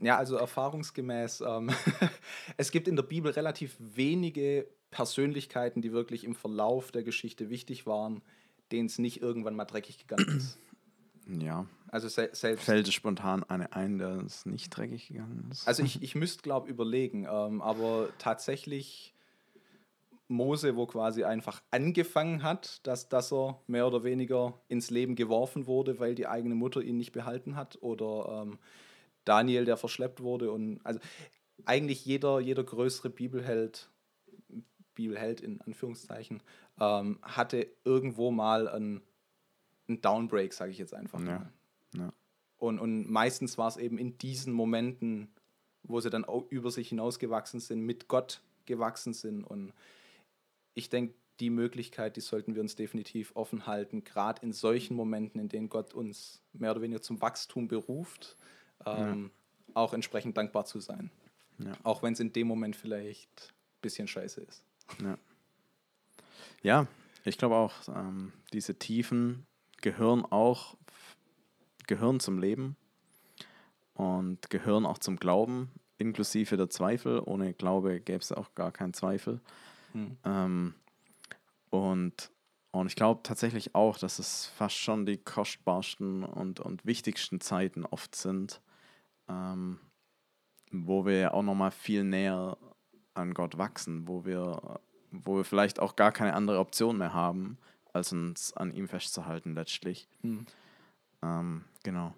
Ja, 0.00 0.16
also 0.16 0.36
erfahrungsgemäß, 0.36 1.42
ähm, 1.42 1.70
es 2.56 2.70
gibt 2.70 2.88
in 2.88 2.96
der 2.96 3.02
Bibel 3.02 3.30
relativ 3.32 3.76
wenige 3.78 4.66
Persönlichkeiten, 4.90 5.82
die 5.82 5.92
wirklich 5.92 6.24
im 6.24 6.34
Verlauf 6.34 6.90
der 6.90 7.02
Geschichte 7.02 7.50
wichtig 7.50 7.86
waren, 7.86 8.22
denen 8.72 8.86
es 8.86 8.98
nicht 8.98 9.20
irgendwann 9.20 9.54
mal 9.54 9.66
dreckig 9.66 9.98
gegangen 9.98 10.36
ist. 10.36 10.58
Ja. 11.38 11.64
Also 11.92 12.08
se 12.08 12.30
selbst. 12.32 12.64
Fällt 12.64 12.88
es 12.88 12.94
spontan 12.94 13.44
eine 13.44 13.72
ein, 13.72 13.98
der 13.98 14.22
es 14.26 14.46
nicht 14.46 14.70
dreckig 14.70 15.08
gegangen 15.08 15.48
ist? 15.52 15.68
Also 15.68 15.84
ich, 15.84 16.02
ich 16.02 16.16
müsste, 16.16 16.42
glaube 16.42 16.66
ich, 16.66 16.72
überlegen, 16.72 17.24
ähm, 17.30 17.62
aber 17.62 18.08
tatsächlich 18.18 19.14
Mose, 20.26 20.76
wo 20.76 20.86
quasi 20.86 21.24
einfach 21.24 21.62
angefangen 21.70 22.42
hat, 22.42 22.86
dass, 22.86 23.08
dass 23.08 23.32
er 23.32 23.60
mehr 23.66 23.86
oder 23.86 24.04
weniger 24.04 24.54
ins 24.68 24.90
Leben 24.90 25.14
geworfen 25.14 25.66
wurde, 25.66 25.98
weil 26.00 26.14
die 26.14 26.26
eigene 26.26 26.54
Mutter 26.54 26.80
ihn 26.80 26.96
nicht 26.96 27.12
behalten 27.12 27.56
hat. 27.56 27.78
Oder 27.80 28.42
ähm, 28.42 28.58
Daniel, 29.24 29.64
der 29.64 29.76
verschleppt 29.76 30.20
wurde. 30.22 30.50
Und 30.50 30.80
also 30.84 31.00
eigentlich 31.64 32.04
jeder, 32.04 32.40
jeder 32.40 32.64
größere 32.64 33.10
Bibelheld, 33.10 33.90
Bibelheld 34.94 35.40
in 35.40 35.60
Anführungszeichen, 35.60 36.42
ähm, 36.78 37.18
hatte 37.22 37.66
irgendwo 37.84 38.30
mal 38.30 38.68
einen, 38.68 39.02
einen 39.88 40.00
Downbreak, 40.00 40.52
sage 40.52 40.70
ich 40.72 40.78
jetzt 40.78 40.94
einfach 40.94 41.20
Ja. 41.20 41.24
mal. 41.24 41.52
Ja. 41.96 42.12
Und, 42.58 42.78
und 42.78 43.10
meistens 43.10 43.56
war 43.58 43.68
es 43.68 43.76
eben 43.76 43.98
in 43.98 44.18
diesen 44.18 44.52
Momenten, 44.52 45.28
wo 45.82 46.00
sie 46.00 46.10
dann 46.10 46.24
auch 46.26 46.44
über 46.50 46.70
sich 46.70 46.90
hinausgewachsen 46.90 47.60
sind, 47.60 47.80
mit 47.80 48.08
Gott 48.08 48.42
gewachsen 48.66 49.14
sind. 49.14 49.44
Und 49.44 49.72
ich 50.74 50.90
denke, 50.90 51.14
die 51.40 51.48
Möglichkeit, 51.50 52.16
die 52.16 52.20
sollten 52.20 52.54
wir 52.54 52.60
uns 52.60 52.76
definitiv 52.76 53.34
offen 53.34 53.66
halten, 53.66 54.04
gerade 54.04 54.42
in 54.42 54.52
solchen 54.52 54.94
Momenten, 54.94 55.40
in 55.40 55.48
denen 55.48 55.70
Gott 55.70 55.94
uns 55.94 56.42
mehr 56.52 56.72
oder 56.72 56.82
weniger 56.82 57.00
zum 57.00 57.22
Wachstum 57.22 57.66
beruft, 57.66 58.36
ähm, 58.86 59.30
auch 59.74 59.92
entsprechend 59.92 60.36
dankbar 60.36 60.64
zu 60.64 60.80
sein. 60.80 61.10
Ja. 61.58 61.72
Auch 61.82 62.02
wenn 62.02 62.12
es 62.12 62.20
in 62.20 62.32
dem 62.32 62.46
Moment 62.46 62.76
vielleicht 62.76 63.52
ein 63.52 63.80
bisschen 63.82 64.08
scheiße 64.08 64.40
ist. 64.40 64.64
Ja, 65.02 65.18
ja 66.62 66.86
ich 67.24 67.38
glaube 67.38 67.56
auch, 67.56 67.74
ähm, 67.88 68.32
diese 68.52 68.78
Tiefen 68.78 69.46
gehören 69.82 70.24
auch 70.24 70.76
gehören 71.90 72.20
zum 72.20 72.38
Leben 72.38 72.76
und 73.94 74.48
gehören 74.48 74.86
auch 74.86 74.98
zum 74.98 75.16
Glauben, 75.16 75.72
inklusive 75.98 76.56
der 76.56 76.70
Zweifel. 76.70 77.20
Ohne 77.24 77.52
Glaube 77.52 78.00
gäbe 78.00 78.20
es 78.20 78.30
auch 78.30 78.54
gar 78.54 78.70
keinen 78.70 78.94
Zweifel. 78.94 79.40
Hm. 79.92 80.16
Ähm, 80.24 80.74
und, 81.70 82.30
und 82.70 82.86
ich 82.86 82.94
glaube 82.94 83.24
tatsächlich 83.24 83.74
auch, 83.74 83.98
dass 83.98 84.20
es 84.20 84.46
fast 84.46 84.76
schon 84.76 85.04
die 85.04 85.18
kostbarsten 85.18 86.22
und, 86.22 86.60
und 86.60 86.86
wichtigsten 86.86 87.40
Zeiten 87.40 87.84
oft 87.84 88.14
sind, 88.14 88.60
ähm, 89.30 89.78
wo 90.72 91.06
wir 91.06 91.34
auch 91.34 91.42
nochmal 91.42 91.70
viel 91.70 92.04
näher 92.04 92.56
an 93.14 93.34
Gott 93.34 93.58
wachsen, 93.58 94.06
wo 94.08 94.24
wir, 94.24 94.80
wo 95.10 95.36
wir 95.36 95.44
vielleicht 95.44 95.80
auch 95.80 95.96
gar 95.96 96.12
keine 96.12 96.34
andere 96.34 96.58
Option 96.58 96.98
mehr 96.98 97.12
haben, 97.12 97.58
als 97.92 98.12
uns 98.12 98.52
an 98.56 98.72
ihm 98.72 98.88
festzuhalten 98.88 99.54
letztlich. 99.54 100.08
Hm. 100.22 100.46
Ähm, 101.22 101.64
genau. 101.82 102.14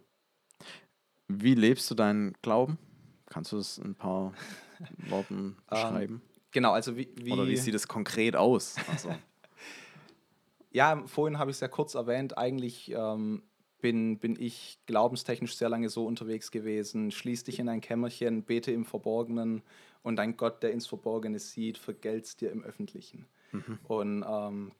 Wie 1.28 1.54
lebst 1.54 1.90
du 1.90 1.94
deinen 1.94 2.34
Glauben? 2.42 2.78
Kannst 3.26 3.52
du 3.52 3.56
das 3.56 3.78
in 3.78 3.92
ein 3.92 3.94
paar 3.94 4.32
Worten 5.08 5.56
beschreiben? 5.68 6.22
Genau, 6.50 6.72
also 6.72 6.96
wie, 6.96 7.08
wie 7.16 7.32
Oder 7.32 7.46
wie 7.46 7.56
sieht 7.56 7.74
es 7.74 7.88
konkret 7.88 8.36
aus? 8.36 8.76
Also, 8.90 9.14
Ja, 10.72 11.02
vorhin 11.06 11.38
habe 11.38 11.50
ich 11.50 11.56
es 11.56 11.60
ja 11.60 11.68
kurz 11.68 11.94
erwähnt. 11.94 12.38
Eigentlich 12.38 12.90
ähm, 12.90 13.42
bin, 13.82 14.18
bin 14.18 14.40
ich 14.40 14.78
glaubenstechnisch 14.86 15.56
sehr 15.56 15.68
lange 15.68 15.90
so 15.90 16.06
unterwegs 16.06 16.50
gewesen. 16.50 17.10
Schließ 17.10 17.44
dich 17.44 17.58
in 17.58 17.68
ein 17.68 17.82
Kämmerchen, 17.82 18.42
bete 18.44 18.72
im 18.72 18.86
Verborgenen 18.86 19.60
und 20.02 20.16
dein 20.16 20.38
Gott, 20.38 20.62
der 20.62 20.72
ins 20.72 20.86
Verborgene 20.86 21.38
sieht, 21.38 21.76
vergelt's 21.76 22.36
dir 22.36 22.50
im 22.50 22.62
Öffentlichen. 22.64 23.26
Und 23.84 24.24
ähm, 24.26 24.72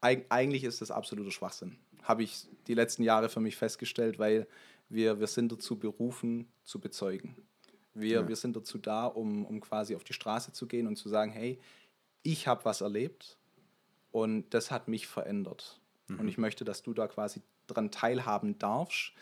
eig 0.00 0.26
eigentlich 0.28 0.62
ist 0.62 0.80
das 0.80 0.92
absoluter 0.92 1.32
Schwachsinn. 1.32 1.76
Habe 2.04 2.22
ich 2.22 2.46
die 2.68 2.74
letzten 2.74 3.02
Jahre 3.02 3.28
für 3.28 3.40
mich 3.40 3.56
festgestellt, 3.56 4.20
weil 4.20 4.46
wir, 4.88 5.18
wir 5.18 5.26
sind 5.26 5.50
dazu 5.50 5.76
berufen, 5.76 6.46
zu 6.62 6.78
bezeugen. 6.80 7.34
Wir, 7.94 8.20
Ja. 8.20 8.28
wir 8.28 8.36
sind 8.36 8.54
dazu 8.54 8.78
da, 8.78 9.06
um, 9.06 9.44
um 9.44 9.60
quasi 9.60 9.96
auf 9.96 10.04
die 10.04 10.12
Straße 10.12 10.52
zu 10.52 10.68
gehen 10.68 10.86
und 10.86 10.96
zu 10.96 11.08
sagen, 11.08 11.32
hey, 11.32 11.58
ich 12.22 12.46
habe 12.46 12.64
was 12.64 12.80
erlebt 12.82 13.38
und 14.12 14.48
das 14.54 14.70
hat 14.70 14.86
mich 14.86 15.06
verändert. 15.08 15.80
Und 16.08 16.28
ich 16.28 16.38
möchte, 16.38 16.64
dass 16.64 16.82
du 16.82 16.94
da 16.94 17.08
quasi 17.08 17.42
dran 17.66 17.90
teilhaben 17.90 18.58
darfst, 18.58 19.12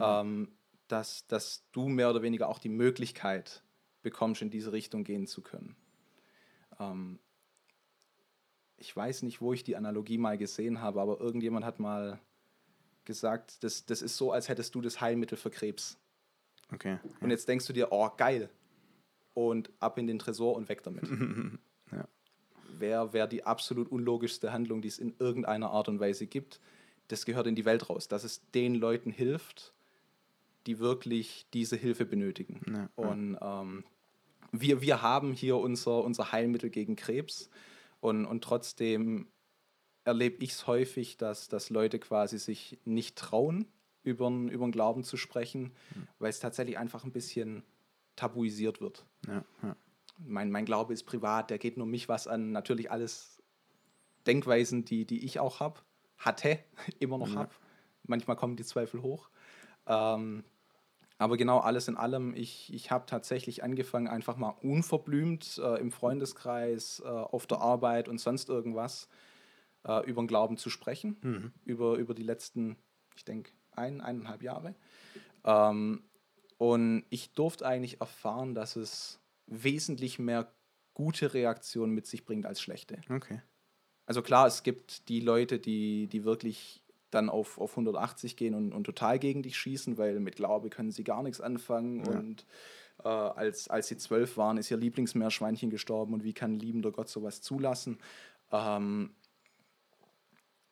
ähm, 0.00 0.48
dass, 0.88 1.26
dass 1.26 1.64
du 1.72 1.88
mehr 1.88 2.10
oder 2.10 2.22
weniger 2.22 2.48
auch 2.48 2.58
die 2.58 2.68
Möglichkeit 2.68 3.62
bekommst, 4.02 4.42
in 4.42 4.50
diese 4.50 4.72
Richtung 4.72 5.04
gehen 5.04 5.26
zu 5.26 5.42
können. 5.42 5.76
Ähm, 6.80 7.18
ich 8.76 8.94
weiß 8.94 9.22
nicht, 9.22 9.40
wo 9.40 9.52
ich 9.52 9.62
die 9.62 9.76
Analogie 9.76 10.18
mal 10.18 10.36
gesehen 10.36 10.80
habe, 10.80 11.00
aber 11.00 11.20
irgendjemand 11.20 11.64
hat 11.64 11.78
mal 11.78 12.20
gesagt, 13.04 13.62
das, 13.62 13.86
das 13.86 14.02
ist 14.02 14.16
so, 14.16 14.32
als 14.32 14.48
hättest 14.48 14.74
du 14.74 14.80
das 14.80 15.00
Heilmittel 15.00 15.38
für 15.38 15.50
Krebs. 15.50 15.98
okay. 16.72 16.98
Und 17.20 17.30
jetzt 17.30 17.48
denkst 17.48 17.66
du 17.66 17.72
dir, 17.72 17.92
oh, 17.92 18.10
geil. 18.16 18.50
Und 19.34 19.70
ab 19.80 19.98
in 19.98 20.06
den 20.06 20.18
Tresor 20.18 20.56
und 20.56 20.68
weg 20.68 20.82
damit. 20.82 21.04
Ja. 21.92 22.08
Wäre 22.78 23.12
wär 23.12 23.26
die 23.26 23.44
absolut 23.44 23.90
unlogischste 23.90 24.52
Handlung, 24.52 24.82
die 24.82 24.88
es 24.88 24.98
in 24.98 25.14
irgendeiner 25.18 25.70
Art 25.70 25.88
und 25.88 26.00
Weise 26.00 26.26
gibt. 26.26 26.60
Das 27.08 27.26
gehört 27.26 27.46
in 27.46 27.54
die 27.54 27.64
Welt 27.64 27.88
raus, 27.90 28.08
dass 28.08 28.24
es 28.24 28.40
den 28.52 28.74
Leuten 28.74 29.10
hilft, 29.10 29.74
die 30.66 30.78
wirklich 30.78 31.46
diese 31.52 31.76
Hilfe 31.76 32.04
benötigen. 32.04 32.60
Ja. 32.72 32.88
Und 32.96 33.38
ähm, 33.40 33.84
wir, 34.52 34.80
wir 34.80 35.02
haben 35.02 35.32
hier 35.32 35.56
unser, 35.56 36.04
unser 36.04 36.32
Heilmittel 36.32 36.70
gegen 36.70 36.96
Krebs 36.96 37.50
und, 38.00 38.26
und 38.26 38.42
trotzdem 38.44 39.28
erlebe 40.04 40.42
ich 40.42 40.50
es 40.52 40.66
häufig, 40.66 41.16
dass, 41.16 41.48
dass 41.48 41.70
Leute 41.70 41.98
quasi 41.98 42.38
sich 42.38 42.78
nicht 42.84 43.16
trauen, 43.16 43.66
über 44.04 44.28
den 44.28 44.72
Glauben 44.72 45.04
zu 45.04 45.16
sprechen, 45.16 45.72
Hm. 45.94 46.08
weil 46.18 46.30
es 46.30 46.40
tatsächlich 46.40 46.76
einfach 46.76 47.04
ein 47.04 47.12
bisschen 47.12 47.62
tabuisiert 48.16 48.80
wird. 48.80 49.04
Ja, 49.26 49.44
ja. 49.62 49.76
Mein, 50.26 50.50
mein 50.50 50.64
Glaube 50.64 50.92
ist 50.92 51.04
privat, 51.04 51.50
der 51.50 51.58
geht 51.58 51.76
nur 51.76 51.86
mich 51.86 52.08
was 52.08 52.26
an. 52.26 52.52
Natürlich 52.52 52.90
alles 52.90 53.42
Denkweisen, 54.26 54.84
die, 54.84 55.04
die 55.04 55.24
ich 55.24 55.40
auch 55.40 55.60
habe, 55.60 55.80
hatte, 56.18 56.58
immer 56.98 57.18
noch 57.18 57.30
Ja. 57.30 57.40
habe. 57.40 57.50
Manchmal 58.04 58.36
kommen 58.36 58.56
die 58.56 58.64
Zweifel 58.64 59.02
hoch. 59.02 59.30
Ähm, 59.86 60.44
aber 61.18 61.36
genau 61.36 61.58
alles 61.60 61.86
in 61.86 61.96
allem, 61.96 62.34
ich, 62.34 62.72
ich 62.74 62.90
habe 62.90 63.06
tatsächlich 63.06 63.62
angefangen, 63.62 64.08
einfach 64.08 64.36
mal 64.36 64.56
unverblümt 64.60 65.58
äh, 65.58 65.78
im 65.80 65.92
Freundeskreis, 65.92 67.00
äh, 67.04 67.08
auf 67.08 67.46
der 67.46 67.60
Arbeit 67.60 68.08
und 68.08 68.18
sonst 68.18 68.48
irgendwas 68.48 69.08
äh, 69.86 70.04
über 70.08 70.20
den 70.22 70.26
Glauben 70.26 70.56
zu 70.56 70.68
sprechen. 70.68 71.16
Über, 71.64 71.94
über 71.94 72.14
die 72.14 72.24
letzten, 72.24 72.76
ich 73.14 73.24
denke, 73.24 73.52
ein, 73.70 74.00
eineinhalb 74.00 74.42
Jahre. 74.42 74.74
Ähm, 75.44 76.02
und 76.58 77.04
ich 77.10 77.34
durfte 77.34 77.66
eigentlich 77.66 78.00
erfahren, 78.00 78.54
dass 78.54 78.76
es 78.76 79.20
wesentlich 79.52 80.18
mehr 80.18 80.52
gute 80.94 81.34
Reaktionen 81.34 81.92
mit 81.92 82.06
sich 82.06 82.24
bringt 82.24 82.46
als 82.46 82.60
schlechte. 82.60 83.00
Okay. 83.08 83.40
Also 84.06 84.22
klar, 84.22 84.46
es 84.46 84.62
gibt 84.62 85.08
die 85.08 85.20
Leute, 85.20 85.58
die, 85.58 86.06
die 86.08 86.24
wirklich 86.24 86.82
dann 87.10 87.28
auf, 87.28 87.58
auf 87.58 87.72
180 87.72 88.36
gehen 88.36 88.54
und, 88.54 88.72
und 88.72 88.84
total 88.84 89.18
gegen 89.18 89.42
dich 89.42 89.56
schießen, 89.56 89.98
weil 89.98 90.18
mit 90.20 90.36
Glaube 90.36 90.70
können 90.70 90.90
sie 90.90 91.04
gar 91.04 91.22
nichts 91.22 91.40
anfangen. 91.40 92.04
Ja. 92.04 92.12
Und 92.12 92.46
äh, 93.04 93.08
als, 93.08 93.68
als 93.68 93.88
sie 93.88 93.96
zwölf 93.96 94.36
waren, 94.36 94.56
ist 94.56 94.70
ihr 94.70 94.76
Lieblingsmeerschweinchen 94.76 95.70
gestorben 95.70 96.14
und 96.14 96.24
wie 96.24 96.32
kann 96.32 96.54
ein 96.54 96.60
liebender 96.60 96.90
Gott 96.90 97.08
sowas 97.08 97.42
zulassen? 97.42 97.98
Ähm, 98.50 99.14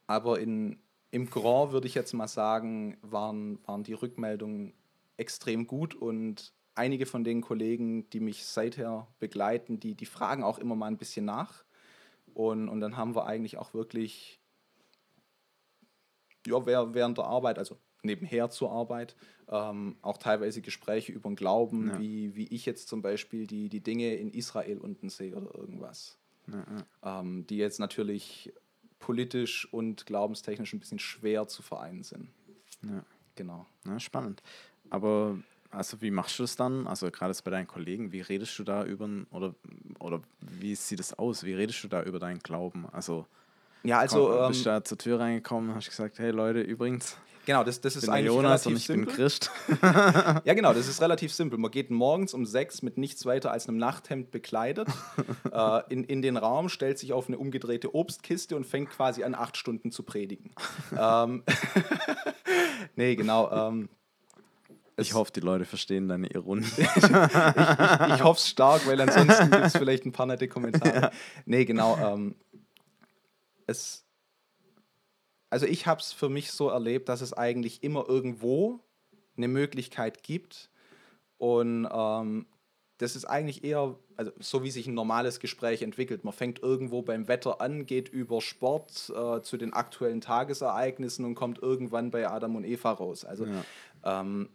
aber 0.06 0.40
in, 0.40 0.80
im 1.10 1.28
Grand 1.30 1.72
würde 1.72 1.86
ich 1.86 1.94
jetzt 1.94 2.12
mal 2.14 2.28
sagen, 2.28 2.98
waren, 3.02 3.58
waren 3.66 3.84
die 3.84 3.92
Rückmeldungen 3.92 4.74
extrem 5.16 5.66
gut 5.66 5.94
und 5.94 6.52
einige 6.80 7.04
von 7.04 7.24
den 7.24 7.42
Kollegen, 7.42 8.08
die 8.10 8.20
mich 8.20 8.46
seither 8.46 9.06
begleiten, 9.18 9.78
die, 9.78 9.94
die 9.94 10.06
fragen 10.06 10.42
auch 10.42 10.58
immer 10.58 10.74
mal 10.74 10.86
ein 10.86 10.96
bisschen 10.96 11.26
nach. 11.26 11.64
Und, 12.32 12.68
und 12.68 12.80
dann 12.80 12.96
haben 12.96 13.14
wir 13.14 13.26
eigentlich 13.26 13.58
auch 13.58 13.74
wirklich, 13.74 14.40
ja, 16.46 16.66
während 16.66 17.18
der 17.18 17.26
Arbeit, 17.26 17.58
also 17.58 17.76
nebenher 18.02 18.48
zur 18.48 18.72
Arbeit, 18.72 19.14
ähm, 19.48 19.96
auch 20.00 20.16
teilweise 20.16 20.62
Gespräche 20.62 21.12
über 21.12 21.28
den 21.28 21.36
Glauben, 21.36 21.88
Ja. 21.88 21.98
wie, 22.00 22.34
wie 22.34 22.46
ich 22.48 22.64
jetzt 22.64 22.88
zum 22.88 23.02
Beispiel 23.02 23.46
die, 23.46 23.68
die 23.68 23.80
Dinge 23.80 24.14
in 24.14 24.30
Israel 24.30 24.78
unten 24.78 25.10
sehe 25.10 25.36
oder 25.36 25.54
irgendwas. 25.54 26.16
Ja, 26.46 26.64
ja. 27.02 27.20
Ähm, 27.20 27.46
die 27.46 27.58
jetzt 27.58 27.78
natürlich 27.78 28.52
politisch 28.98 29.70
und 29.72 30.06
glaubenstechnisch 30.06 30.72
ein 30.72 30.80
bisschen 30.80 30.98
schwer 30.98 31.46
zu 31.46 31.62
vereinen 31.62 32.02
sind. 32.02 32.30
Ja. 32.82 33.04
Genau. 33.34 33.66
Ja, 33.86 34.00
spannend. 34.00 34.42
Aber 34.88 35.38
Also 35.70 36.02
wie 36.02 36.10
machst 36.10 36.38
du 36.38 36.42
das 36.42 36.56
dann? 36.56 36.86
Also 36.86 37.10
gerade 37.10 37.34
bei 37.44 37.50
deinen 37.50 37.68
Kollegen, 37.68 38.12
wie 38.12 38.20
redest 38.20 38.58
du 38.58 38.64
da 38.64 38.84
über 38.84 39.08
oder 39.30 39.54
oder 40.00 40.20
wie 40.40 40.74
sieht 40.74 40.98
es 40.98 41.16
aus? 41.16 41.44
Wie 41.44 41.54
redest 41.54 41.84
du 41.84 41.88
da 41.88 42.02
über 42.02 42.18
deinen 42.18 42.40
Glauben? 42.40 42.86
Also 42.92 43.26
ja, 43.82 43.98
also 43.98 44.28
komm, 44.28 44.42
ähm, 44.42 44.48
bist 44.48 44.66
du 44.66 44.70
da 44.70 44.84
zur 44.84 44.98
Tür 44.98 45.20
reingekommen, 45.20 45.74
hast 45.74 45.88
gesagt, 45.88 46.18
hey 46.18 46.32
Leute, 46.32 46.60
übrigens, 46.60 47.16
genau, 47.46 47.64
das, 47.64 47.80
das 47.80 47.96
ist 47.96 48.02
bin 48.02 48.10
eigentlich 48.10 48.26
Jonas 48.26 48.66
relativ 48.66 48.66
und 48.66 48.76
ich 48.76 48.86
simpel. 48.86 49.06
bin 49.06 49.14
Christ. 49.14 49.50
Ja, 50.44 50.54
genau, 50.54 50.74
das 50.74 50.86
ist 50.86 51.00
relativ 51.00 51.32
simpel. 51.32 51.58
Man 51.58 51.70
geht 51.70 51.90
morgens 51.90 52.34
um 52.34 52.44
sechs 52.44 52.82
mit 52.82 52.98
nichts 52.98 53.24
weiter 53.24 53.52
als 53.52 53.68
einem 53.68 53.78
Nachthemd 53.78 54.32
bekleidet 54.32 54.88
äh, 55.52 55.80
in, 55.88 56.04
in 56.04 56.20
den 56.20 56.36
Raum, 56.36 56.68
stellt 56.68 56.98
sich 56.98 57.12
auf 57.12 57.28
eine 57.28 57.38
umgedrehte 57.38 57.94
Obstkiste 57.94 58.56
und 58.56 58.66
fängt 58.66 58.90
quasi 58.90 59.22
an, 59.22 59.34
acht 59.34 59.56
Stunden 59.56 59.92
zu 59.92 60.02
predigen. 60.02 60.50
ähm, 60.98 61.42
nee, 62.96 63.14
genau. 63.16 63.50
Ähm, 63.68 63.88
Ich 65.00 65.14
hoffe, 65.14 65.32
die 65.32 65.40
Leute 65.40 65.64
verstehen 65.64 66.08
deine 66.08 66.28
Ironie. 66.28 66.66
ich 66.76 68.22
hoffe 68.22 68.38
es 68.38 68.48
stark, 68.48 68.86
weil 68.86 69.00
ansonsten 69.00 69.50
gibt 69.50 69.64
es 69.64 69.76
vielleicht 69.76 70.04
ein 70.06 70.12
paar 70.12 70.26
nette 70.26 70.48
Kommentare. 70.48 71.10
Nee, 71.46 71.64
genau. 71.64 71.96
Ähm, 71.96 72.34
es, 73.66 74.04
also 75.48 75.66
ich 75.66 75.86
habe 75.86 76.00
es 76.00 76.12
für 76.12 76.28
mich 76.28 76.50
so 76.50 76.68
erlebt, 76.68 77.08
dass 77.08 77.20
es 77.20 77.32
eigentlich 77.32 77.82
immer 77.82 78.08
irgendwo 78.08 78.80
eine 79.36 79.48
Möglichkeit 79.48 80.22
gibt. 80.22 80.70
Und 81.38 81.88
ähm, 81.90 82.46
das 82.98 83.16
ist 83.16 83.24
eigentlich 83.24 83.64
eher, 83.64 83.96
also 84.16 84.30
so 84.38 84.62
wie 84.62 84.70
sich 84.70 84.86
ein 84.86 84.94
normales 84.94 85.40
Gespräch 85.40 85.80
entwickelt. 85.82 86.22
Man 86.24 86.34
fängt 86.34 86.62
irgendwo 86.62 87.00
beim 87.00 87.28
Wetter 87.28 87.60
an, 87.62 87.86
geht 87.86 88.08
über 88.10 88.42
Sport 88.42 89.10
äh, 89.16 89.40
zu 89.40 89.56
den 89.56 89.72
aktuellen 89.72 90.20
Tagesereignissen 90.20 91.24
und 91.24 91.34
kommt 91.34 91.60
irgendwann 91.62 92.10
bei 92.10 92.28
Adam 92.28 92.56
und 92.56 92.64
Eva 92.64 92.92
raus. 92.92 93.24
Also 93.24 93.46
Ja. 93.46 93.64
ähm, 94.04 94.50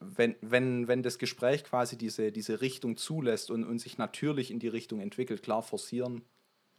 wenn, 0.00 0.36
wenn, 0.40 0.88
wenn 0.88 1.02
das 1.02 1.18
Gespräch 1.18 1.64
quasi 1.64 1.96
diese, 1.96 2.32
diese 2.32 2.60
Richtung 2.60 2.96
zulässt 2.96 3.50
und, 3.50 3.64
und 3.64 3.78
sich 3.78 3.98
natürlich 3.98 4.50
in 4.50 4.58
die 4.58 4.68
Richtung 4.68 5.00
entwickelt, 5.00 5.42
klar, 5.42 5.62
forcieren 5.62 6.22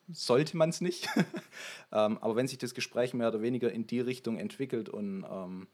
sollte 0.10 0.56
man 0.56 0.70
es 0.70 0.82
nicht. 0.82 1.10
ähm, 1.92 2.18
aber 2.20 2.36
wenn 2.36 2.48
sich 2.48 2.58
das 2.58 2.74
Gespräch 2.74 3.14
mehr 3.14 3.28
oder 3.28 3.42
weniger 3.42 3.72
in 3.72 3.88
die 3.88 4.00
Richtung 4.00 4.38
entwickelt 4.38 4.90
und 4.90 5.26
ähm, 5.30 5.68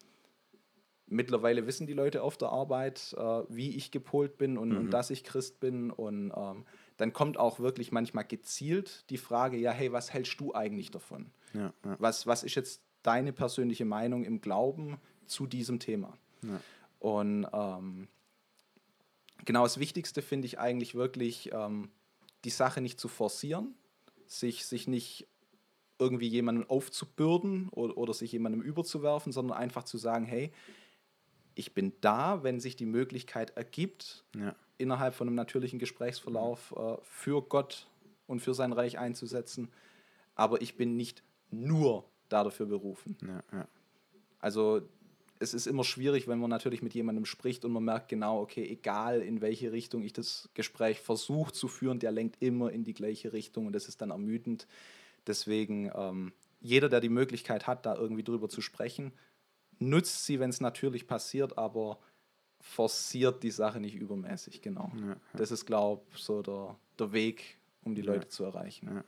mittlerweile 1.05 1.67
wissen 1.67 1.87
die 1.87 1.93
Leute 1.93 2.23
auf 2.23 2.37
der 2.37 2.49
Arbeit, 2.49 3.13
äh, 3.17 3.43
wie 3.49 3.75
ich 3.75 3.91
gepolt 3.91 4.37
bin 4.37 4.57
und, 4.57 4.75
und 4.75 4.89
dass 4.91 5.09
ich 5.09 5.23
Christ 5.23 5.59
bin 5.59 5.91
und 5.91 6.31
ähm, 6.35 6.65
dann 6.97 7.13
kommt 7.13 7.37
auch 7.37 7.59
wirklich 7.59 7.91
manchmal 7.91 8.25
gezielt 8.25 9.09
die 9.09 9.17
Frage, 9.17 9.57
ja, 9.57 9.71
hey, 9.71 9.91
was 9.91 10.13
hältst 10.13 10.39
du 10.39 10.53
eigentlich 10.53 10.91
davon? 10.91 11.31
ja, 11.53 11.73
ja, 11.85 11.95
Was, 11.99 12.25
was 12.25 12.43
ist 12.43 12.55
jetzt 12.55 12.81
deine 13.03 13.33
persönliche 13.33 13.85
Meinung 13.85 14.23
im 14.23 14.41
Glauben 14.41 14.97
zu 15.25 15.45
diesem 15.45 15.79
Thema? 15.79 16.17
ja. 16.41 16.59
Und 17.03 17.45
ähm, 17.51 18.07
genau 19.43 19.63
das 19.63 19.77
Wichtigste 19.77 20.21
finde 20.21 20.45
ich 20.45 20.57
eigentlich 20.57 20.95
wirklich, 20.95 21.51
ähm, 21.51 21.89
die 22.45 22.49
Sache 22.49 22.79
nicht 22.79 22.97
zu 22.97 23.09
forcieren, 23.09 23.75
sich, 24.25 24.65
sich 24.65 24.87
nicht 24.87 25.27
irgendwie 25.99 26.29
jemandem 26.29 26.69
aufzubürden 26.69 27.67
oder, 27.71 27.97
oder 27.97 28.13
sich 28.13 28.31
jemandem 28.31 28.61
überzuwerfen, 28.61 29.33
sondern 29.33 29.57
einfach 29.57 29.83
zu 29.83 29.97
sagen, 29.97 30.23
hey, 30.23 30.53
ich 31.55 31.73
bin 31.73 31.91
da, 31.99 32.41
wenn 32.41 32.61
sich 32.61 32.77
die 32.77 32.85
Möglichkeit 32.85 33.57
ergibt, 33.57 34.23
ja. 34.33 34.55
innerhalb 34.77 35.13
von 35.13 35.27
einem 35.27 35.35
natürlichen 35.35 35.79
Gesprächsverlauf 35.79 36.73
äh, 36.77 36.95
für 37.01 37.41
Gott 37.41 37.89
und 38.27 38.39
für 38.39 38.53
sein 38.53 38.71
Reich 38.71 38.97
einzusetzen. 38.97 39.69
Aber 40.35 40.61
ich 40.61 40.77
bin 40.77 40.95
nicht 40.95 41.21
nur 41.51 42.05
da 42.29 42.45
dafür 42.45 42.67
berufen. 42.67 43.17
ja, 43.27 43.43
ja. 43.51 43.67
Also 44.39 44.87
es 45.43 45.53
ist 45.53 45.67
immer 45.67 45.83
schwierig, 45.83 46.27
wenn 46.27 46.39
man 46.39 46.49
natürlich 46.49 46.81
mit 46.81 46.93
jemandem 46.93 47.25
spricht 47.25 47.65
und 47.65 47.73
man 47.73 47.83
merkt 47.83 48.07
genau, 48.07 48.41
okay, 48.41 48.65
egal 48.67 49.21
in 49.21 49.41
welche 49.41 49.71
Richtung 49.71 50.01
ich 50.03 50.13
das 50.13 50.49
Gespräch 50.53 50.99
versuche 50.99 51.51
zu 51.51 51.67
führen, 51.67 51.99
der 51.99 52.11
lenkt 52.11 52.41
immer 52.41 52.71
in 52.71 52.83
die 52.83 52.93
gleiche 52.93 53.33
Richtung 53.33 53.67
und 53.67 53.73
das 53.73 53.87
ist 53.87 54.01
dann 54.01 54.11
ermüdend. 54.11 54.67
Deswegen, 55.27 55.91
ähm, 55.93 56.31
jeder, 56.61 56.89
der 56.89 57.01
die 57.01 57.09
Möglichkeit 57.09 57.67
hat, 57.67 57.85
da 57.85 57.95
irgendwie 57.95 58.23
drüber 58.23 58.47
zu 58.49 58.61
sprechen, 58.61 59.11
nutzt 59.79 60.25
sie, 60.25 60.39
wenn 60.39 60.49
es 60.49 60.61
natürlich 60.61 61.07
passiert, 61.07 61.57
aber 61.57 61.99
forciert 62.61 63.43
die 63.43 63.51
Sache 63.51 63.81
nicht 63.81 63.95
übermäßig, 63.95 64.61
genau. 64.61 64.91
Ja, 64.95 65.07
ja. 65.07 65.15
Das 65.33 65.51
ist, 65.51 65.65
glaube 65.65 66.03
ich, 66.15 66.23
so 66.23 66.41
der, 66.41 66.77
der 66.97 67.11
Weg, 67.11 67.57
um 67.83 67.93
die 67.93 68.01
Leute 68.01 68.29
zu 68.29 68.45
erreichen. 68.45 69.03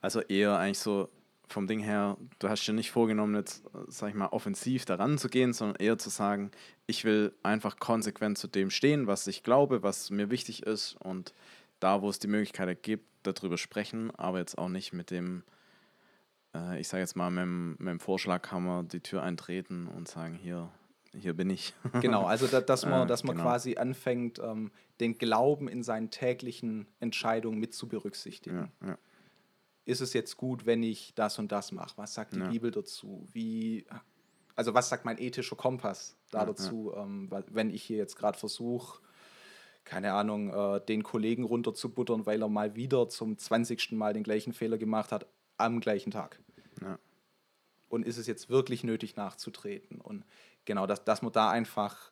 Also 0.00 0.20
eher 0.20 0.56
eigentlich 0.56 0.78
so 0.78 1.08
vom 1.48 1.66
Ding 1.66 1.80
her, 1.80 2.16
du 2.38 2.48
hast 2.48 2.66
dir 2.66 2.72
nicht 2.72 2.90
vorgenommen, 2.90 3.34
jetzt, 3.34 3.64
sag 3.88 4.08
ich 4.08 4.14
mal, 4.14 4.28
offensiv 4.28 4.84
daran 4.84 5.18
zu 5.18 5.28
gehen, 5.28 5.52
sondern 5.52 5.76
eher 5.76 5.98
zu 5.98 6.10
sagen, 6.10 6.50
ich 6.86 7.04
will 7.04 7.32
einfach 7.42 7.78
konsequent 7.78 8.38
zu 8.38 8.48
dem 8.48 8.70
stehen, 8.70 9.06
was 9.06 9.26
ich 9.26 9.42
glaube, 9.42 9.82
was 9.82 10.10
mir 10.10 10.30
wichtig 10.30 10.64
ist 10.64 10.96
und 11.00 11.34
da, 11.80 12.02
wo 12.02 12.08
es 12.08 12.18
die 12.18 12.28
Möglichkeit 12.28 12.82
gibt, 12.82 13.06
darüber 13.22 13.58
sprechen, 13.58 14.10
aber 14.16 14.38
jetzt 14.38 14.58
auch 14.58 14.68
nicht 14.68 14.92
mit 14.92 15.10
dem, 15.10 15.44
äh, 16.54 16.80
ich 16.80 16.88
sage 16.88 17.02
jetzt 17.02 17.16
mal, 17.16 17.30
mit 17.30 17.42
dem, 17.42 17.70
mit 17.78 17.88
dem 17.88 18.00
Vorschlaghammer 18.00 18.84
die 18.84 19.00
Tür 19.00 19.22
eintreten 19.22 19.86
und 19.86 20.08
sagen, 20.08 20.34
hier, 20.34 20.70
hier 21.12 21.34
bin 21.34 21.50
ich. 21.50 21.74
Genau, 22.00 22.24
also 22.24 22.46
da, 22.46 22.60
dass 22.60 22.84
man, 22.86 23.02
Äh, 23.02 23.06
dass 23.06 23.24
man 23.24 23.36
genau. 23.36 23.48
quasi 23.48 23.76
anfängt, 23.76 24.38
ähm, 24.38 24.70
den 25.00 25.18
Glauben 25.18 25.68
in 25.68 25.82
seinen 25.82 26.10
täglichen 26.10 26.86
Entscheidungen 27.00 27.58
mit 27.58 27.74
zu 27.74 27.88
berücksichtigen. 27.88 28.70
ja, 28.80 28.88
ja, 28.88 28.98
Ist 29.84 30.00
es 30.00 30.12
jetzt 30.14 30.36
gut, 30.36 30.66
wenn 30.66 30.82
ich 30.82 31.14
das 31.14 31.38
und 31.38 31.52
das 31.52 31.72
mache? 31.72 31.92
Was 31.96 32.14
sagt 32.14 32.34
die 32.34 32.38
Ja. 32.40 32.48
Bibel 32.48 32.70
dazu? 32.70 33.26
Wie, 33.32 33.86
also 34.56 34.72
was 34.74 34.88
sagt 34.88 35.04
mein 35.04 35.18
ethischer 35.18 35.56
Kompass 35.56 36.16
da 36.30 36.40
Ja, 36.40 36.46
dazu, 36.46 36.92
Ähm, 36.96 37.30
weil- 37.30 37.44
wenn 37.48 37.70
ich 37.70 37.82
hier 37.82 37.98
jetzt 37.98 38.16
gerade 38.16 38.38
versuche, 38.38 39.00
keine 39.84 40.14
Ahnung, 40.14 40.48
äh, 40.52 40.80
den 40.86 41.02
Kollegen 41.02 41.44
runterzubuttern, 41.44 42.24
weil 42.24 42.40
er 42.42 42.48
mal 42.48 42.74
wieder 42.74 43.08
zum 43.10 43.36
20. 43.36 43.96
Mal 43.96 44.14
den 44.14 44.22
gleichen 44.22 44.54
Fehler 44.54 44.78
gemacht 44.78 45.12
hat 45.12 45.26
am 45.58 45.80
gleichen 45.80 46.10
Tag 46.10 46.40
ja, 46.80 46.98
und 47.90 48.06
ist 48.06 48.16
es 48.16 48.26
jetzt 48.26 48.48
wirklich 48.48 48.82
nötig 48.84 49.16
nachzutreten? 49.16 50.00
Und 50.00 50.24
genau, 50.64 50.86
dass, 50.86 51.04
dass 51.04 51.20
man 51.20 51.32
da 51.32 51.50
einfach 51.50 52.10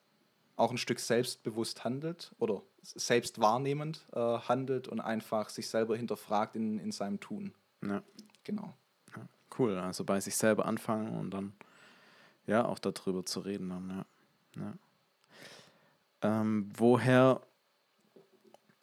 auch 0.57 0.71
ein 0.71 0.77
Stück 0.79 1.01
selbstbewusst 1.01 1.83
handelt 1.85 2.35
oder 2.39 2.63
selbst 2.83 3.41
wahrnehmend 3.41 4.07
äh, 4.13 4.19
handelt 4.21 4.87
und 4.87 5.01
einfach 5.01 5.49
sich 5.49 5.67
selber 5.69 5.97
hinterfragt 5.97 6.55
in, 6.57 6.79
in 6.79 6.93
seinem 6.93 7.19
Tun. 7.21 7.55
Ja. 7.83 8.03
Genau. 8.45 8.75
Cool, 9.59 9.77
also 9.77 10.05
bei 10.05 10.19
sich 10.21 10.35
selber 10.37 10.65
anfangen 10.65 11.19
und 11.19 11.31
dann 11.31 11.53
ja 12.47 12.65
auch 12.65 12.79
darüber 12.79 13.25
zu 13.27 13.41
reden 13.41 13.69
dann, 13.69 14.07
ja. 14.57 14.63
ja. 14.63 14.75
Ähm, 16.23 16.71
woher 16.75 17.43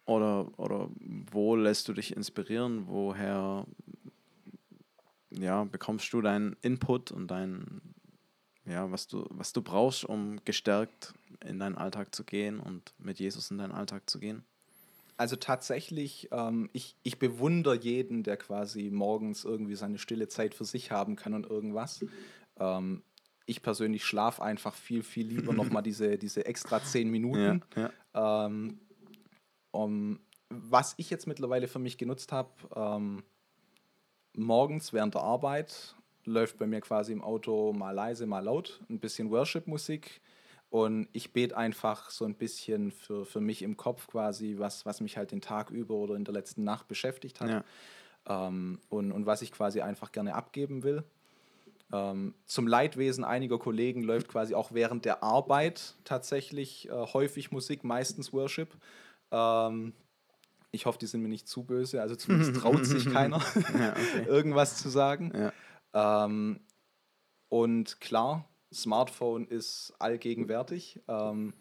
oder, 0.05 0.47
oder 0.59 0.89
wo 1.31 1.55
lässt 1.55 1.87
du 1.87 1.93
dich 1.93 2.15
inspirieren? 2.15 2.87
Woher 2.87 3.65
ja, 5.31 5.63
bekommst 5.63 6.11
du 6.13 6.21
deinen 6.21 6.55
Input 6.61 7.11
und 7.11 7.27
dein 7.27 7.81
ja, 8.65 8.91
was 8.91 9.07
du, 9.07 9.25
was 9.31 9.51
du 9.51 9.61
brauchst, 9.61 10.05
um 10.05 10.43
gestärkt 10.45 11.13
in 11.43 11.59
deinen 11.59 11.75
Alltag 11.75 12.13
zu 12.13 12.23
gehen 12.23 12.59
und 12.59 12.93
mit 12.99 13.19
Jesus 13.19 13.49
in 13.49 13.57
deinen 13.57 13.71
Alltag 13.71 14.07
zu 14.09 14.19
gehen? 14.19 14.43
Also 15.19 15.35
tatsächlich, 15.35 16.29
ähm, 16.31 16.69
ich, 16.71 16.95
ich 17.03 17.19
bewundere 17.19 17.75
jeden, 17.75 18.23
der 18.23 18.37
quasi 18.37 18.89
morgens 18.89 19.43
irgendwie 19.43 19.75
seine 19.75 19.97
stille 19.97 20.29
Zeit 20.29 20.53
für 20.53 20.63
sich 20.63 20.91
haben 20.91 21.17
kann 21.17 21.33
und 21.33 21.45
irgendwas. 21.45 22.05
Ähm, 22.57 23.03
ich 23.45 23.61
persönlich 23.61 24.05
schlafe 24.05 24.41
einfach 24.41 24.73
viel, 24.73 25.03
viel 25.03 25.27
lieber 25.27 25.51
nochmal 25.51 25.83
diese, 25.83 26.17
diese 26.17 26.45
extra 26.45 26.81
zehn 26.81 27.11
Minuten. 27.11 27.65
Ja, 27.75 27.91
ja. 28.13 28.45
Ähm, 28.45 28.79
um, 29.71 30.21
was 30.47 30.93
ich 30.95 31.09
jetzt 31.09 31.27
mittlerweile 31.27 31.67
für 31.67 31.79
mich 31.79 31.97
genutzt 31.97 32.31
habe, 32.31 32.51
ähm, 32.73 33.23
morgens 34.37 34.93
während 34.93 35.15
der 35.15 35.23
Arbeit 35.23 35.95
läuft 36.23 36.57
bei 36.57 36.65
mir 36.65 36.79
quasi 36.79 37.11
im 37.11 37.21
Auto 37.21 37.73
mal 37.73 37.91
leise, 37.91 38.25
mal 38.25 38.39
laut, 38.39 38.79
ein 38.89 39.01
bisschen 39.01 39.31
Worship-Musik 39.31 40.21
und 40.69 41.07
ich 41.13 41.33
bete 41.33 41.57
einfach 41.57 42.09
so 42.11 42.25
ein 42.25 42.35
bisschen 42.35 42.91
für, 42.91 43.25
für 43.25 43.41
mich 43.41 43.61
im 43.63 43.75
Kopf 43.77 44.07
quasi, 44.07 44.55
was, 44.59 44.85
was 44.85 45.01
mich 45.01 45.17
halt 45.17 45.31
den 45.31 45.41
Tag 45.41 45.71
über 45.71 45.95
oder 45.95 46.15
in 46.15 46.23
der 46.25 46.33
letzten 46.33 46.63
Nacht 46.63 46.87
beschäftigt 46.87 47.41
hat 47.41 47.49
Ja. 48.27 48.47
ähm, 48.47 48.79
und, 48.89 49.11
und 49.11 49.25
was 49.25 49.41
ich 49.41 49.51
quasi 49.51 49.81
einfach 49.81 50.11
gerne 50.11 50.35
abgeben 50.35 50.83
will. 50.83 51.03
Ähm, 51.91 52.35
zum 52.45 52.67
Leidwesen 52.67 53.23
einiger 53.23 53.57
Kollegen 53.57 54.03
läuft 54.03 54.27
quasi 54.27 54.53
auch 54.53 54.71
während 54.73 55.05
der 55.05 55.23
Arbeit 55.23 55.95
tatsächlich 56.03 56.87
äh, 56.87 56.91
häufig 56.91 57.51
Musik, 57.51 57.83
meistens 57.83 58.31
Worship. 58.31 58.77
Ähm, 59.31 59.93
ich 60.71 60.85
hoffe, 60.85 60.99
die 60.99 61.07
sind 61.07 61.21
mir 61.23 61.29
nicht 61.29 61.47
zu 61.47 61.63
böse, 61.63 61.99
also 61.99 62.15
zumindest 62.15 62.55
traut 62.61 62.85
sich 62.85 63.11
keiner, 63.11 63.39
Ja, 63.73 63.93
okay. 63.93 64.23
irgendwas 64.27 64.77
zu 64.77 64.89
sagen. 64.89 65.33
Ja. 65.93 66.25
Ähm, 66.25 66.59
und 67.47 67.99
klar, 67.99 68.47
Smartphone 68.73 69.45
ist 69.47 69.93
allgegenwärtig. 69.99 70.99
Ähm, 71.07 71.53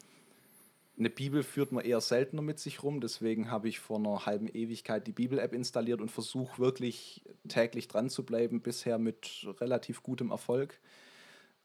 eine 0.97 1.09
Bibel 1.09 1.43
führt 1.43 1.71
man 1.71 1.85
eher 1.85 2.01
seltener 2.01 2.41
mit 2.41 2.59
sich 2.59 2.83
rum, 2.83 2.99
deswegen 2.99 3.49
habe 3.49 3.69
ich 3.69 3.79
vor 3.79 3.97
einer 3.97 4.25
halben 4.25 4.47
Ewigkeit 4.49 5.07
die 5.07 5.13
Bibel-App 5.13 5.53
installiert 5.53 6.01
und 6.01 6.11
versuche 6.11 6.59
wirklich 6.59 7.23
täglich 7.47 7.87
dran 7.87 8.09
zu 8.09 8.25
bleiben, 8.25 8.61
bisher 8.61 8.97
mit 8.97 9.47
relativ 9.61 10.03
gutem 10.03 10.31
Erfolg. 10.31 10.79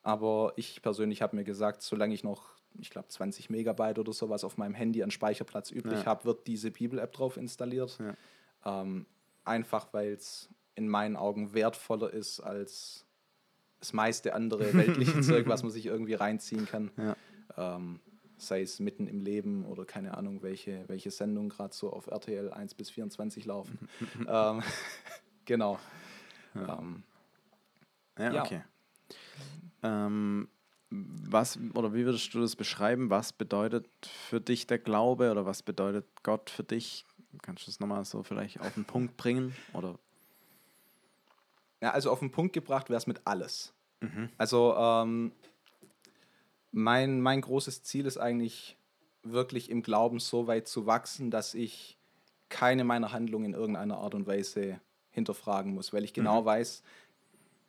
Aber 0.02 0.52
ich 0.56 0.82
persönlich 0.82 1.20
habe 1.20 1.34
mir 1.34 1.44
gesagt, 1.44 1.82
solange 1.82 2.14
ich 2.14 2.22
noch 2.22 2.54
ich 2.80 2.90
glaube, 2.90 3.08
20 3.08 3.50
Megabyte 3.50 3.98
oder 3.98 4.12
sowas 4.12 4.44
auf 4.44 4.56
meinem 4.56 4.74
Handy 4.74 5.02
an 5.02 5.10
Speicherplatz 5.10 5.70
übrig 5.70 6.00
Ja. 6.00 6.06
habe, 6.06 6.24
wird 6.24 6.46
diese 6.46 6.70
Bibel-App 6.70 7.12
drauf 7.12 7.36
installiert. 7.36 7.98
Ja. 8.00 8.82
Ähm, 8.82 9.06
einfach 9.44 9.92
weil 9.92 10.12
es 10.14 10.48
in 10.74 10.88
meinen 10.88 11.16
Augen 11.16 11.54
wertvoller 11.54 12.12
ist 12.12 12.40
als 12.40 13.03
das 13.84 13.92
meiste 13.92 14.34
andere 14.34 14.72
weltliche 14.72 15.20
Zeug, 15.20 15.46
was 15.46 15.62
man 15.62 15.70
sich 15.70 15.84
irgendwie 15.86 16.14
reinziehen 16.14 16.64
kann. 16.64 16.90
Ja. 16.96 17.16
Ähm, 17.56 18.00
sei 18.38 18.62
es 18.62 18.80
mitten 18.80 19.06
im 19.06 19.20
Leben 19.20 19.64
oder 19.66 19.84
keine 19.84 20.16
Ahnung, 20.16 20.42
welche, 20.42 20.84
welche 20.88 21.10
Sendungen 21.10 21.50
gerade 21.50 21.74
so 21.74 21.92
auf 21.92 22.06
RTL 22.06 22.50
1 22.50 22.74
bis 22.74 22.90
24 22.90 23.44
laufen. 23.44 23.78
ähm, 24.28 24.62
genau. 25.44 25.78
Ähm, 26.54 27.02
Ja, 28.18 28.32
Ja. 28.32 28.42
okay. 28.42 28.62
Ähm, 29.82 30.48
was 30.90 31.58
oder 31.74 31.92
wie 31.92 32.04
würdest 32.06 32.32
du 32.32 32.40
das 32.40 32.56
beschreiben? 32.56 33.10
Was 33.10 33.32
bedeutet 33.32 33.86
für 34.06 34.40
dich 34.40 34.66
der 34.66 34.78
Glaube 34.78 35.30
oder 35.30 35.44
was 35.44 35.62
bedeutet 35.62 36.06
Gott 36.22 36.48
für 36.48 36.64
dich? 36.64 37.04
Kannst 37.42 37.64
du 37.64 37.66
das 37.66 37.80
nochmal 37.80 38.04
so 38.04 38.22
vielleicht 38.22 38.60
auf 38.60 38.74
den 38.74 38.84
Punkt 38.84 39.16
bringen? 39.16 39.54
Oder 39.74 39.98
Ja, 41.84 41.90
also 41.90 42.10
auf 42.10 42.20
den 42.20 42.30
Punkt 42.30 42.54
gebracht 42.54 42.88
wäre 42.88 42.96
es 42.96 43.06
mit 43.06 43.20
alles. 43.26 43.74
Also 44.38 44.74
ähm, 44.74 45.32
mein, 46.72 47.20
mein 47.20 47.42
großes 47.42 47.82
Ziel 47.82 48.06
ist 48.06 48.16
eigentlich 48.16 48.78
wirklich 49.22 49.68
im 49.68 49.82
Glauben 49.82 50.18
so 50.18 50.46
weit 50.46 50.66
zu 50.66 50.86
wachsen, 50.86 51.30
dass 51.30 51.52
ich 51.52 51.98
keine 52.48 52.84
meiner 52.84 53.12
Handlungen 53.12 53.46
in 53.46 53.52
irgendeiner 53.52 53.98
Art 53.98 54.14
und 54.14 54.26
Weise 54.26 54.80
hinterfragen 55.10 55.74
muss, 55.74 55.92
weil 55.92 56.04
ich 56.04 56.14
genau 56.14 56.42
weiß, 56.44 56.82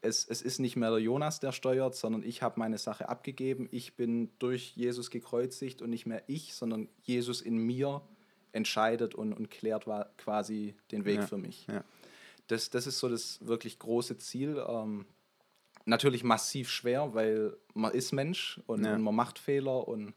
es, 0.02 0.26
es 0.26 0.42
ist 0.42 0.60
nicht 0.60 0.78
mehr 0.78 0.92
der 0.92 1.00
Jonas, 1.00 1.42
der 1.42 1.52
steuert, 1.52 1.96
sondern 1.96 2.24
ich 2.24 2.42
habe 2.42 2.58
meine 2.58 2.78
Sache 2.78 3.10
abgegeben. 3.10 3.68
Ich 3.72 3.96
bin 3.98 4.30
durch 4.40 4.78
Jesus 4.78 5.10
gekreuzigt 5.12 5.82
und 5.82 5.90
nicht 5.90 6.06
mehr 6.06 6.24
ich, 6.28 6.54
sondern 6.54 6.88
Jesus 7.02 7.42
in 7.42 7.58
mir 7.58 8.02
entscheidet 8.54 9.14
und, 9.14 9.34
und 9.34 9.52
klärt 9.52 9.86
quasi 10.18 10.76
den 10.92 11.04
Weg 11.04 11.18
Ja, 11.18 11.28
für 11.28 11.38
mich. 11.38 11.68
ja. 11.68 11.84
Das, 12.48 12.70
das 12.70 12.88
ist 12.88 13.00
so 13.00 13.10
das 13.10 13.46
wirklich 13.46 13.80
große 13.80 14.18
Ziel. 14.18 14.64
Ähm, 14.68 15.06
natürlich 15.86 16.24
massiv 16.24 16.70
schwer, 16.70 17.14
weil 17.14 17.56
man 17.74 17.92
ist 17.94 18.12
Mensch 18.12 18.60
und, 18.68 18.84
Ja. 18.86 18.96
und 18.96 19.02
man 19.02 19.16
macht 19.16 19.40
Fehler 19.40 19.88
und 19.88 20.14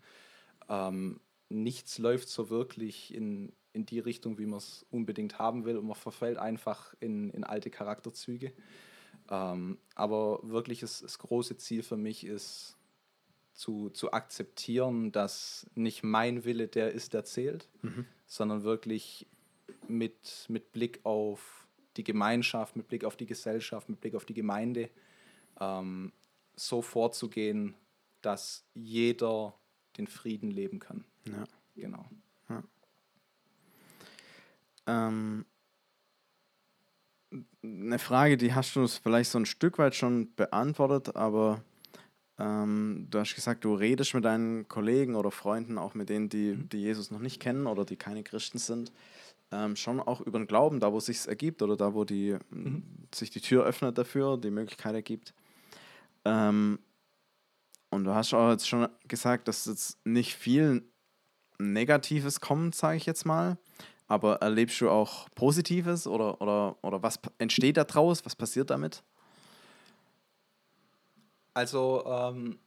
ähm, 0.68 1.20
nichts 1.48 1.98
läuft 1.98 2.28
so 2.28 2.50
wirklich 2.50 3.14
in, 3.14 3.52
in 3.72 3.86
die 3.86 3.98
Richtung, 3.98 4.38
wie 4.38 4.46
man 4.46 4.58
es 4.58 4.84
unbedingt 4.90 5.38
haben 5.38 5.64
will 5.64 5.76
und 5.78 5.86
man 5.86 5.94
verfällt 5.96 6.38
einfach 6.38 6.94
in, 7.00 7.30
in 7.30 7.44
alte 7.44 7.70
Charakterzüge. 7.70 8.52
Ähm, 9.30 9.78
aber 9.94 10.40
wirklich 10.42 10.80
das, 10.80 11.00
das 11.00 11.18
große 11.18 11.56
Ziel 11.58 11.82
für 11.82 11.96
mich 11.96 12.24
ist, 12.24 12.76
zu, 13.52 13.90
zu 13.90 14.12
akzeptieren, 14.12 15.10
dass 15.10 15.66
nicht 15.74 16.02
mein 16.04 16.44
Wille 16.44 16.68
der 16.68 16.92
ist, 16.92 17.12
der 17.12 17.24
zählt, 17.24 17.68
sondern 18.26 18.62
wirklich 18.62 19.26
mit, 19.88 20.46
mit 20.48 20.70
Blick 20.72 21.00
auf 21.02 21.66
die 21.98 22.04
Gemeinschaft, 22.04 22.76
mit 22.76 22.88
Blick 22.88 23.04
auf 23.04 23.16
die 23.16 23.26
Gesellschaft, 23.26 23.88
mit 23.88 24.00
Blick 24.00 24.14
auf 24.14 24.24
die 24.24 24.34
Gemeinde 24.34 24.88
ähm, 25.60 26.12
so 26.56 26.80
vorzugehen, 26.80 27.74
dass 28.22 28.64
jeder 28.74 29.54
den 29.96 30.06
Frieden 30.06 30.50
leben 30.50 30.78
kann. 30.78 31.04
ja. 31.26 31.44
Genau. 31.76 32.06
Ähm, 34.88 35.44
eine 37.62 37.98
Frage, 37.98 38.38
die 38.38 38.54
hast 38.54 38.74
du 38.74 38.88
vielleicht 38.88 39.30
so 39.30 39.38
ein 39.38 39.46
Stück 39.46 39.78
weit 39.78 39.94
schon 39.94 40.34
beantwortet, 40.34 41.14
aber 41.14 41.62
ähm, 42.38 43.06
du 43.10 43.18
hast 43.18 43.34
gesagt, 43.34 43.64
du 43.64 43.74
redest 43.74 44.14
mit 44.14 44.24
deinen 44.24 44.66
Kollegen 44.66 45.14
oder 45.14 45.30
Freunden, 45.30 45.76
auch 45.76 45.94
mit 45.94 46.08
denen, 46.08 46.30
die, 46.30 46.56
die 46.56 46.80
Jesus 46.80 47.10
noch 47.10 47.18
nicht 47.20 47.38
kennen 47.38 47.66
oder 47.66 47.84
die 47.84 47.96
keine 47.96 48.22
Christen 48.22 48.58
sind, 48.58 48.90
ähm, 49.50 49.76
schon 49.76 50.00
auch 50.00 50.20
über 50.20 50.38
den 50.38 50.46
Glauben, 50.46 50.80
da 50.80 50.92
wo 50.92 50.98
es 50.98 51.06
sich 51.06 51.26
ergibt 51.26 51.62
oder 51.62 51.76
da 51.76 51.94
wo 51.94 52.04
die, 52.04 52.36
sich 53.14 53.30
die 53.30 53.40
Tür 53.40 53.64
öffnet 53.64 53.96
dafür, 53.96 54.36
die 54.36 54.50
Möglichkeit 54.50 54.94
ergibt. 54.94 55.34
Ähm, 56.24 56.78
und 57.90 58.04
du 58.04 58.14
hast 58.14 58.34
auch 58.34 58.50
jetzt 58.50 58.68
schon 58.68 58.88
gesagt, 59.06 59.48
dass 59.48 59.66
jetzt 59.66 60.04
nicht 60.04 60.34
viel 60.34 60.82
Negatives 61.58 62.40
kommt, 62.40 62.74
sage 62.74 62.96
ich 62.96 63.06
jetzt 63.06 63.24
mal. 63.24 63.58
Aber 64.06 64.36
erlebst 64.36 64.80
du 64.80 64.90
auch 64.90 65.28
Positives 65.34 66.06
oder, 66.06 66.40
oder, 66.40 66.76
oder 66.82 67.02
was 67.02 67.18
entsteht 67.38 67.76
da 67.76 67.84
draus? 67.84 68.24
Was 68.24 68.36
passiert 68.36 68.70
damit? 68.70 69.02
Also 71.52 72.04
ähm, 72.06 72.58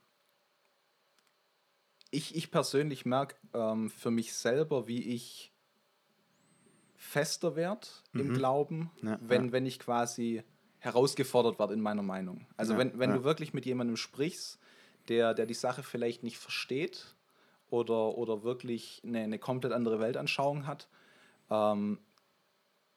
ich, 2.10 2.36
ich 2.36 2.50
persönlich 2.50 3.06
merke 3.06 3.36
ähm, 3.54 3.90
für 3.90 4.10
mich 4.10 4.34
selber, 4.34 4.86
wie 4.86 5.02
ich 5.02 5.51
fester 7.02 7.56
werde 7.56 7.86
im 8.14 8.32
Glauben, 8.32 8.90
Ja, 9.02 9.18
wenn, 9.20 9.46
ja. 9.46 9.52
wenn 9.52 9.66
ich 9.66 9.78
quasi 9.78 10.42
herausgefordert 10.78 11.58
werde 11.58 11.74
in 11.74 11.80
meiner 11.80 12.02
Meinung. 12.02 12.46
Also 12.56 12.72
Ja, 12.74 12.78
wenn, 12.78 12.98
wenn 12.98 13.12
du 13.12 13.24
wirklich 13.24 13.52
mit 13.52 13.66
jemandem 13.66 13.96
sprichst, 13.96 14.58
der, 15.08 15.34
der 15.34 15.46
die 15.46 15.54
Sache 15.54 15.82
vielleicht 15.82 16.22
nicht 16.22 16.38
versteht 16.38 17.14
oder, 17.70 18.16
oder 18.16 18.42
wirklich 18.44 19.02
eine, 19.04 19.20
eine 19.20 19.38
komplett 19.38 19.72
andere 19.72 19.98
Weltanschauung 19.98 20.66
hat, 20.66 20.88
ähm, 21.50 21.98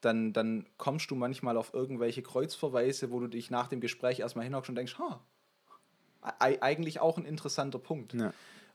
dann, 0.02 0.34
dann 0.34 0.68
kommst 0.78 1.10
du 1.10 1.16
manchmal 1.16 1.58
auf 1.58 1.74
irgendwelche 1.74 2.22
Kreuzverweise, 2.22 3.10
wo 3.12 3.20
du 3.20 3.28
dich 3.28 3.50
nach 3.50 3.68
dem 3.68 3.82
Gespräch 3.82 4.20
erstmal 4.20 4.46
hinhockst 4.46 4.70
und 4.70 4.76
denkst, 4.76 5.00
ha, 5.00 5.20
ei- 6.40 6.62
eigentlich 6.62 7.00
auch 7.00 7.18
ein 7.18 7.26
interessanter 7.26 7.80
Punkt. 7.80 8.14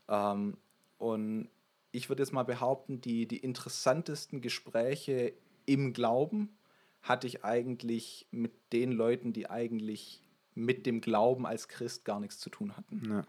Ähm, 0.09 0.57
und 0.99 1.49
ich 1.93 2.09
würde 2.09 2.23
jetzt 2.23 2.33
mal 2.33 2.45
behaupten, 2.45 3.01
die, 3.01 3.27
die 3.27 3.39
interessantesten 3.39 4.41
Gespräche 4.41 5.33
im 5.67 5.93
Glauben 5.93 6.57
hatte 7.03 7.27
ich 7.27 7.45
eigentlich 7.45 8.27
mit 8.31 8.53
den 8.73 8.93
Leuten, 8.93 9.33
die 9.33 9.49
eigentlich 9.49 10.23
mit 10.55 10.87
dem 10.87 11.01
Glauben 11.01 11.47
als 11.47 11.69
Christ 11.69 12.05
gar 12.05 12.21
nichts 12.21 12.39
zu 12.39 12.51
tun 12.51 12.77
hatten. 12.77 13.03
Ja. 13.09 13.25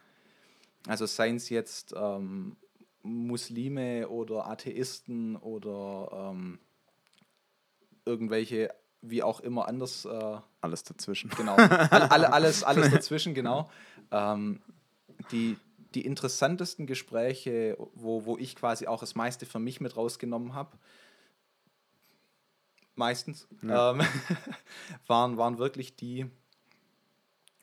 Also 0.87 1.05
seien 1.05 1.37
es 1.37 1.49
jetzt 1.49 1.93
ähm, 1.95 2.57
Muslime 3.03 4.09
oder 4.09 4.47
Atheisten 4.47 5.35
oder 5.35 6.31
ähm, 6.31 6.59
irgendwelche, 8.05 8.73
wie 9.01 9.23
auch 9.23 9.39
immer 9.39 9.67
anders 9.67 10.05
äh, 10.05 10.37
Alles 10.61 10.83
dazwischen. 10.83 11.29
genau. 11.29 11.55
Alle, 11.55 12.11
alle, 12.11 12.33
alles, 12.33 12.63
alles 12.63 12.91
dazwischen, 12.91 13.33
genau. 13.33 13.69
Ähm, 14.11 14.61
die, 15.31 15.57
die 15.93 16.05
interessantesten 16.05 16.87
Gespräche, 16.87 17.77
wo, 17.93 18.25
wo 18.25 18.37
ich 18.37 18.55
quasi 18.55 18.87
auch 18.87 19.01
das 19.01 19.15
meiste 19.15 19.45
für 19.45 19.59
mich 19.59 19.81
mit 19.81 19.97
rausgenommen 19.97 20.53
habe, 20.53 20.77
meistens, 22.95 23.47
ähm, 23.63 24.01
waren, 25.07 25.37
waren 25.37 25.57
wirklich 25.57 25.95
die, 25.95 26.27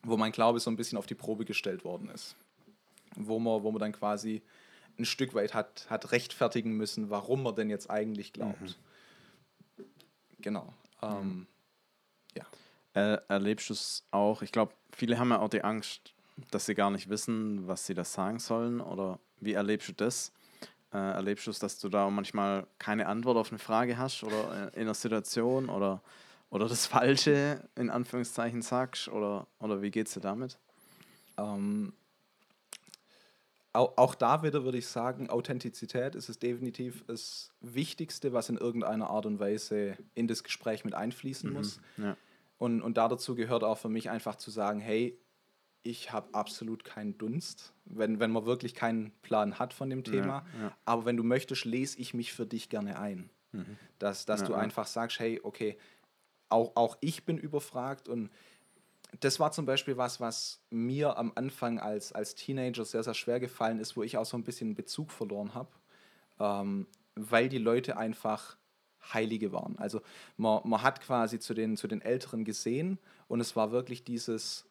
wo 0.03 0.17
mein 0.17 0.31
Glaube 0.31 0.59
so 0.59 0.69
ein 0.69 0.75
bisschen 0.75 0.97
auf 0.97 1.05
die 1.05 1.15
Probe 1.15 1.45
gestellt 1.45 1.83
worden 1.83 2.09
ist. 2.09 2.35
Wo 3.15 3.39
man, 3.39 3.63
wo 3.63 3.71
man 3.71 3.79
dann 3.79 3.91
quasi 3.91 4.41
ein 4.97 5.05
Stück 5.05 5.33
weit 5.33 5.53
hat, 5.53 5.89
hat 5.89 6.11
rechtfertigen 6.11 6.73
müssen, 6.73 7.09
warum 7.09 7.43
man 7.43 7.55
denn 7.55 7.69
jetzt 7.69 7.89
eigentlich 7.89 8.33
glaubt. 8.33 8.77
Genau. 10.39 10.73
Ähm, 11.01 11.47
ja. 12.35 12.45
Äh, 12.93 13.19
erlebst 13.27 13.69
du 13.69 13.73
es 13.73 14.03
auch? 14.11 14.41
Ich 14.41 14.51
glaube, 14.51 14.73
viele 14.91 15.17
haben 15.17 15.29
ja 15.29 15.39
auch 15.39 15.49
die 15.49 15.63
Angst, 15.63 16.13
dass 16.51 16.65
sie 16.65 16.75
gar 16.75 16.91
nicht 16.91 17.09
wissen, 17.09 17.67
was 17.67 17.85
sie 17.85 17.93
da 17.93 18.03
sagen 18.03 18.39
sollen. 18.39 18.81
Oder 18.81 19.19
wie 19.39 19.53
erlebst 19.53 19.89
du 19.89 19.93
das? 19.93 20.31
Äh, 20.91 20.97
erlebst 20.97 21.47
du 21.47 21.51
es, 21.51 21.59
dass 21.59 21.79
du 21.79 21.89
da 21.89 22.09
manchmal 22.09 22.65
keine 22.79 23.07
Antwort 23.07 23.37
auf 23.37 23.51
eine 23.51 23.59
Frage 23.59 23.97
hast 23.97 24.23
oder 24.23 24.71
äh, 24.73 24.75
in 24.75 24.81
einer 24.83 24.93
Situation 24.93 25.69
oder, 25.69 26.01
oder 26.49 26.67
das 26.67 26.85
Falsche 26.87 27.67
in 27.75 27.89
Anführungszeichen 27.89 28.61
sagst? 28.61 29.07
Oder, 29.07 29.47
oder 29.59 29.81
wie 29.81 29.91
geht 29.91 30.07
es 30.07 30.13
dir 30.13 30.21
damit? 30.21 30.57
Ähm, 31.37 31.93
auch, 33.71 33.97
auch 33.97 34.15
da 34.15 34.41
wieder 34.41 34.63
würde 34.63 34.79
ich 34.79 34.87
sagen, 34.87 35.29
Authentizität 35.29 36.15
ist 36.15 36.27
es 36.27 36.39
definitiv 36.39 37.03
das 37.05 37.51
Wichtigste, 37.61 38.33
was 38.33 38.49
in 38.49 38.57
irgendeiner 38.57 39.09
Art 39.09 39.25
und 39.27 39.39
Weise 39.39 39.95
in 40.15 40.27
das 40.27 40.43
Gespräch 40.43 40.83
mit 40.83 40.95
einfließen 40.95 41.53
muss. 41.53 41.79
Ja. 41.97 42.17
Und, 42.57 42.81
und 42.81 42.97
da 42.97 43.07
dazu 43.07 43.35
gehört 43.35 43.63
auch 43.63 43.77
für 43.77 43.89
mich 43.89 44.09
einfach 44.09 44.35
zu 44.35 44.49
sagen, 44.51 44.79
hey, 44.79 45.17
ich 45.83 46.11
habe 46.11 46.33
absolut 46.33 46.83
keinen 46.83 47.17
Dunst, 47.17 47.73
wenn, 47.85 48.19
wenn 48.19 48.31
man 48.31 48.45
wirklich 48.45 48.75
keinen 48.75 49.11
Plan 49.21 49.59
hat 49.59 49.73
von 49.73 49.89
dem 49.89 50.03
Thema. 50.03 50.45
ja. 50.59 50.75
Aber 50.85 51.05
wenn 51.05 51.17
du 51.17 51.23
möchtest, 51.23 51.65
lese 51.65 51.97
ich 51.99 52.13
mich 52.13 52.33
für 52.33 52.45
dich 52.45 52.69
gerne 52.69 52.99
ein. 52.99 53.29
Dass, 53.97 54.25
dass 54.25 54.41
Ja, 54.41 54.47
du 54.47 54.53
ja. 54.53 54.59
einfach 54.59 54.85
sagst, 54.85 55.19
hey, 55.19 55.39
okay, 55.41 55.77
auch, 56.49 56.75
auch 56.75 56.97
ich 57.01 57.25
bin 57.25 57.37
überfragt 57.37 58.07
und 58.07 58.29
das 59.21 59.39
war 59.39 59.51
zum 59.51 59.65
Beispiel 59.65 59.97
was, 59.97 60.19
was 60.19 60.61
mir 60.69 61.17
am 61.17 61.31
Anfang 61.33 61.79
als, 61.79 62.11
als 62.11 62.35
Teenager 62.35 62.85
sehr, 62.85 63.01
sehr 63.03 63.15
schwer 63.15 63.39
gefallen 63.39 63.79
ist, 63.79 63.97
wo 63.97 64.03
ich 64.03 64.17
auch 64.17 64.25
so 64.25 64.37
ein 64.37 64.43
bisschen 64.43 64.75
Bezug 64.75 65.11
verloren 65.11 65.55
habe, 65.55 65.71
ähm, 66.39 66.85
weil 67.15 67.49
die 67.49 67.57
Leute 67.57 67.97
einfach 67.97 68.57
Heilige 69.13 69.51
waren. 69.51 69.79
Also 69.79 70.01
man, 70.37 70.61
man 70.63 70.83
hat 70.83 71.01
quasi 71.01 71.39
zu 71.39 71.55
den, 71.55 71.75
zu 71.75 71.87
den 71.87 72.01
Älteren 72.01 72.45
gesehen 72.45 72.99
und 73.27 73.39
es 73.39 73.55
war 73.55 73.71
wirklich 73.71 74.03
dieses, 74.03 74.68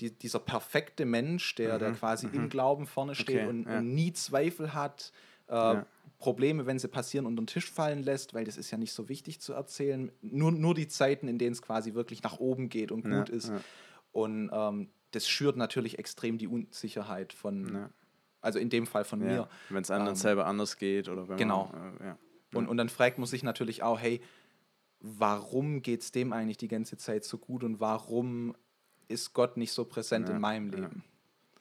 die, 0.00 0.10
dieser 0.10 0.40
perfekte 0.40 1.04
Mensch, 1.04 1.54
der, 1.54 1.78
der 1.78 1.92
quasi 1.92 2.28
im 2.32 2.48
Glauben 2.48 2.86
vorne 2.86 3.14
steht 3.14 3.36
Okay, 3.36 3.46
und, 3.46 3.66
ja. 3.68 3.78
und 3.78 3.94
nie 3.94 4.12
Zweifel 4.12 4.74
hat, 4.74 5.12
äh, 5.48 5.54
Ja. 5.54 5.86
Probleme, 6.18 6.64
wenn 6.64 6.78
sie 6.78 6.88
passieren, 6.88 7.26
unter 7.26 7.42
den 7.42 7.46
Tisch 7.46 7.70
fallen 7.70 8.02
lässt, 8.02 8.32
weil 8.32 8.44
das 8.44 8.56
ist 8.56 8.70
ja 8.70 8.78
nicht 8.78 8.92
so 8.92 9.08
wichtig 9.10 9.40
zu 9.40 9.52
erzählen. 9.52 10.10
Nur, 10.22 10.52
nur 10.52 10.74
die 10.74 10.88
Zeiten, 10.88 11.28
in 11.28 11.38
denen 11.38 11.52
es 11.52 11.60
quasi 11.60 11.92
wirklich 11.92 12.22
nach 12.22 12.38
oben 12.38 12.70
geht 12.70 12.92
und 12.92 13.02
gut 13.02 13.28
ist. 13.28 13.52
Und 14.12 14.48
ähm, 14.52 14.88
das 15.10 15.28
schürt 15.28 15.56
natürlich 15.56 15.98
extrem 15.98 16.38
die 16.38 16.46
Unsicherheit 16.48 17.32
von, 17.34 17.90
also 18.40 18.58
in 18.58 18.70
dem 18.70 18.86
Fall 18.86 19.04
von 19.04 19.18
mir. 19.18 19.48
Wenn 19.68 19.82
es 19.82 19.90
anderen 19.90 20.14
Ähm, 20.14 20.20
selber 20.20 20.46
anders 20.46 20.78
geht 20.78 21.08
oder 21.08 21.28
wenn 21.28 21.36
genau. 21.36 21.70
man. 21.72 22.00
Äh. 22.00 22.56
Und, 22.56 22.68
und 22.68 22.76
dann 22.78 22.88
fragt 22.88 23.18
man 23.18 23.26
sich 23.26 23.42
natürlich 23.42 23.82
auch, 23.82 24.00
hey, 24.00 24.22
warum 25.00 25.82
geht 25.82 26.00
es 26.00 26.12
dem 26.12 26.32
eigentlich 26.32 26.56
die 26.56 26.68
ganze 26.68 26.96
Zeit 26.96 27.24
so 27.24 27.36
gut 27.36 27.64
und 27.64 27.80
warum 27.80 28.54
ist 29.08 29.32
Gott 29.32 29.56
nicht 29.56 29.72
so 29.72 29.84
präsent 29.84 30.28
Ja, 30.28 30.34
in 30.34 30.40
meinem 30.40 30.70
ja, 30.72 30.78
Leben? 30.78 31.04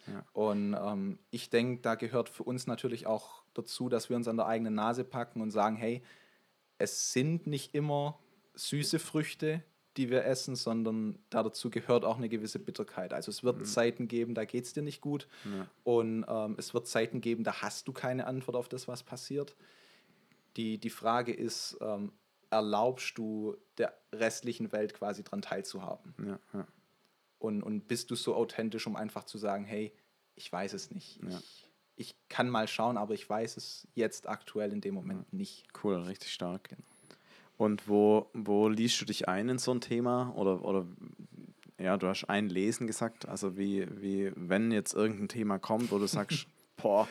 ja. 0.08 0.26
Und 0.34 0.74
ähm, 0.74 1.20
ich 1.32 1.50
denke, 1.50 1.82
da 1.82 1.96
gehört 1.96 2.30
für 2.30 2.44
uns 2.44 2.68
natürlich 2.68 3.08
auch 3.08 3.44
dazu, 3.54 3.90
dass 3.90 4.10
wir 4.10 4.16
uns 4.16 4.28
an 4.28 4.38
der 4.38 4.48
eigenen 4.48 4.76
Nase 4.76 5.04
packen 5.04 5.42
und 5.42 5.52
sagen, 5.52 5.76
hey, 5.76 6.02
es 6.78 7.14
sind 7.14 7.48
nicht 7.48 7.76
immer 7.76 8.20
süße 8.56 9.00
Früchte, 9.00 9.64
die 9.96 10.10
wir 10.10 10.26
essen, 10.26 10.56
sondern 10.56 11.20
da 11.30 11.44
dazu 11.44 11.70
gehört 11.70 12.04
auch 12.04 12.18
eine 12.18 12.28
gewisse 12.28 12.58
Bitterkeit. 12.60 13.14
Also 13.14 13.30
es 13.30 13.44
wird 13.44 13.66
Zeiten 13.68 14.08
geben, 14.08 14.34
da 14.34 14.44
geht 14.44 14.66
es 14.66 14.74
dir 14.74 14.82
nicht 14.82 15.02
gut. 15.02 15.28
Mhm. 15.44 15.54
Ja. 15.56 15.68
Und 15.84 16.26
ähm, 16.28 16.56
es 16.58 16.74
wird 16.74 16.88
Zeiten 16.88 17.22
geben, 17.22 17.44
da 17.44 17.62
hast 17.62 17.88
du 17.88 17.94
keine 17.94 18.26
Antwort 18.26 18.56
auf 18.56 18.68
das, 18.68 18.88
was 18.88 19.04
passiert. 19.04 19.56
Die, 20.58 20.80
die 20.80 20.90
Frage 20.90 21.32
ist, 21.34 21.78
ähm, 21.82 22.12
erlaubst 22.50 23.18
du 23.18 23.56
der 23.78 23.94
restlichen 24.12 24.72
Welt 24.72 24.94
quasi 24.94 25.24
daran 25.24 25.42
teilzuhaben? 25.42 26.14
Ja, 26.26 26.40
ja. 26.54 26.68
Und, 27.44 27.62
und 27.62 27.90
bist 27.90 28.10
du 28.10 28.16
so 28.16 28.36
authentisch, 28.36 28.88
um 28.88 28.96
einfach 28.96 29.26
zu 29.26 29.38
sagen, 29.38 29.66
hey, 29.66 29.92
ich 30.36 30.50
weiß 30.50 30.72
es 30.72 30.92
nicht. 30.92 31.20
Ja. 31.22 31.38
Ich, 31.40 31.66
ich 31.96 32.16
kann 32.30 32.50
mal 32.50 32.70
schauen, 32.70 32.96
aber 32.96 33.14
ich 33.14 33.30
weiß 33.30 33.58
es 33.58 33.86
jetzt 33.96 34.30
aktuell 34.30 34.72
in 34.72 34.80
dem 34.80 34.94
Moment 34.94 35.34
nicht. 35.34 35.66
Cool, 35.84 35.96
richtig 35.96 36.32
stark. 36.32 36.70
Genau. 36.70 36.82
Und 37.58 37.90
wo, 37.90 38.30
wo 38.34 38.70
liest 38.70 39.02
du 39.02 39.06
dich 39.06 39.28
ein 39.28 39.50
in 39.50 39.58
so 39.58 39.74
ein 39.74 39.82
Thema? 39.82 40.32
Oder, 40.38 40.64
oder 40.64 40.86
ja, 41.78 41.98
du 41.98 42.08
hast 42.08 42.24
ein 42.30 42.48
Lesen 42.48 42.88
gesagt, 42.88 43.28
also 43.28 43.58
wie, 43.58 43.88
wie 44.02 44.32
wenn 44.38 44.72
jetzt 44.72 44.94
irgendein 44.94 45.28
Thema 45.28 45.60
kommt, 45.60 45.92
wo 45.92 46.00
du 46.00 46.08
sagst, 46.08 46.48
boah, 46.78 47.10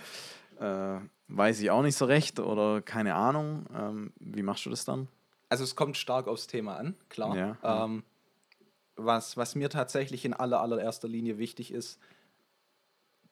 äh, 0.58 0.98
weiß 1.28 1.60
ich 1.60 1.70
auch 1.70 1.82
nicht 1.82 1.96
so 1.96 2.06
recht 2.06 2.40
oder 2.40 2.80
keine 2.80 3.16
Ahnung, 3.16 3.66
ähm, 3.74 4.12
wie 4.18 4.42
machst 4.42 4.64
du 4.64 4.70
das 4.70 4.86
dann? 4.86 5.08
Also 5.50 5.64
es 5.64 5.76
kommt 5.76 5.98
stark 5.98 6.26
aufs 6.26 6.46
Thema 6.46 6.76
an, 6.76 6.96
klar. 7.10 7.36
Ja, 7.36 7.58
ja. 7.62 7.84
Ähm, 7.84 8.02
was, 9.04 9.36
was 9.36 9.54
mir 9.54 9.68
tatsächlich 9.68 10.24
in 10.24 10.34
aller, 10.34 10.60
allererster 10.60 11.08
Linie 11.08 11.38
wichtig 11.38 11.72
ist, 11.72 11.98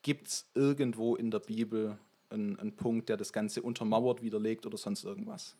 gibt 0.02 0.28
es 0.28 0.46
irgendwo 0.54 1.16
in 1.16 1.30
der 1.30 1.40
Bibel 1.40 1.98
einen, 2.30 2.58
einen 2.58 2.76
Punkt, 2.76 3.08
der 3.08 3.16
das 3.16 3.32
Ganze 3.32 3.62
untermauert, 3.62 4.22
widerlegt 4.22 4.66
oder 4.66 4.78
sonst 4.78 5.04
irgendwas? 5.04 5.56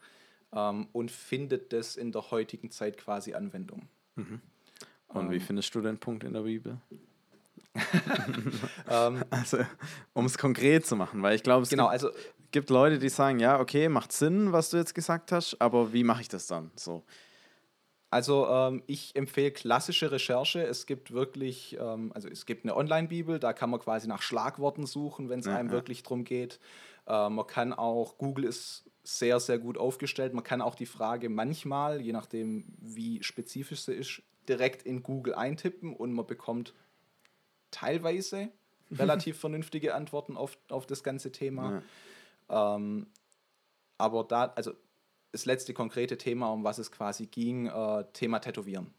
Ähm, 0.53 0.89
und 0.93 1.11
findet 1.11 1.73
das 1.73 1.97
in 1.97 2.13
der 2.13 2.31
heutigen 2.31 2.71
Zeit 2.71 2.97
quasi 2.97 3.35
Anwendung? 3.35 3.89
Und 5.09 5.31
wie 5.31 5.41
findest 5.41 5.75
du 5.75 5.81
den 5.81 5.99
Punkt 5.99 6.25
in 6.25 6.33
der 6.33 6.43
Bibel? 6.43 6.79
Ähm, 8.89 9.25
Also, 9.31 9.59
um 10.13 10.27
es 10.27 10.37
konkret 10.37 10.87
zu 10.87 10.97
machen, 10.97 11.23
weil 11.23 11.37
ich 11.37 11.43
glaube, 11.43 11.63
es 11.63 11.69
genau, 11.69 11.91
gibt, 11.91 11.93
also 11.93 12.11
gibt 12.51 12.71
Leute, 12.71 12.99
die 12.99 13.09
sagen, 13.09 13.39
ja, 13.39 13.61
okay, 13.61 13.89
macht 13.89 14.13
Sinn, 14.13 14.53
was 14.53 14.71
du 14.71 14.77
jetzt 14.77 14.95
gesagt 14.95 15.33
hast, 15.33 15.61
aber 15.61 15.93
wie 15.93 16.05
mache 16.05 16.23
ich 16.23 16.29
das 16.29 16.47
dann? 16.47 16.71
So. 16.75 17.05
Also 18.11 18.49
ähm, 18.49 18.83
ich 18.89 19.15
empfehle 19.15 19.53
klassische 19.53 20.11
Recherche. 20.11 20.63
Es 20.65 20.87
gibt 20.87 21.13
wirklich, 21.13 21.79
ähm, 21.81 22.11
also 22.13 22.29
es 22.29 22.45
gibt 22.45 22.65
eine 22.65 22.77
Online-Bibel, 22.77 23.39
da 23.39 23.53
kann 23.53 23.71
man 23.71 23.79
quasi 23.79 24.09
nach 24.09 24.21
Schlagworten 24.23 24.85
suchen, 24.85 25.29
wenn 25.29 25.39
es 25.41 25.47
Ja, 25.47 25.57
einem 25.57 25.69
ja. 25.69 25.75
wirklich 25.75 26.03
drum 26.03 26.25
geht. 26.25 26.59
Äh, 27.07 27.29
man 27.29 27.47
kann 27.47 27.73
auch, 27.73 28.19
Google 28.19 28.45
ist 28.45 28.85
sehr, 29.05 29.39
sehr 29.39 29.59
gut 29.59 29.79
aufgestellt. 29.79 30.35
Man 30.35 30.43
kann 30.43 30.61
auch 30.61 30.75
die 30.75 30.87
Frage 30.87 31.29
manchmal, 31.29 32.01
je 32.01 32.13
nachdem 32.13 32.65
wie 32.81 33.23
spezifisch 33.23 33.83
sie 33.83 33.95
ist, 33.95 34.23
direkt 34.49 34.83
in 34.83 35.05
Google 35.05 35.35
eintippen 35.35 35.95
und 35.95 36.13
man 36.13 36.27
bekommt 36.27 36.75
teilweise 37.71 38.49
relativ 38.91 39.39
vernünftige 39.39 39.95
Antworten 39.95 40.37
auf, 40.37 40.59
auf 40.69 40.85
das 40.85 41.05
ganze 41.05 41.31
Thema. 41.31 41.83
Ähm, 42.49 43.07
aber 43.99 44.25
da, 44.25 44.47
also 44.57 44.73
das 45.33 45.45
letzte 45.45 45.75
konkrete 45.75 46.19
Thema, 46.19 46.53
um 46.53 46.65
was 46.65 46.79
es 46.79 46.91
quasi 46.91 47.27
ging, 47.27 47.67
äh, 47.67 48.05
Thema 48.13 48.41
Tätowieren. 48.41 48.93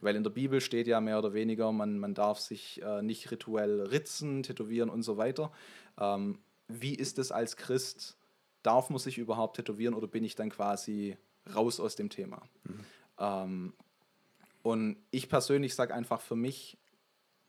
Weil 0.00 0.16
in 0.16 0.22
der 0.22 0.30
Bibel 0.30 0.60
steht 0.60 0.86
ja 0.86 1.00
mehr 1.00 1.18
oder 1.18 1.32
weniger, 1.32 1.70
man, 1.72 1.98
man 1.98 2.14
darf 2.14 2.38
sich 2.38 2.82
äh, 2.82 3.02
nicht 3.02 3.30
rituell 3.30 3.82
ritzen, 3.82 4.42
tätowieren 4.42 4.90
und 4.90 5.02
so 5.02 5.16
weiter. 5.16 5.52
Ähm, 5.98 6.38
wie 6.68 6.94
ist 6.94 7.18
es 7.18 7.32
als 7.32 7.56
Christ? 7.56 8.16
Darf 8.62 8.90
man 8.90 8.98
sich 8.98 9.18
überhaupt 9.18 9.56
tätowieren 9.56 9.94
oder 9.94 10.08
bin 10.08 10.24
ich 10.24 10.34
dann 10.34 10.50
quasi 10.50 11.16
raus 11.54 11.80
aus 11.80 11.96
dem 11.96 12.08
Thema? 12.08 12.42
Ähm, 13.18 13.72
und 14.62 14.96
ich 15.10 15.28
persönlich 15.28 15.74
sage 15.74 15.94
einfach 15.94 16.20
für 16.20 16.34
mich, 16.36 16.76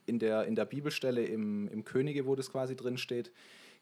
in 0.05 0.19
der, 0.19 0.45
in 0.45 0.55
der 0.55 0.65
Bibelstelle 0.65 1.25
im, 1.25 1.67
im 1.67 1.83
Könige, 1.83 2.25
wo 2.25 2.35
das 2.35 2.51
quasi 2.51 2.75
drin 2.75 2.97
steht, 2.97 3.31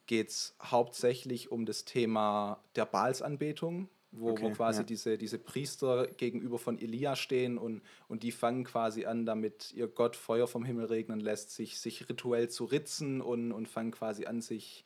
geht 0.08 0.30
es 0.30 0.56
hauptsächlich 0.62 1.52
um 1.52 1.66
das 1.66 1.86
Thema 1.86 2.64
der 2.76 2.86
Baalsanbetung, 2.86 3.90
wo, 4.18 4.28
wo 4.28 4.32
Okay, 4.32 4.52
quasi 4.54 4.80
ja. 4.80 4.84
diese, 4.84 5.18
diese 5.18 5.40
Priester 5.40 6.08
gegenüber 6.08 6.58
von 6.58 6.78
Elia 6.78 7.16
stehen 7.16 7.58
und, 7.58 7.82
und 8.08 8.24
die 8.24 8.32
fangen 8.32 8.64
quasi 8.64 9.06
an, 9.06 9.26
damit 9.26 9.72
ihr 9.74 9.88
Gott 9.88 10.16
Feuer 10.16 10.48
vom 10.48 10.66
Himmel 10.66 10.86
regnen 10.86 11.20
lässt, 11.20 11.52
sich, 11.52 11.80
sich 11.80 12.10
rituell 12.10 12.50
zu 12.50 12.66
ritzen 12.66 13.22
und, 13.22 13.52
und 13.52 13.68
fangen 13.68 13.92
quasi 13.92 14.26
an, 14.26 14.42
sich 14.42 14.86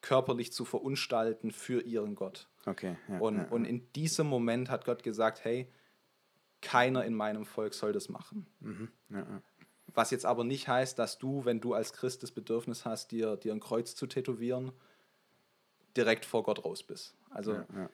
körperlich 0.00 0.52
zu 0.52 0.64
verunstalten 0.64 1.50
für 1.50 1.82
ihren 1.82 2.14
Gott. 2.14 2.48
Okay. 2.66 2.96
Ja, 3.08 3.18
Und, 3.18 3.38
ja, 3.38 3.48
und 3.48 3.64
in 3.64 3.92
diesem 3.92 4.26
Moment 4.26 4.70
hat 4.70 4.84
Gott 4.84 5.02
gesagt, 5.02 5.44
hey, 5.44 5.68
keiner 6.60 7.04
in 7.04 7.14
meinem 7.14 7.44
Volk 7.44 7.74
soll 7.74 7.92
das 7.92 8.08
machen. 8.08 8.46
ja. 9.10 9.42
Was 9.94 10.10
jetzt 10.10 10.26
aber 10.26 10.44
nicht 10.44 10.68
heißt, 10.68 10.98
dass 10.98 11.18
du, 11.18 11.44
wenn 11.44 11.60
du 11.60 11.72
als 11.74 11.92
Christ 11.92 12.22
das 12.22 12.30
Bedürfnis 12.30 12.84
hast, 12.84 13.10
dir, 13.10 13.36
dir 13.36 13.52
ein 13.52 13.60
Kreuz 13.60 13.96
zu 13.96 14.06
tätowieren, 14.06 14.72
direkt 15.96 16.24
vor 16.24 16.42
Gott 16.42 16.64
raus 16.64 16.82
bist. 16.82 17.16
Also 17.30 17.54
Ja, 17.54 17.66
ja. 17.74 17.90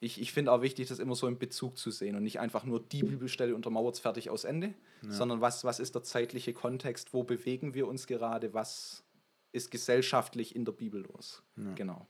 Ich, 0.00 0.20
ich 0.20 0.32
finde 0.32 0.52
auch 0.52 0.62
wichtig, 0.62 0.88
das 0.88 0.98
immer 0.98 1.14
so 1.14 1.26
im 1.26 1.38
Bezug 1.38 1.78
zu 1.78 1.90
sehen 1.90 2.16
und 2.16 2.22
nicht 2.22 2.38
einfach 2.40 2.64
nur 2.64 2.80
die 2.80 3.02
Bibelstelle 3.02 3.54
untermauert 3.54 3.98
fertig 3.98 4.30
aus 4.30 4.44
Ende, 4.44 4.74
sondern 5.08 5.40
was, 5.40 5.64
was 5.64 5.78
ist 5.80 5.94
der 5.94 6.02
zeitliche 6.02 6.52
Kontext, 6.52 7.12
wo 7.14 7.22
bewegen 7.22 7.74
wir 7.74 7.88
uns 7.88 8.06
gerade, 8.06 8.52
was 8.54 9.02
ist 9.52 9.70
gesellschaftlich 9.70 10.54
in 10.54 10.64
der 10.64 10.72
Bibel 10.72 11.02
los. 11.12 11.42
Genau. 11.76 12.06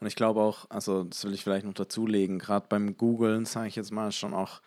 Und 0.00 0.06
ich 0.06 0.16
glaube 0.16 0.40
auch, 0.40 0.66
also 0.70 1.04
das 1.04 1.24
will 1.24 1.34
ich 1.34 1.44
vielleicht 1.44 1.64
noch 1.66 1.74
dazulegen, 1.74 2.38
gerade 2.38 2.66
beim 2.68 2.96
Googlen, 2.96 3.44
sage 3.44 3.68
ich 3.68 3.76
jetzt 3.76 3.92
mal, 3.92 4.10
schon 4.12 4.34
auch 4.34 4.60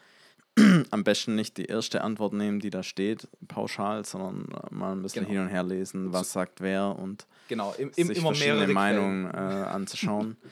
am 0.91 1.04
besten 1.04 1.36
nicht 1.36 1.58
die 1.58 1.66
erste 1.66 2.02
Antwort 2.02 2.34
nehmen, 2.34 2.60
die 2.60 2.70
da 2.70 2.82
steht, 2.82 3.28
pauschal, 3.48 4.06
sondern 4.06 4.48
äh, 4.56 4.74
mal 4.74 4.93
ein 4.93 5.02
bisschen 5.04 5.26
Genau. 5.26 5.34
hin 5.34 5.41
und 5.43 5.50
her 5.50 5.64
lesen, 5.64 6.14
was 6.14 6.32
sagt 6.32 6.62
wer 6.62 6.98
und 6.98 7.28
Genau, 7.50 7.74
im, 7.78 7.91
im, 7.95 8.08
sich 8.08 8.18
immer 8.18 8.30
verschiedene 8.30 8.56
mehrere 8.68 8.74
Meinungen 8.74 9.26
äh, 9.26 9.38
anzuschauen 9.38 10.38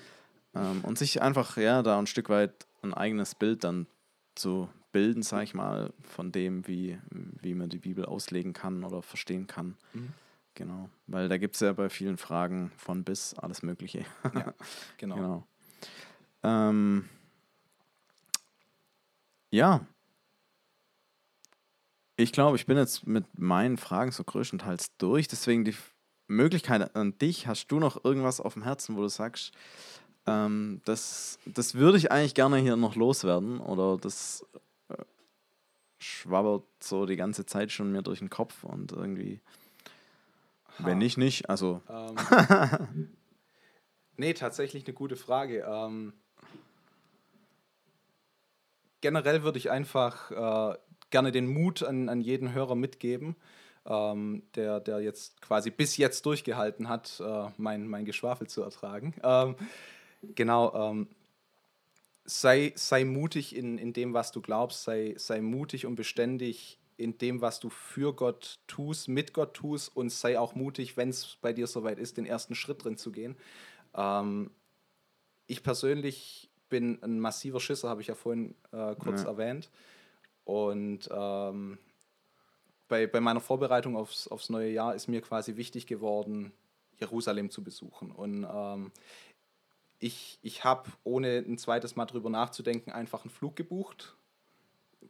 ähm, 0.56 0.82
und 0.84 0.98
sich 0.98 1.22
einfach 1.22 1.58
ja 1.58 1.84
da 1.84 2.00
ein 2.00 2.08
Stück 2.08 2.30
weit 2.30 2.68
ein 2.82 2.94
eigenes 2.94 3.36
Bild 3.36 3.64
dann 3.64 3.88
zu 4.36 4.70
bilden, 4.92 5.24
sage 5.24 5.44
ich 5.44 5.54
mal, 5.54 5.92
von 6.04 6.32
dem, 6.32 6.68
wie, 6.68 6.98
wie 7.42 7.54
man 7.54 7.70
die 7.70 7.80
Bibel 7.80 8.06
auslegen 8.06 8.54
kann 8.54 8.84
oder 8.84 9.02
verstehen 9.02 9.48
kann. 9.48 9.76
Mhm. 9.94 10.14
Genau, 10.54 10.90
weil 11.08 11.28
da 11.28 11.38
gibt 11.38 11.56
es 11.56 11.62
ja 11.62 11.74
bei 11.74 11.90
vielen 11.90 12.18
Fragen 12.18 12.72
von 12.78 13.04
bis 13.04 13.34
alles 13.34 13.62
Mögliche. 13.62 14.06
Ja, 14.34 14.54
genau. 14.98 15.16
Genau. 15.16 15.48
Ähm, 16.44 17.10
ja. 19.52 19.86
Ich 22.16 22.32
glaube, 22.32 22.56
ich 22.56 22.66
bin 22.66 22.78
jetzt 22.78 23.06
mit 23.06 23.26
meinen 23.38 23.76
Fragen 23.76 24.12
so 24.12 24.24
größtenteils 24.24 24.96
durch. 24.98 25.28
Deswegen 25.28 25.66
die 25.66 25.76
Möglichkeit 26.28 26.96
an 26.96 27.18
dich. 27.18 27.48
Hast 27.48 27.68
du 27.68 27.80
noch 27.80 28.06
irgendwas 28.06 28.40
auf 28.40 28.54
dem 28.54 28.64
Herzen, 28.64 28.96
wo 28.96 29.02
du 29.02 29.10
sagst, 29.10 29.52
ähm, 30.28 30.82
das, 30.86 31.40
das 31.46 31.76
würde 31.76 31.98
ich 31.98 32.12
eigentlich 32.12 32.34
gerne 32.34 32.58
hier 32.58 32.76
noch 32.76 32.96
loswerden 32.96 33.60
oder 33.60 33.98
das 33.98 34.46
äh, 34.90 34.96
schwabbert 36.00 36.64
so 36.80 37.06
die 37.06 37.16
ganze 37.16 37.46
Zeit 37.46 37.72
schon 37.72 37.92
mir 37.92 38.02
durch 38.02 38.20
den 38.20 38.30
Kopf 38.30 38.64
und 38.64 38.92
irgendwie, 38.92 39.40
wenn 40.80 40.98
nicht, 40.98 41.18
nicht. 41.18 41.50
Also, 41.50 41.82
Ähm, 41.90 42.16
nee, 44.18 44.34
tatsächlich 44.34 44.86
eine 44.86 44.94
gute 44.94 45.16
Frage. 45.16 45.66
Ähm, 45.68 46.14
generell 49.02 49.44
würde 49.44 49.60
ich 49.60 49.70
einfach 49.70 50.32
äh, 50.32 50.78
gerne 51.12 51.32
den 51.32 51.48
Mut 51.48 51.84
an, 51.84 52.10
an 52.10 52.22
jeden 52.22 52.54
Hörer 52.54 52.76
mitgeben, 52.76 53.36
ähm, 53.86 54.42
der, 54.56 54.80
der 54.80 55.02
jetzt 55.02 55.40
quasi 55.42 55.70
bis 55.70 55.98
jetzt 55.98 56.26
durchgehalten 56.26 56.90
hat, 56.90 57.22
äh, 57.24 57.50
mein, 57.58 57.88
mein 57.88 58.06
Geschwafel 58.06 58.48
zu 58.48 58.64
ertragen. 58.64 59.14
Ähm, 59.24 59.56
genau, 60.34 60.74
ähm, 60.74 61.08
sei, 62.26 62.74
sei 62.76 63.04
mutig 63.04 63.56
in, 63.56 63.78
in 63.78 63.94
dem, 63.94 64.14
was 64.14 64.32
du 64.32 64.42
glaubst, 64.42 64.84
sei, 64.84 65.14
sei 65.18 65.42
mutig 65.42 65.86
und 65.86 65.96
beständig 65.96 66.80
in 66.98 67.18
dem, 67.18 67.42
was 67.42 67.60
du 67.60 67.70
für 67.70 68.14
Gott 68.14 68.60
tust, 68.68 69.08
mit 69.08 69.34
Gott 69.34 69.54
tust 69.54 69.96
und 69.96 70.10
sei 70.10 70.40
auch 70.40 70.56
mutig, 70.56 70.98
wenn 70.98 71.10
es 71.10 71.38
bei 71.42 71.54
dir 71.54 71.68
soweit 71.68 72.00
ist, 72.00 72.18
den 72.18 72.26
ersten 72.26 72.56
Schritt 72.56 72.84
drin 72.84 72.98
zu 72.98 73.12
gehen. 73.12 73.36
Ähm, 73.94 74.52
ich 75.48 75.62
persönlich 75.62 76.50
bin 76.70 77.02
ein 77.04 77.20
massiver 77.20 77.60
Schisser, 77.60 77.90
habe 77.90 78.02
ich 78.02 78.08
ja 78.08 78.16
vorhin 78.16 78.56
äh, 78.72 78.96
kurz 78.96 79.24
ja. 79.24 79.30
erwähnt. 79.30 79.70
Und 80.46 81.10
ähm, 81.12 81.78
bei, 82.88 83.08
bei 83.08 83.20
meiner 83.20 83.42
Vorbereitung 83.42 83.96
aufs, 83.96 84.28
aufs 84.28 84.50
neue 84.50 84.72
Jahr 84.72 84.96
ist 84.96 85.08
mir 85.08 85.22
quasi 85.22 85.58
wichtig 85.58 85.88
geworden, 85.88 86.52
Jerusalem 86.98 87.50
zu 87.50 87.64
besuchen. 87.64 88.12
Und 88.12 88.48
ähm, 88.50 88.92
ich, 90.06 90.38
ich 90.44 90.64
habe, 90.64 90.92
ohne 91.04 91.40
ein 91.40 91.58
zweites 91.58 91.96
Mal 91.96 92.06
drüber 92.06 92.30
nachzudenken, 92.30 92.92
einfach 92.92 93.24
einen 93.24 93.32
Flug 93.32 93.56
gebucht. 93.56 94.16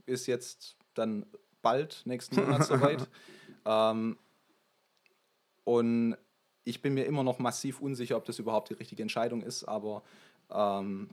Ist 0.06 0.26
jetzt 0.26 0.78
dann 0.94 1.26
bald, 1.62 2.04
nächsten 2.06 2.38
Monat 2.38 2.64
soweit. 2.66 3.10
ähm, 3.66 4.18
und 5.66 6.16
ich 6.64 6.82
bin 6.82 6.94
mir 6.94 7.04
immer 7.04 7.24
noch 7.24 7.40
massiv 7.40 7.82
unsicher, 7.82 8.16
ob 8.16 8.24
das 8.24 8.40
überhaupt 8.40 8.70
die 8.70 8.76
richtige 8.76 9.02
Entscheidung 9.02 9.42
ist, 9.42 9.66
aber 9.66 10.02
ähm, 10.50 11.10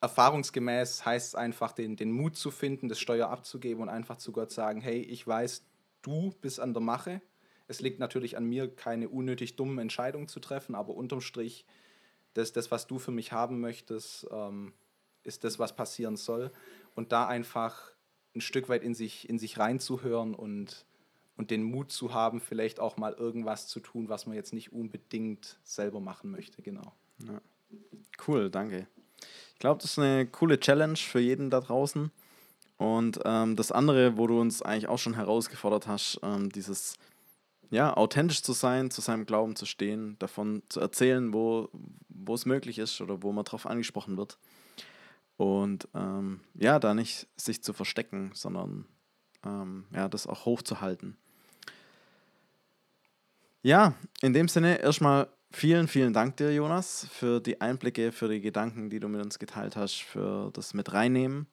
erfahrungsgemäß 0.00 1.06
heißt 1.06 1.28
es 1.28 1.34
einfach, 1.36 1.70
den, 1.70 1.94
den 1.94 2.10
Mut 2.10 2.36
zu 2.36 2.50
finden, 2.50 2.88
das 2.88 2.98
Steuer 2.98 3.28
abzugeben 3.28 3.80
und 3.84 3.88
einfach 3.88 4.16
zu 4.16 4.32
Gott 4.32 4.50
sagen, 4.50 4.80
hey, 4.80 5.00
ich 5.00 5.24
weiß, 5.24 5.64
du 6.02 6.34
bist 6.40 6.58
an 6.58 6.74
der 6.74 6.82
Mache. 6.82 7.22
Es 7.68 7.80
liegt 7.80 8.00
natürlich 8.00 8.36
an 8.36 8.44
mir, 8.44 8.74
keine 8.74 9.08
unnötig 9.08 9.54
dummen 9.54 9.78
Entscheidungen 9.78 10.26
zu 10.26 10.40
treffen, 10.40 10.74
aber 10.74 10.94
unterm 10.94 11.20
Strich, 11.20 11.64
das, 12.34 12.52
das 12.52 12.70
was 12.70 12.86
du 12.86 12.98
für 12.98 13.10
mich 13.10 13.32
haben 13.32 13.60
möchtest, 13.60 14.26
ähm, 14.30 14.72
ist 15.22 15.44
das, 15.44 15.58
was 15.58 15.74
passieren 15.74 16.16
soll. 16.16 16.50
Und 16.94 17.12
da 17.12 17.26
einfach 17.26 17.92
ein 18.34 18.40
Stück 18.40 18.68
weit 18.68 18.82
in 18.82 18.94
sich, 18.94 19.28
in 19.28 19.38
sich 19.38 19.58
reinzuhören 19.58 20.34
und, 20.34 20.84
und 21.36 21.50
den 21.50 21.62
Mut 21.62 21.90
zu 21.90 22.12
haben, 22.12 22.40
vielleicht 22.40 22.80
auch 22.80 22.96
mal 22.96 23.12
irgendwas 23.14 23.68
zu 23.68 23.80
tun, 23.80 24.08
was 24.08 24.26
man 24.26 24.36
jetzt 24.36 24.52
nicht 24.52 24.72
unbedingt 24.72 25.58
selber 25.62 26.00
machen 26.00 26.30
möchte. 26.30 26.62
Genau. 26.62 26.92
Ja. 27.26 27.40
Cool, 28.26 28.50
danke. 28.50 28.86
Ich 29.52 29.58
glaube, 29.58 29.80
das 29.80 29.92
ist 29.92 29.98
eine 29.98 30.26
coole 30.26 30.60
Challenge 30.60 30.96
für 30.96 31.20
jeden 31.20 31.50
da 31.50 31.60
draußen. 31.60 32.10
Und 32.76 33.20
ähm, 33.24 33.56
das 33.56 33.72
andere, 33.72 34.16
wo 34.16 34.26
du 34.26 34.40
uns 34.40 34.62
eigentlich 34.62 34.88
auch 34.88 34.98
schon 34.98 35.14
herausgefordert 35.14 35.86
hast, 35.86 36.20
ähm, 36.22 36.50
dieses 36.50 36.96
ja, 37.70 37.96
authentisch 37.96 38.42
zu 38.42 38.52
sein, 38.52 38.90
zu 38.90 39.00
seinem 39.00 39.26
Glauben 39.26 39.56
zu 39.56 39.66
stehen, 39.66 40.16
davon 40.18 40.62
zu 40.68 40.80
erzählen, 40.80 41.32
wo, 41.32 41.68
wo 42.08 42.34
es 42.34 42.46
möglich 42.46 42.78
ist 42.78 43.00
oder 43.00 43.22
wo 43.22 43.32
man 43.32 43.44
darauf 43.44 43.66
angesprochen 43.66 44.16
wird. 44.16 44.38
Und 45.36 45.88
ähm, 45.94 46.40
ja, 46.54 46.78
da 46.78 46.94
nicht 46.94 47.26
sich 47.36 47.62
zu 47.62 47.72
verstecken, 47.72 48.30
sondern 48.34 48.86
ähm, 49.44 49.86
ja, 49.92 50.08
das 50.08 50.26
auch 50.26 50.44
hochzuhalten. 50.44 51.16
Ja, 53.62 53.94
in 54.20 54.32
dem 54.32 54.48
Sinne 54.48 54.80
erstmal 54.80 55.28
vielen, 55.50 55.88
vielen 55.88 56.12
Dank 56.12 56.36
dir, 56.36 56.52
Jonas, 56.52 57.08
für 57.10 57.40
die 57.40 57.60
Einblicke, 57.60 58.12
für 58.12 58.28
die 58.28 58.40
Gedanken, 58.40 58.90
die 58.90 59.00
du 59.00 59.08
mit 59.08 59.24
uns 59.24 59.38
geteilt 59.38 59.76
hast, 59.76 60.02
für 60.02 60.50
das 60.52 60.74
mit 60.74 60.92
reinnehmen. 60.92 61.46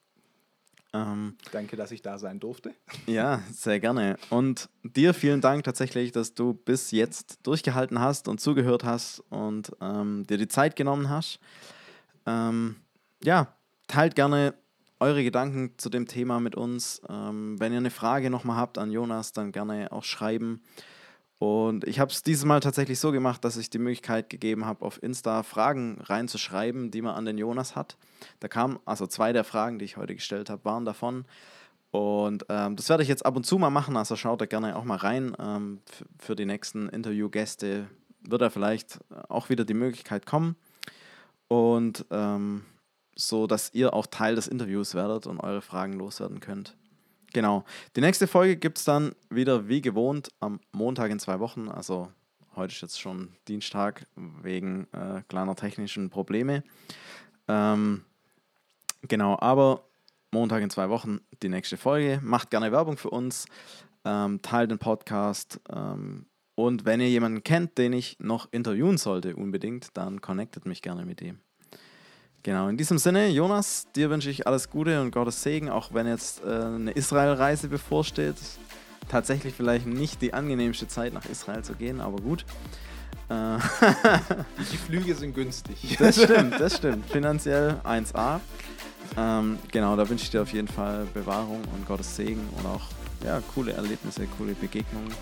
Ähm, 0.93 1.37
Danke, 1.51 1.77
dass 1.77 1.91
ich 1.91 2.01
da 2.01 2.17
sein 2.17 2.39
durfte. 2.39 2.73
Ja, 3.07 3.41
sehr 3.51 3.79
gerne. 3.79 4.17
Und 4.29 4.69
dir 4.83 5.13
vielen 5.13 5.41
Dank 5.41 5.63
tatsächlich, 5.63 6.11
dass 6.11 6.33
du 6.33 6.53
bis 6.53 6.91
jetzt 6.91 7.39
durchgehalten 7.43 7.99
hast 7.99 8.27
und 8.27 8.39
zugehört 8.39 8.83
hast 8.83 9.23
und 9.29 9.71
ähm, 9.81 10.25
dir 10.27 10.37
die 10.37 10.47
Zeit 10.47 10.75
genommen 10.75 11.09
hast. 11.09 11.39
Ähm, 12.25 12.75
ja, 13.23 13.55
teilt 13.87 14.15
gerne 14.15 14.53
eure 14.99 15.23
Gedanken 15.23 15.73
zu 15.77 15.89
dem 15.89 16.07
Thema 16.07 16.39
mit 16.39 16.55
uns. 16.55 17.01
Ähm, 17.09 17.59
wenn 17.59 17.71
ihr 17.71 17.79
eine 17.79 17.89
Frage 17.89 18.29
nochmal 18.29 18.57
habt 18.57 18.77
an 18.77 18.91
Jonas, 18.91 19.33
dann 19.33 19.51
gerne 19.51 19.91
auch 19.91 20.03
schreiben. 20.03 20.61
Und 21.41 21.85
ich 21.85 21.99
habe 21.99 22.11
es 22.11 22.21
dieses 22.21 22.45
Mal 22.45 22.59
tatsächlich 22.59 22.99
so 22.99 23.11
gemacht, 23.11 23.43
dass 23.43 23.57
ich 23.57 23.71
die 23.71 23.79
Möglichkeit 23.79 24.29
gegeben 24.29 24.65
habe, 24.65 24.85
auf 24.85 25.01
Insta 25.01 25.41
Fragen 25.41 25.99
reinzuschreiben, 25.99 26.91
die 26.91 27.01
man 27.01 27.15
an 27.15 27.25
den 27.25 27.39
Jonas 27.39 27.75
hat. 27.75 27.97
Da 28.41 28.47
kamen, 28.47 28.77
also 28.85 29.07
zwei 29.07 29.33
der 29.33 29.43
Fragen, 29.43 29.79
die 29.79 29.85
ich 29.85 29.97
heute 29.97 30.13
gestellt 30.13 30.51
habe, 30.51 30.63
waren 30.65 30.85
davon. 30.85 31.25
Und 31.89 32.45
ähm, 32.47 32.75
das 32.75 32.89
werde 32.89 33.01
ich 33.01 33.09
jetzt 33.09 33.25
ab 33.25 33.35
und 33.35 33.43
zu 33.43 33.57
mal 33.57 33.71
machen, 33.71 33.97
also 33.97 34.15
schaut 34.15 34.39
da 34.39 34.45
gerne 34.45 34.75
auch 34.75 34.83
mal 34.83 34.97
rein. 34.97 35.35
Ähm, 35.39 35.79
für 36.19 36.35
die 36.35 36.45
nächsten 36.45 36.89
Interviewgäste 36.89 37.87
wird 38.21 38.41
da 38.43 38.51
vielleicht 38.51 38.99
auch 39.27 39.49
wieder 39.49 39.65
die 39.65 39.73
Möglichkeit 39.73 40.27
kommen. 40.27 40.55
Und 41.47 42.05
ähm, 42.11 42.65
so, 43.15 43.47
dass 43.47 43.73
ihr 43.73 43.95
auch 43.95 44.05
Teil 44.05 44.35
des 44.35 44.47
Interviews 44.47 44.93
werdet 44.93 45.25
und 45.25 45.39
eure 45.39 45.63
Fragen 45.63 45.93
loswerden 45.93 46.39
könnt. 46.39 46.77
Genau. 47.33 47.63
Die 47.95 48.01
nächste 48.01 48.27
Folge 48.27 48.57
gibt 48.57 48.77
es 48.77 48.83
dann 48.83 49.13
wieder 49.29 49.67
wie 49.67 49.81
gewohnt 49.81 50.29
am 50.39 50.59
Montag 50.71 51.11
in 51.11 51.19
zwei 51.19 51.39
Wochen. 51.39 51.69
Also 51.69 52.09
heute 52.55 52.73
ist 52.73 52.81
jetzt 52.81 52.99
schon 52.99 53.29
Dienstag 53.47 54.05
wegen 54.15 54.87
äh, 54.91 55.21
kleiner 55.29 55.55
technischen 55.55 56.09
Probleme. 56.09 56.63
Ähm, 57.47 58.03
genau, 59.07 59.37
aber 59.39 59.85
Montag 60.31 60.61
in 60.61 60.69
zwei 60.69 60.89
Wochen 60.89 61.21
die 61.41 61.49
nächste 61.49 61.77
Folge. 61.77 62.19
Macht 62.21 62.49
gerne 62.51 62.71
Werbung 62.71 62.97
für 62.97 63.09
uns, 63.09 63.45
ähm, 64.03 64.41
teilt 64.41 64.71
den 64.71 64.79
Podcast. 64.79 65.59
Ähm, 65.69 66.25
und 66.55 66.85
wenn 66.85 66.99
ihr 66.99 67.09
jemanden 67.09 67.43
kennt, 67.43 67.77
den 67.77 67.93
ich 67.93 68.19
noch 68.19 68.51
interviewen 68.51 68.97
sollte, 68.97 69.35
unbedingt, 69.35 69.95
dann 69.95 70.21
connectet 70.21 70.65
mich 70.65 70.81
gerne 70.81 71.05
mit 71.05 71.21
ihm. 71.21 71.39
Genau, 72.43 72.69
in 72.69 72.77
diesem 72.77 72.97
Sinne, 72.97 73.27
Jonas, 73.29 73.85
dir 73.95 74.09
wünsche 74.09 74.31
ich 74.31 74.47
alles 74.47 74.69
Gute 74.69 74.99
und 74.99 75.11
Gottes 75.11 75.43
Segen, 75.43 75.69
auch 75.69 75.93
wenn 75.93 76.07
jetzt 76.07 76.43
äh, 76.43 76.49
eine 76.49 76.91
Israel-Reise 76.91 77.67
bevorsteht. 77.67 78.35
Tatsächlich 79.09 79.53
vielleicht 79.53 79.85
nicht 79.85 80.21
die 80.23 80.33
angenehmste 80.33 80.87
Zeit, 80.87 81.13
nach 81.13 81.25
Israel 81.25 81.63
zu 81.63 81.73
gehen, 81.75 82.01
aber 82.01 82.17
gut. 82.17 82.45
Äh, 83.29 83.57
die 84.71 84.77
Flüge 84.77 85.13
sind 85.13 85.35
günstig. 85.35 85.97
Das 85.99 86.15
stimmt, 86.21 86.59
das 86.59 86.77
stimmt. 86.77 87.09
Finanziell 87.11 87.79
1A. 87.83 88.39
Ähm, 89.17 89.59
genau, 89.71 89.95
da 89.95 90.09
wünsche 90.09 90.23
ich 90.23 90.31
dir 90.31 90.41
auf 90.41 90.51
jeden 90.51 90.67
Fall 90.67 91.05
Bewahrung 91.13 91.61
und 91.75 91.85
Gottes 91.87 92.15
Segen 92.15 92.47
und 92.57 92.65
auch 92.65 92.81
ja, 93.23 93.39
coole 93.53 93.73
Erlebnisse, 93.73 94.25
coole 94.37 94.53
Begegnungen. 94.53 95.13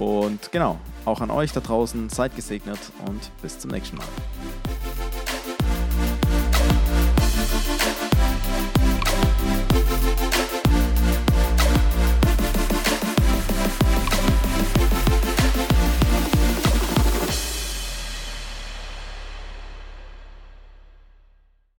Und 0.00 0.50
genau, 0.50 0.78
auch 1.04 1.20
an 1.20 1.30
euch 1.30 1.52
da 1.52 1.60
draußen, 1.60 2.08
seid 2.10 2.34
gesegnet 2.34 2.80
und 3.06 3.30
bis 3.42 3.58
zum 3.58 3.70
nächsten 3.70 3.96
Mal. 3.96 4.06